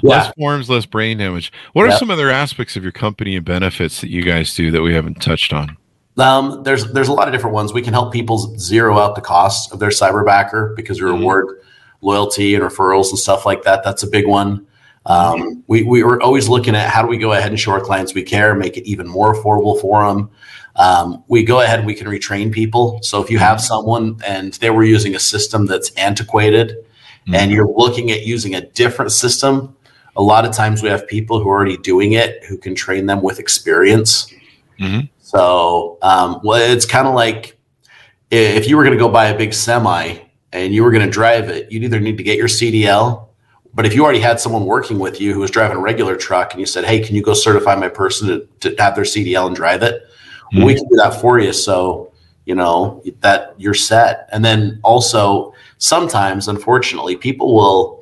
Yeah. 0.01 0.10
Less 0.10 0.34
forms, 0.38 0.69
less 0.69 0.86
brain 0.86 1.17
damage. 1.19 1.51
What 1.73 1.88
are 1.88 1.97
some 1.97 2.10
other 2.10 2.29
aspects 2.29 2.75
of 2.75 2.84
your 2.84 2.91
company 2.91 3.36
and 3.36 3.45
benefits 3.45 4.01
that 4.01 4.10
you 4.10 4.23
guys 4.23 4.53
do 4.55 4.71
that 4.71 4.81
we 4.81 4.93
haven't 4.93 5.21
touched 5.21 5.53
on? 5.53 5.77
Um, 6.17 6.63
there's 6.63 6.91
there's 6.93 7.10
a 7.10 7.13
lot 7.13 7.28
of 7.28 7.34
different 7.34 7.54
ones. 7.54 7.73
We 7.73 7.82
can 7.82 7.93
help 7.93 8.13
people 8.13 8.38
zero 8.58 8.97
out 8.97 9.15
the 9.15 9.21
cost 9.21 9.71
of 9.73 9.80
their 9.80 9.89
Cyberbacker 9.89 10.75
because 10.75 11.01
we 11.01 11.08
Mhm. 11.10 11.19
reward 11.19 11.47
loyalty 12.01 12.56
and 12.56 12.63
referrals 12.63 13.10
and 13.10 13.19
stuff 13.19 13.45
like 13.45 13.63
that. 13.63 13.84
That's 13.84 14.04
a 14.04 14.08
big 14.08 14.28
one. 14.28 14.65
Um, 15.08 15.63
we, 15.67 15.84
we 15.84 16.04
were 16.04 16.21
always 16.21 16.47
looking 16.49 16.75
at 16.75 16.89
how 16.89 17.01
do 17.01 17.08
we 17.08 17.17
go 17.17 17.34
ahead 17.34 17.51
and 17.51 17.60
show 17.60 17.71
our 17.71 17.80
clients 17.80 18.13
we 18.15 18.23
care, 18.23 18.56
make 18.56 18.75
it 18.78 18.88
even 18.88 19.08
more 19.08 19.36
affordable 19.36 19.80
for 19.80 20.06
them. 20.08 20.30
Um, 20.78 21.23
we 21.28 21.43
go 21.43 21.62
ahead 21.62 21.80
and 21.80 21.86
we 21.88 21.93
can 21.93 22.08
retrain 22.08 22.51
people. 22.51 22.99
So 23.01 23.21
if 23.23 23.30
you 23.30 23.38
have 23.39 23.62
someone 23.62 24.17
and 24.25 24.54
they 24.56 24.69
were 24.71 24.84
using 24.84 25.15
a 25.15 25.19
system 25.19 25.67
that's 25.67 25.91
antiquated 25.91 26.75
and 27.34 27.51
you're 27.51 27.67
looking 27.67 28.12
at 28.12 28.25
using 28.25 28.56
a 28.56 28.62
different 28.62 29.12
system, 29.12 29.75
a 30.15 30.21
lot 30.21 30.45
of 30.45 30.54
times 30.54 30.82
we 30.84 30.89
have 30.89 31.08
people 31.08 31.39
who 31.39 31.49
are 31.49 31.56
already 31.56 31.78
doing 31.78 32.13
it 32.13 32.43
who 32.45 32.58
can 32.58 32.75
train 32.75 33.06
them 33.06 33.21
with 33.21 33.39
experience. 33.39 34.28
Mhm. 34.80 35.10
So, 35.35 35.97
um, 36.01 36.39
well, 36.43 36.71
it's 36.71 36.85
kind 36.85 37.07
of 37.07 37.13
like 37.13 37.57
if 38.31 38.67
you 38.67 38.77
were 38.77 38.83
going 38.83 38.97
to 38.97 38.99
go 38.99 39.09
buy 39.09 39.27
a 39.27 39.37
big 39.37 39.53
semi 39.53 40.17
and 40.53 40.73
you 40.73 40.83
were 40.83 40.91
going 40.91 41.05
to 41.05 41.11
drive 41.11 41.49
it, 41.49 41.71
you'd 41.71 41.83
either 41.83 41.99
need 41.99 42.17
to 42.17 42.23
get 42.23 42.37
your 42.37 42.47
CDL, 42.47 43.27
but 43.73 43.85
if 43.85 43.93
you 43.93 44.03
already 44.03 44.19
had 44.21 44.39
someone 44.39 44.65
working 44.65 44.99
with 44.99 45.19
you 45.19 45.33
who 45.33 45.41
was 45.41 45.51
driving 45.51 45.77
a 45.77 45.81
regular 45.81 46.15
truck 46.15 46.53
and 46.53 46.59
you 46.61 46.65
said, 46.65 46.85
"Hey, 46.85 47.01
can 47.01 47.15
you 47.15 47.21
go 47.21 47.33
certify 47.33 47.75
my 47.75 47.89
person 47.89 48.27
to, 48.29 48.47
to 48.61 48.81
have 48.81 48.95
their 48.95 49.03
CDL 49.03 49.47
and 49.47 49.55
drive 49.55 49.83
it?" 49.83 50.01
Mhm. 50.53 50.65
We 50.65 50.75
can 50.75 50.87
do 50.87 50.95
that 50.95 51.19
for 51.19 51.39
you. 51.39 51.51
So, 51.51 52.11
you 52.45 52.55
know 52.55 53.01
that 53.21 53.55
you're 53.57 53.73
set. 53.73 54.29
And 54.31 54.45
then 54.45 54.79
also, 54.83 55.53
sometimes, 55.77 56.47
unfortunately, 56.47 57.15
people 57.15 57.53
will 57.53 57.94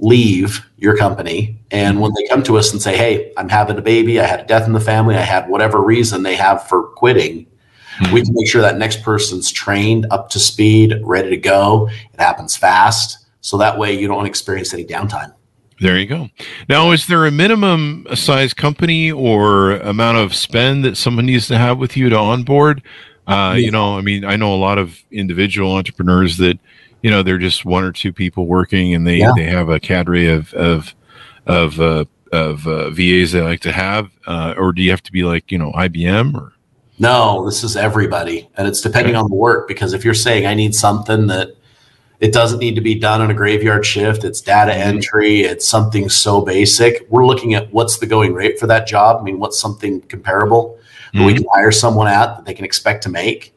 leave 0.00 0.66
your 0.76 0.96
company. 0.96 1.58
And 1.70 2.00
when 2.00 2.12
they 2.14 2.26
come 2.26 2.42
to 2.44 2.58
us 2.58 2.72
and 2.72 2.80
say 2.80 2.96
hey 2.96 3.32
i'm 3.36 3.48
having 3.48 3.78
a 3.78 3.82
baby. 3.82 4.20
I 4.20 4.26
had 4.26 4.40
a 4.40 4.46
death 4.46 4.66
in 4.66 4.72
the 4.72 4.80
family. 4.80 5.14
I 5.14 5.20
had 5.20 5.48
whatever 5.48 5.80
reason 5.82 6.22
they 6.22 6.36
have 6.36 6.66
for 6.66 6.84
quitting 6.88 7.46
we 8.12 8.22
can 8.22 8.34
make 8.34 8.48
sure 8.48 8.62
that 8.62 8.78
next 8.78 9.02
person's 9.02 9.52
trained 9.52 10.06
up 10.10 10.30
to 10.30 10.38
speed 10.38 10.94
ready 11.02 11.30
to 11.30 11.36
go. 11.36 11.88
It 12.12 12.20
happens 12.20 12.56
fast. 12.56 13.26
So 13.40 13.58
that 13.58 13.78
way 13.78 13.98
you 13.98 14.08
don't 14.08 14.26
experience 14.26 14.72
any 14.74 14.84
downtime. 14.84 15.32
There 15.80 15.98
you 15.98 16.06
go. 16.06 16.28
Now, 16.68 16.90
is 16.90 17.06
there 17.06 17.24
a 17.26 17.30
minimum 17.30 18.06
size 18.14 18.52
company 18.52 19.10
or 19.10 19.72
amount 19.72 20.18
of 20.18 20.34
spend 20.34 20.84
that 20.84 20.96
someone 20.96 21.26
needs 21.26 21.46
to 21.48 21.56
have 21.56 21.78
with 21.78 21.96
you 21.96 22.10
to 22.10 22.16
onboard? 22.16 22.82
Uh, 23.26 23.54
you 23.56 23.70
know, 23.70 23.96
I 23.96 24.02
mean, 24.02 24.24
I 24.24 24.36
know 24.36 24.54
a 24.54 24.56
lot 24.56 24.76
of 24.76 24.98
individual 25.10 25.72
entrepreneurs 25.72 26.36
that, 26.38 26.58
you 27.02 27.10
know, 27.10 27.22
they're 27.22 27.38
just 27.38 27.64
one 27.64 27.84
or 27.84 27.92
two 27.92 28.12
people 28.12 28.46
working, 28.46 28.94
and 28.94 29.06
they 29.06 29.16
Yeah. 29.18 29.32
they 29.34 29.44
have 29.44 29.68
a 29.68 29.80
cadre 29.80 30.28
of 30.28 30.52
of 30.54 30.94
of 31.46 31.80
uh, 31.80 32.04
of 32.32 32.66
uh, 32.66 32.90
VAs 32.90 33.32
they 33.32 33.40
like 33.42 33.60
to 33.60 33.72
have, 33.72 34.10
uh, 34.26 34.54
or 34.56 34.72
do 34.72 34.82
you 34.82 34.90
have 34.90 35.02
to 35.04 35.12
be 35.12 35.22
like 35.24 35.50
you 35.50 35.58
know 35.58 35.72
IBM 35.72 36.34
or 36.34 36.52
no 36.98 37.46
this 37.46 37.64
is 37.64 37.78
everybody 37.78 38.46
and 38.58 38.68
it's 38.68 38.82
depending 38.82 39.14
Okay. 39.14 39.20
on 39.22 39.30
the 39.30 39.34
work 39.34 39.66
because 39.66 39.94
if 39.94 40.04
you're 40.04 40.12
saying 40.12 40.44
i 40.44 40.52
need 40.52 40.74
something 40.74 41.28
that 41.28 41.48
it 42.20 42.30
doesn't 42.30 42.58
need 42.58 42.74
to 42.74 42.82
be 42.82 42.94
done 42.94 43.22
on 43.22 43.30
a 43.30 43.34
graveyard 43.34 43.86
shift 43.86 44.22
it's 44.22 44.42
data 44.42 44.70
Mhm. 44.72 44.76
entry 44.84 45.40
it's 45.40 45.66
something 45.66 46.10
so 46.10 46.42
basic 46.42 47.06
we're 47.08 47.24
looking 47.24 47.54
at 47.54 47.72
what's 47.72 47.96
the 48.00 48.06
going 48.06 48.34
rate 48.34 48.58
for 48.60 48.66
that 48.66 48.86
job 48.86 49.16
i 49.18 49.22
mean 49.22 49.38
what's 49.38 49.58
something 49.58 50.02
comparable 50.02 50.76
that 51.14 51.24
we 51.24 51.32
can 51.32 51.46
hire 51.54 51.72
someone 51.72 52.06
at 52.06 52.36
that 52.36 52.44
they 52.44 52.52
can 52.52 52.66
expect 52.66 53.02
to 53.04 53.08
make 53.08 53.54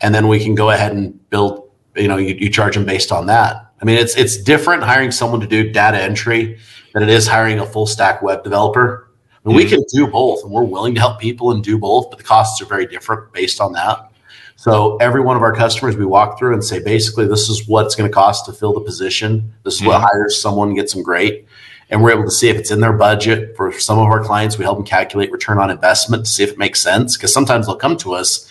and 0.00 0.14
then 0.14 0.26
we 0.26 0.42
can 0.42 0.54
go 0.54 0.70
ahead 0.70 0.92
and 0.92 1.28
build 1.28 1.67
you 1.98 2.08
know 2.08 2.16
you, 2.16 2.34
you 2.34 2.48
charge 2.50 2.74
them 2.74 2.84
based 2.84 3.10
on 3.12 3.26
that 3.26 3.70
i 3.80 3.84
mean 3.84 3.96
it's 3.96 4.16
it's 4.16 4.36
different 4.36 4.82
hiring 4.82 5.10
someone 5.10 5.40
to 5.40 5.46
do 5.46 5.70
data 5.70 6.00
entry 6.00 6.58
than 6.94 7.02
it 7.02 7.08
is 7.08 7.26
hiring 7.26 7.58
a 7.58 7.66
full 7.66 7.86
stack 7.86 8.22
web 8.22 8.42
developer 8.44 9.04
I 9.44 9.48
mean, 9.48 9.56
we 9.56 9.64
Mhm. 9.64 9.68
can 9.70 9.82
do 9.94 10.06
both 10.06 10.42
and 10.42 10.52
we're 10.52 10.64
willing 10.64 10.94
to 10.94 11.00
help 11.00 11.18
people 11.20 11.50
and 11.52 11.62
do 11.62 11.78
both 11.78 12.10
but 12.10 12.18
the 12.18 12.24
costs 12.24 12.60
are 12.62 12.66
very 12.66 12.86
different 12.86 13.32
based 13.32 13.60
on 13.60 13.72
that 13.74 14.10
so 14.56 14.96
every 14.96 15.20
one 15.20 15.36
of 15.36 15.42
our 15.42 15.54
customers 15.54 15.96
we 15.96 16.04
walk 16.04 16.38
through 16.38 16.52
and 16.54 16.64
say 16.64 16.80
basically 16.80 17.26
this 17.26 17.48
is 17.48 17.66
what 17.68 17.86
it's 17.86 17.94
going 17.94 18.10
to 18.10 18.14
cost 18.14 18.46
to 18.46 18.52
fill 18.52 18.72
the 18.74 18.80
position 18.80 19.52
this 19.64 19.74
is 19.76 19.84
what 19.84 20.00
Mhm. 20.00 20.08
hires 20.10 20.40
someone 20.40 20.74
gets 20.74 20.92
them 20.94 21.02
great 21.02 21.46
and 21.90 22.02
we're 22.02 22.10
able 22.10 22.24
to 22.24 22.30
see 22.30 22.50
if 22.50 22.56
it's 22.58 22.70
in 22.70 22.80
their 22.80 22.92
budget. 22.92 23.56
For 23.56 23.72
some 23.72 23.98
of 23.98 24.04
our 24.08 24.22
clients, 24.22 24.58
we 24.58 24.64
help 24.66 24.76
them 24.76 24.84
calculate 24.84 25.32
return 25.32 25.56
on 25.56 25.70
investment 25.70 26.26
to 26.26 26.30
see 26.30 26.42
if 26.42 26.50
it 26.50 26.58
makes 26.58 26.82
sense. 26.82 27.16
Because 27.16 27.32
sometimes 27.32 27.64
they'll 27.64 27.76
come 27.76 27.96
to 27.96 28.12
us, 28.12 28.46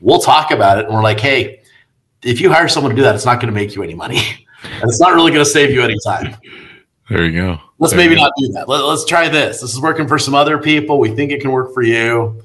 we'll 0.00 0.18
talk 0.18 0.50
about 0.50 0.80
it, 0.80 0.86
and 0.86 0.94
we're 0.96 1.00
like, 1.04 1.20
hey, 1.20 1.59
if 2.22 2.40
you 2.40 2.52
hire 2.52 2.68
someone 2.68 2.90
to 2.90 2.96
do 2.96 3.02
that, 3.02 3.14
it's 3.14 3.24
not 3.26 3.40
going 3.40 3.52
to 3.52 3.58
make 3.58 3.74
you 3.74 3.82
any 3.82 3.94
money. 3.94 4.18
and 4.64 4.84
it's 4.84 5.00
not 5.00 5.14
really 5.14 5.30
going 5.30 5.44
to 5.44 5.50
save 5.50 5.70
you 5.70 5.82
any 5.82 5.96
time. 6.04 6.36
There 7.08 7.24
you 7.24 7.32
go. 7.40 7.58
Let's 7.78 7.92
There 7.92 7.98
maybe 8.02 8.14
go. 8.14 8.22
not 8.22 8.32
do 8.38 8.48
that. 8.52 8.68
Let, 8.68 8.84
let's 8.84 9.04
try 9.04 9.28
this. 9.28 9.60
This 9.60 9.72
is 9.72 9.80
working 9.80 10.06
for 10.06 10.18
some 10.18 10.34
other 10.34 10.58
people. 10.58 10.98
We 10.98 11.10
think 11.10 11.32
it 11.32 11.40
can 11.40 11.50
work 11.50 11.74
for 11.74 11.82
you. 11.82 12.42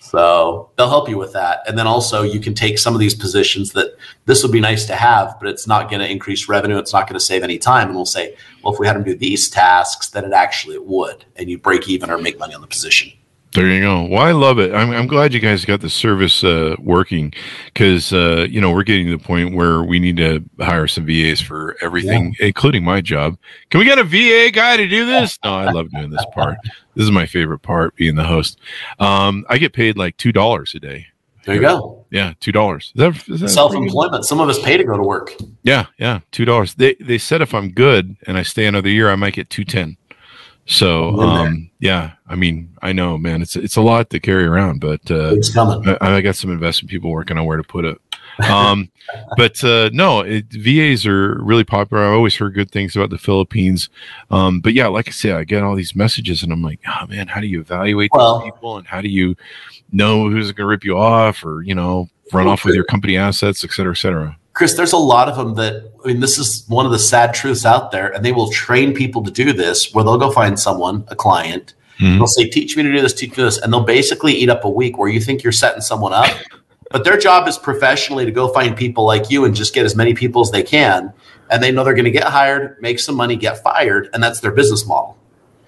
So 0.00 0.70
they'll 0.76 0.90
help 0.90 1.08
you 1.08 1.16
with 1.16 1.32
that. 1.32 1.60
And 1.66 1.78
then 1.78 1.86
also, 1.86 2.22
you 2.22 2.38
can 2.38 2.52
take 2.52 2.78
some 2.78 2.92
of 2.92 3.00
these 3.00 3.14
positions 3.14 3.72
that 3.72 3.96
this 4.26 4.42
would 4.42 4.52
be 4.52 4.60
nice 4.60 4.84
to 4.86 4.94
have, 4.94 5.36
but 5.40 5.48
it's 5.48 5.66
not 5.66 5.88
going 5.88 6.00
to 6.00 6.10
increase 6.10 6.48
revenue. 6.48 6.76
It's 6.76 6.92
not 6.92 7.06
going 7.06 7.14
to 7.18 7.24
save 7.24 7.42
any 7.42 7.56
time. 7.56 7.86
And 7.86 7.96
we'll 7.96 8.04
say, 8.04 8.36
well, 8.62 8.74
if 8.74 8.78
we 8.78 8.86
had 8.86 8.96
them 8.96 9.04
do 9.04 9.14
these 9.14 9.48
tasks, 9.48 10.10
then 10.10 10.24
it 10.26 10.32
actually 10.32 10.76
would. 10.78 11.24
And 11.36 11.48
you 11.48 11.56
break 11.56 11.88
even 11.88 12.10
or 12.10 12.18
make 12.18 12.38
money 12.38 12.52
on 12.52 12.60
the 12.60 12.66
position. 12.66 13.12
There 13.54 13.68
you 13.68 13.80
go. 13.82 14.04
Well, 14.04 14.22
I 14.22 14.32
love 14.32 14.58
it. 14.58 14.72
I'm, 14.72 14.90
I'm 14.92 15.06
glad 15.06 15.34
you 15.34 15.40
guys 15.40 15.66
got 15.66 15.82
the 15.82 15.90
service 15.90 16.42
uh, 16.42 16.74
working 16.78 17.34
because, 17.66 18.10
uh, 18.10 18.46
you 18.48 18.62
know, 18.62 18.72
we're 18.72 18.82
getting 18.82 19.06
to 19.06 19.18
the 19.18 19.22
point 19.22 19.54
where 19.54 19.82
we 19.82 19.98
need 19.98 20.16
to 20.16 20.42
hire 20.58 20.86
some 20.86 21.04
VAs 21.04 21.42
for 21.42 21.76
everything, 21.82 22.34
including 22.40 22.82
my 22.82 23.02
job. 23.02 23.36
Can 23.68 23.78
we 23.80 23.84
get 23.84 23.98
a 23.98 24.04
VA 24.04 24.50
guy 24.50 24.78
to 24.78 24.88
do 24.88 25.04
this? 25.04 25.38
No, 25.44 25.54
I 25.54 25.70
love 25.70 25.90
doing 25.90 26.08
this 26.08 26.24
part. 26.32 26.56
This 26.94 27.04
is 27.04 27.10
my 27.10 27.26
favorite 27.26 27.58
part, 27.58 27.94
being 27.94 28.14
the 28.14 28.24
host. 28.24 28.58
Um, 28.98 29.44
I 29.50 29.58
get 29.58 29.74
paid 29.74 29.98
like 29.98 30.16
$2 30.16 30.74
a 30.74 30.80
day. 30.80 31.08
There 31.44 31.56
you 31.56 31.60
go. 31.60 32.06
Yeah, 32.10 32.34
$2. 32.40 32.78
Is 32.80 32.92
that, 32.94 33.28
is 33.28 33.40
that? 33.40 33.48
Self 33.48 33.74
employment. 33.74 34.24
Some 34.24 34.40
of 34.40 34.48
us 34.48 34.62
pay 34.62 34.76
to 34.76 34.84
go 34.84 34.96
to 34.96 35.02
work. 35.02 35.34
Yeah, 35.62 35.86
yeah, 35.98 36.20
$2. 36.30 36.76
They, 36.76 36.94
they 37.00 37.18
said 37.18 37.42
if 37.42 37.52
I'm 37.52 37.70
good 37.72 38.16
and 38.26 38.38
I 38.38 38.44
stay 38.44 38.64
another 38.66 38.88
year, 38.88 39.10
I 39.10 39.16
might 39.16 39.34
get 39.34 39.50
210 39.50 39.98
So, 40.72 41.20
um, 41.20 41.70
yeah, 41.80 42.12
I 42.26 42.34
mean, 42.34 42.74
I 42.80 42.92
know, 42.92 43.18
man, 43.18 43.42
it's 43.42 43.56
it's 43.56 43.76
a 43.76 43.82
lot 43.82 44.08
to 44.10 44.20
carry 44.20 44.44
around, 44.44 44.80
but 44.80 45.00
uh, 45.10 45.34
It's 45.34 45.52
coming. 45.52 45.86
I, 46.00 46.16
I 46.16 46.20
got 46.22 46.34
some 46.34 46.50
investment 46.50 46.90
people 46.90 47.10
working 47.10 47.36
on 47.36 47.44
where 47.44 47.58
to 47.58 47.62
put 47.62 47.84
it. 47.84 48.00
Um, 48.48 48.90
but 49.36 49.62
uh, 49.62 49.90
no, 49.92 50.20
it, 50.20 50.46
VAs 50.50 51.04
are 51.06 51.38
really 51.42 51.64
popular. 51.64 52.04
I've 52.04 52.14
always 52.14 52.36
heard 52.36 52.54
good 52.54 52.70
things 52.70 52.96
about 52.96 53.10
the 53.10 53.18
Philippines. 53.18 53.90
Um, 54.30 54.60
but 54.60 54.72
yeah, 54.72 54.86
like 54.86 55.08
I 55.08 55.10
said, 55.10 55.36
I 55.36 55.44
get 55.44 55.62
all 55.62 55.74
these 55.76 55.94
messages, 55.94 56.42
and 56.42 56.50
I'm 56.52 56.62
like, 56.62 56.80
oh 56.86 57.06
man, 57.06 57.28
how 57.28 57.40
do 57.40 57.46
you 57.46 57.60
evaluate 57.60 58.10
Well- 58.14 58.40
these 58.40 58.50
people, 58.52 58.78
and 58.78 58.86
how 58.86 59.02
do 59.02 59.08
you 59.08 59.36
know 59.92 60.30
who's 60.30 60.46
going 60.52 60.64
to 60.64 60.66
rip 60.66 60.84
you 60.84 60.96
off, 60.96 61.44
or 61.44 61.62
you 61.62 61.74
know, 61.74 62.08
run 62.32 62.46
off 62.46 62.64
with 62.64 62.74
your 62.74 62.84
company 62.84 63.18
assets, 63.18 63.62
et 63.62 63.72
cetera, 63.72 63.92
et 63.92 63.98
cetera. 63.98 64.38
Chris, 64.54 64.74
there's 64.74 64.92
a 64.92 64.98
lot 64.98 65.28
of 65.28 65.36
them 65.36 65.54
that 65.54 65.90
I 66.04 66.08
mean, 66.08 66.20
this 66.20 66.36
is 66.38 66.64
one 66.68 66.84
of 66.84 66.92
the 66.92 66.98
sad 66.98 67.32
truths 67.32 67.64
out 67.64 67.90
there, 67.92 68.08
and 68.12 68.24
they 68.24 68.32
will 68.32 68.50
train 68.50 68.92
people 68.92 69.22
to 69.22 69.30
do 69.30 69.52
this 69.52 69.92
where 69.94 70.04
they'll 70.04 70.18
go 70.18 70.30
find 70.30 70.58
someone, 70.58 71.04
a 71.08 71.14
client, 71.16 71.74
Mhm. 72.00 72.18
they'll 72.18 72.26
say, 72.26 72.48
Teach 72.48 72.76
me 72.76 72.82
to 72.82 72.92
do 72.92 73.00
this, 73.00 73.12
teach 73.14 73.36
me 73.36 73.44
this, 73.44 73.58
and 73.58 73.72
they'll 73.72 73.84
basically 73.84 74.32
eat 74.34 74.50
up 74.50 74.64
a 74.64 74.68
week 74.70 74.98
where 74.98 75.08
you 75.08 75.20
think 75.20 75.42
you're 75.42 75.52
setting 75.52 75.80
someone 75.80 76.12
up. 76.12 76.28
But 76.90 77.04
their 77.04 77.16
job 77.16 77.46
is 77.48 77.56
professionally 77.56 78.24
to 78.26 78.30
go 78.32 78.48
find 78.48 78.76
people 78.76 79.06
like 79.06 79.30
you 79.30 79.44
and 79.46 79.54
just 79.54 79.72
get 79.74 79.86
as 79.86 79.94
many 79.96 80.12
people 80.12 80.42
as 80.42 80.50
they 80.50 80.62
can. 80.62 81.12
And 81.50 81.62
they 81.62 81.70
know 81.70 81.84
they're 81.84 81.94
going 81.94 82.04
to 82.04 82.10
get 82.10 82.24
hired, 82.24 82.76
make 82.82 82.98
some 82.98 83.14
money, 83.14 83.36
get 83.36 83.62
fired, 83.62 84.10
and 84.12 84.22
that's 84.22 84.40
their 84.40 84.50
business 84.50 84.84
model. 84.86 85.16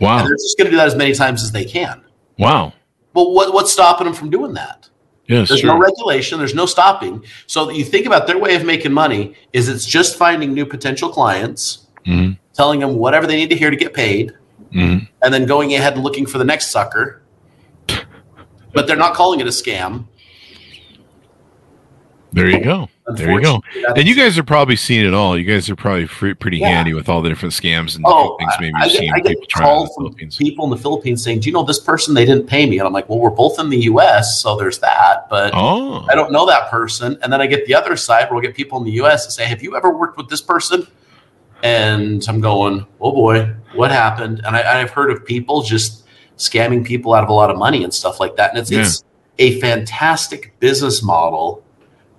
And 0.00 0.06
Wow, 0.06 0.18
they're 0.26 0.34
just 0.36 0.58
going 0.58 0.66
to 0.66 0.70
do 0.72 0.76
that 0.76 0.86
as 0.88 0.94
many 0.96 1.14
times 1.14 1.42
as 1.42 1.52
they 1.52 1.64
can. 1.64 2.02
wow, 2.38 2.72
Well, 3.14 3.32
what, 3.32 3.54
what's 3.54 3.72
stopping 3.72 4.06
them 4.06 4.14
from 4.14 4.28
doing 4.30 4.54
that? 4.54 4.88
Yes, 5.26 5.48
There's 5.48 5.60
sure. 5.60 5.72
no 5.74 5.78
regulation. 5.78 6.38
There's 6.38 6.54
no 6.54 6.66
stopping. 6.66 7.24
So 7.46 7.70
you 7.70 7.84
think 7.84 8.06
about 8.06 8.26
their 8.26 8.38
way 8.38 8.54
of 8.54 8.64
making 8.64 8.92
money 8.92 9.34
is 9.52 9.68
it's 9.68 9.86
just 9.86 10.16
finding 10.16 10.52
new 10.54 10.66
potential 10.66 11.08
clients, 11.08 11.86
Mhm. 12.06 12.38
telling 12.54 12.80
them 12.80 12.96
whatever 12.96 13.26
they 13.26 13.36
need 13.36 13.50
to 13.50 13.56
hear 13.56 13.70
to 13.70 13.76
get 13.76 13.94
paid, 13.94 14.32
Mhm. 14.74 15.08
and 15.22 15.34
then 15.34 15.46
going 15.46 15.74
ahead 15.74 15.94
and 15.94 16.02
looking 16.04 16.26
for 16.26 16.38
the 16.38 16.44
next 16.44 16.70
sucker. 16.70 17.22
But 18.72 18.86
they're 18.86 18.96
not 18.96 19.14
calling 19.14 19.40
it 19.40 19.46
a 19.46 19.50
scam. 19.50 20.04
There 22.34 22.50
you 22.50 22.60
go. 22.64 22.88
There 23.06 23.30
you 23.32 23.40
go. 23.40 23.62
And 23.96 24.08
you 24.08 24.14
guys 24.14 24.36
are 24.38 24.42
probably 24.42 24.76
seeing 24.76 25.06
it 25.06 25.14
all. 25.14 25.38
You 25.38 25.44
guys 25.44 25.70
are 25.70 25.76
probably 25.76 26.06
free, 26.06 26.34
pretty 26.34 26.58
yeah. 26.58 26.68
handy 26.68 26.94
with 26.94 27.08
all 27.08 27.22
the 27.22 27.28
different 27.28 27.54
scams 27.54 27.96
and 27.96 28.04
oh, 28.06 28.36
things 28.38 28.52
maybe 28.58 28.72
you're 28.80 28.88
seeing 28.90 29.12
people 29.12 29.46
trying 29.48 29.80
in 29.80 29.84
the 29.84 29.92
Philippines. 29.96 30.36
People 30.36 30.64
in 30.64 30.70
the 30.70 30.76
Philippines 30.76 31.22
saying, 31.22 31.40
"Do 31.40 31.48
you 31.48 31.52
know 31.52 31.62
this 31.62 31.78
person? 31.78 32.14
They 32.14 32.24
didn't 32.24 32.46
pay 32.46 32.66
me." 32.66 32.78
And 32.78 32.86
I'm 32.86 32.92
like, 32.92 33.08
"Well, 33.08 33.20
we're 33.20 33.30
both 33.30 33.58
in 33.60 33.68
the 33.68 33.78
U.S., 33.82 34.40
so 34.40 34.56
there's 34.56 34.78
that." 34.80 35.28
But 35.30 35.52
oh. 35.54 36.06
I 36.10 36.14
don't 36.14 36.32
know 36.32 36.46
that 36.46 36.70
person. 36.70 37.16
And 37.22 37.32
then 37.32 37.40
I 37.40 37.46
get 37.46 37.66
the 37.66 37.74
other 37.74 37.94
side 37.94 38.24
where 38.24 38.34
we'll 38.34 38.42
get 38.42 38.54
people 38.54 38.78
in 38.78 38.84
the 38.84 38.92
U.S. 38.92 39.24
and 39.26 39.32
say, 39.32 39.44
"Have 39.44 39.62
you 39.62 39.76
ever 39.76 39.96
worked 39.96 40.16
with 40.16 40.28
this 40.28 40.42
person?" 40.42 40.86
And 41.62 42.24
I'm 42.26 42.40
going, 42.40 42.86
"Oh 43.00 43.12
boy, 43.12 43.54
what 43.74 43.92
happened?" 43.92 44.40
And 44.44 44.56
I, 44.56 44.78
have 44.78 44.90
heard 44.90 45.10
of 45.10 45.24
people 45.24 45.62
just 45.62 46.04
scamming 46.36 46.84
people 46.84 47.14
out 47.14 47.22
of 47.22 47.28
a 47.30 47.32
lot 47.32 47.50
of 47.50 47.58
money 47.58 47.84
and 47.84 47.94
stuff 47.94 48.18
like 48.18 48.36
that. 48.36 48.50
And 48.50 48.58
it's, 48.58 48.70
yeah. 48.70 48.80
it's 48.80 49.04
a 49.38 49.60
fantastic 49.60 50.58
business 50.58 51.02
model 51.02 51.64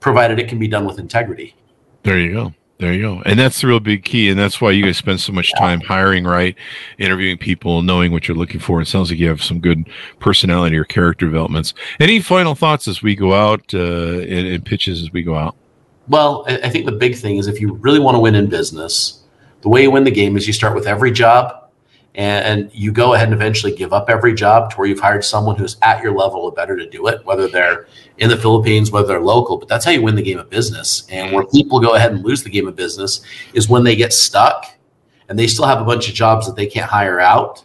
provided 0.06 0.38
it 0.38 0.48
can 0.48 0.60
be 0.60 0.68
done 0.68 0.86
with 0.86 1.00
integrity. 1.00 1.56
There 2.04 2.20
you 2.20 2.32
go. 2.32 2.54
There 2.78 2.94
you 2.94 3.02
go. 3.02 3.24
And 3.26 3.40
that's 3.40 3.60
the 3.60 3.66
real 3.66 3.80
big 3.80 4.04
key. 4.04 4.30
And 4.30 4.38
that's 4.38 4.62
why 4.62 4.70
you 4.70 4.84
guys 4.86 4.98
spend 4.98 5.20
so 5.20 5.34
much 5.34 5.52
time 5.56 5.82
hiring 5.82 6.26
right, 6.26 6.56
interviewing 7.00 7.40
people, 7.40 7.82
knowing 7.82 8.12
what 8.12 8.28
you're 8.28 8.38
looking 8.38 8.60
for. 8.60 8.80
It 8.80 8.86
sounds 8.86 9.10
like 9.10 9.18
you 9.18 9.28
have 9.30 9.42
some 9.42 9.60
good 9.60 9.90
personality 10.20 10.78
or 10.78 10.84
character 10.84 11.26
developments. 11.26 11.74
Any 12.00 12.20
final 12.20 12.54
thoughts 12.54 12.88
as 12.88 13.02
we 13.02 13.16
go 13.16 13.34
out 13.34 13.74
uh, 13.74 14.20
and, 14.20 14.48
and 14.48 14.64
pitches 14.64 15.02
as 15.02 15.12
we 15.12 15.24
go 15.24 15.36
out? 15.36 15.56
Well, 16.08 16.46
I 16.48 16.70
think 16.70 16.86
the 16.86 16.92
big 16.92 17.16
thing 17.16 17.38
is 17.38 17.48
if 17.48 17.60
you 17.60 17.74
really 17.74 18.00
want 18.00 18.14
to 18.14 18.20
win 18.20 18.36
in 18.36 18.48
business, 18.48 19.24
the 19.62 19.70
way 19.70 19.82
you 19.82 19.90
win 19.90 20.04
the 20.04 20.12
game 20.12 20.38
is 20.38 20.46
you 20.46 20.54
start 20.54 20.76
with 20.76 20.86
every 20.86 21.12
job 21.12 21.65
and 22.16 22.72
you 22.74 22.92
go 22.94 23.14
ahead 23.14 23.28
and 23.28 23.34
eventually 23.34 23.76
give 23.76 23.92
up 23.92 24.10
every 24.10 24.34
job 24.34 24.72
to 24.72 24.78
where 24.78 24.88
you've 24.88 25.00
hired 25.00 25.24
someone 25.26 25.58
who's 25.58 25.76
at 25.82 26.02
your 26.02 26.14
level 26.14 26.42
or 26.42 26.52
better 26.52 26.78
to 26.78 26.90
do 26.90 27.08
it, 27.08 27.26
whether 27.26 27.48
they're 27.48 27.88
in 28.18 28.30
the 28.30 28.38
Philippines, 28.38 28.90
whether 28.90 29.08
they're 29.08 29.22
local. 29.22 29.58
But 29.58 29.68
that's 29.68 29.84
how 29.84 29.92
you 29.92 30.02
win 30.02 30.16
the 30.16 30.24
game 30.24 30.40
of 30.40 30.50
business. 30.50 31.06
And 31.10 31.34
where 31.34 31.46
people 31.46 31.82
go 31.82 31.96
ahead 31.96 32.14
and 32.14 32.24
lose 32.24 32.42
the 32.42 32.50
game 32.50 32.68
of 32.68 32.76
business 32.76 33.22
is 33.54 33.68
when 33.68 33.84
they 33.84 33.98
get 33.98 34.14
stuck 34.14 34.66
and 35.28 35.38
they 35.38 35.48
still 35.48 35.66
have 35.66 35.82
a 35.82 35.84
bunch 35.84 36.08
of 36.08 36.16
jobs 36.16 36.48
that 36.48 36.56
they 36.56 36.68
can't 36.68 36.90
hire 36.90 37.20
out. 37.20 37.64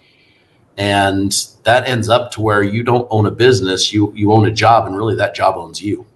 And 0.76 1.32
that 1.64 1.86
ends 1.86 2.08
up 2.08 2.32
to 2.32 2.40
where 2.40 2.62
you 2.62 2.82
don't 2.82 3.06
own 3.10 3.26
a 3.26 3.30
business, 3.30 3.92
you 3.92 4.12
you 4.16 4.32
own 4.32 4.46
a 4.46 4.50
job, 4.50 4.86
and 4.86 4.96
really 4.96 5.14
that 5.16 5.34
job 5.34 5.56
owns 5.56 5.82
you. 5.82 6.06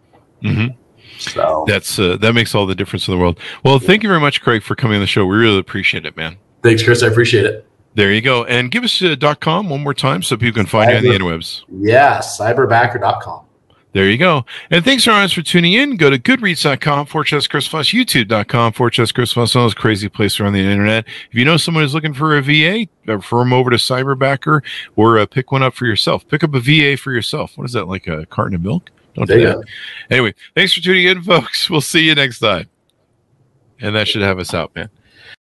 Mm-hmm. 0.43 0.75
So 1.19 1.65
that's 1.69 1.99
uh, 1.99 2.17
that 2.17 2.33
makes 2.33 2.55
all 2.55 2.65
the 2.65 2.75
difference 2.75 3.07
in 3.07 3.13
the 3.13 3.19
world. 3.19 3.39
Well, 3.63 3.79
thank 3.79 4.03
you 4.03 4.09
very 4.09 4.21
much, 4.21 4.41
Craig, 4.41 4.63
for 4.63 4.75
coming 4.75 4.97
on 4.97 5.01
the 5.03 5.07
show. 5.07 5.27
We 5.27 5.37
really 5.37 5.59
appreciate 5.59 6.07
it, 6.07 6.17
man. 6.17 6.39
Thanks, 6.63 6.83
Chris. 6.83 7.03
I 7.03 7.09
appreciate 7.09 7.45
it. 7.45 7.69
There 7.95 8.13
you 8.13 8.21
go. 8.21 8.45
And 8.45 8.71
give 8.71 8.85
us 8.85 9.03
uh, 9.03 9.35
.com 9.41 9.69
one 9.69 9.83
more 9.83 9.95
time 9.95 10.23
so 10.23 10.37
people 10.37 10.61
can 10.61 10.67
find 10.67 10.91
Cyber, 10.91 11.03
you 11.03 11.13
on 11.13 11.19
the 11.19 11.25
interwebs. 11.25 11.63
Yeah, 11.71 12.19
cyberbacker.com. 12.19 13.45
There 13.95 14.11
you 14.11 14.19
go. 14.19 14.45
And 14.73 14.85
thanks, 14.85 15.07
audience, 15.07 15.33
for 15.33 15.43
tuning 15.43 15.75
in. 15.75 15.97
Go 15.97 16.11
to 16.11 16.19
goodreads.com, 16.19 17.07
Fortress 17.07 17.47
Chris 17.47 17.69
Voss, 17.69 17.91
youtube.com, 17.91 18.73
Fortress 18.73 19.13
Chris 19.13 19.33
Voss, 19.33 19.55
all 19.55 19.63
those 19.63 19.75
crazy 19.75 20.09
places 20.09 20.41
around 20.41 20.55
the 20.55 20.59
internet. 20.59 21.05
If 21.31 21.35
you 21.37 21.45
know 21.45 21.57
someone 21.57 21.85
who's 21.85 21.95
looking 21.95 22.13
for 22.13 22.37
a 22.37 22.43
VA, 22.43 22.89
refer 23.07 23.39
them 23.39 23.53
over 23.53 23.71
to 23.71 23.77
Cyberbacker 23.77 24.63
or 24.97 25.19
uh, 25.19 25.27
pick 25.27 25.53
one 25.53 25.63
up 25.63 25.75
for 25.75 25.87
yourself. 25.87 26.27
Pick 26.27 26.43
up 26.43 26.55
a 26.55 26.61
VA 26.61 26.97
for 26.97 27.13
yourself. 27.13 27.57
What 27.57 27.67
is 27.67 27.73
that, 27.75 27.87
like 27.87 28.09
a 28.09 28.27
carton 28.27 28.57
of 28.57 28.63
milk? 28.63 28.91
Don't 29.15 29.29
do 29.29 29.47
that. 29.47 29.63
Anyway, 30.11 30.35
thanks 30.57 30.73
for 30.73 30.81
tuning 30.81 31.07
in, 31.07 31.23
folks. 31.23 31.71
We'll 31.75 31.81
see 31.81 32.01
you 32.01 32.17
next 32.17 32.41
time. 32.41 32.69
And 33.81 33.95
that 33.95 34.09
should 34.09 34.23
have 34.23 34.41
us 34.41 34.55
out, 34.55 34.75
man. 34.75 34.91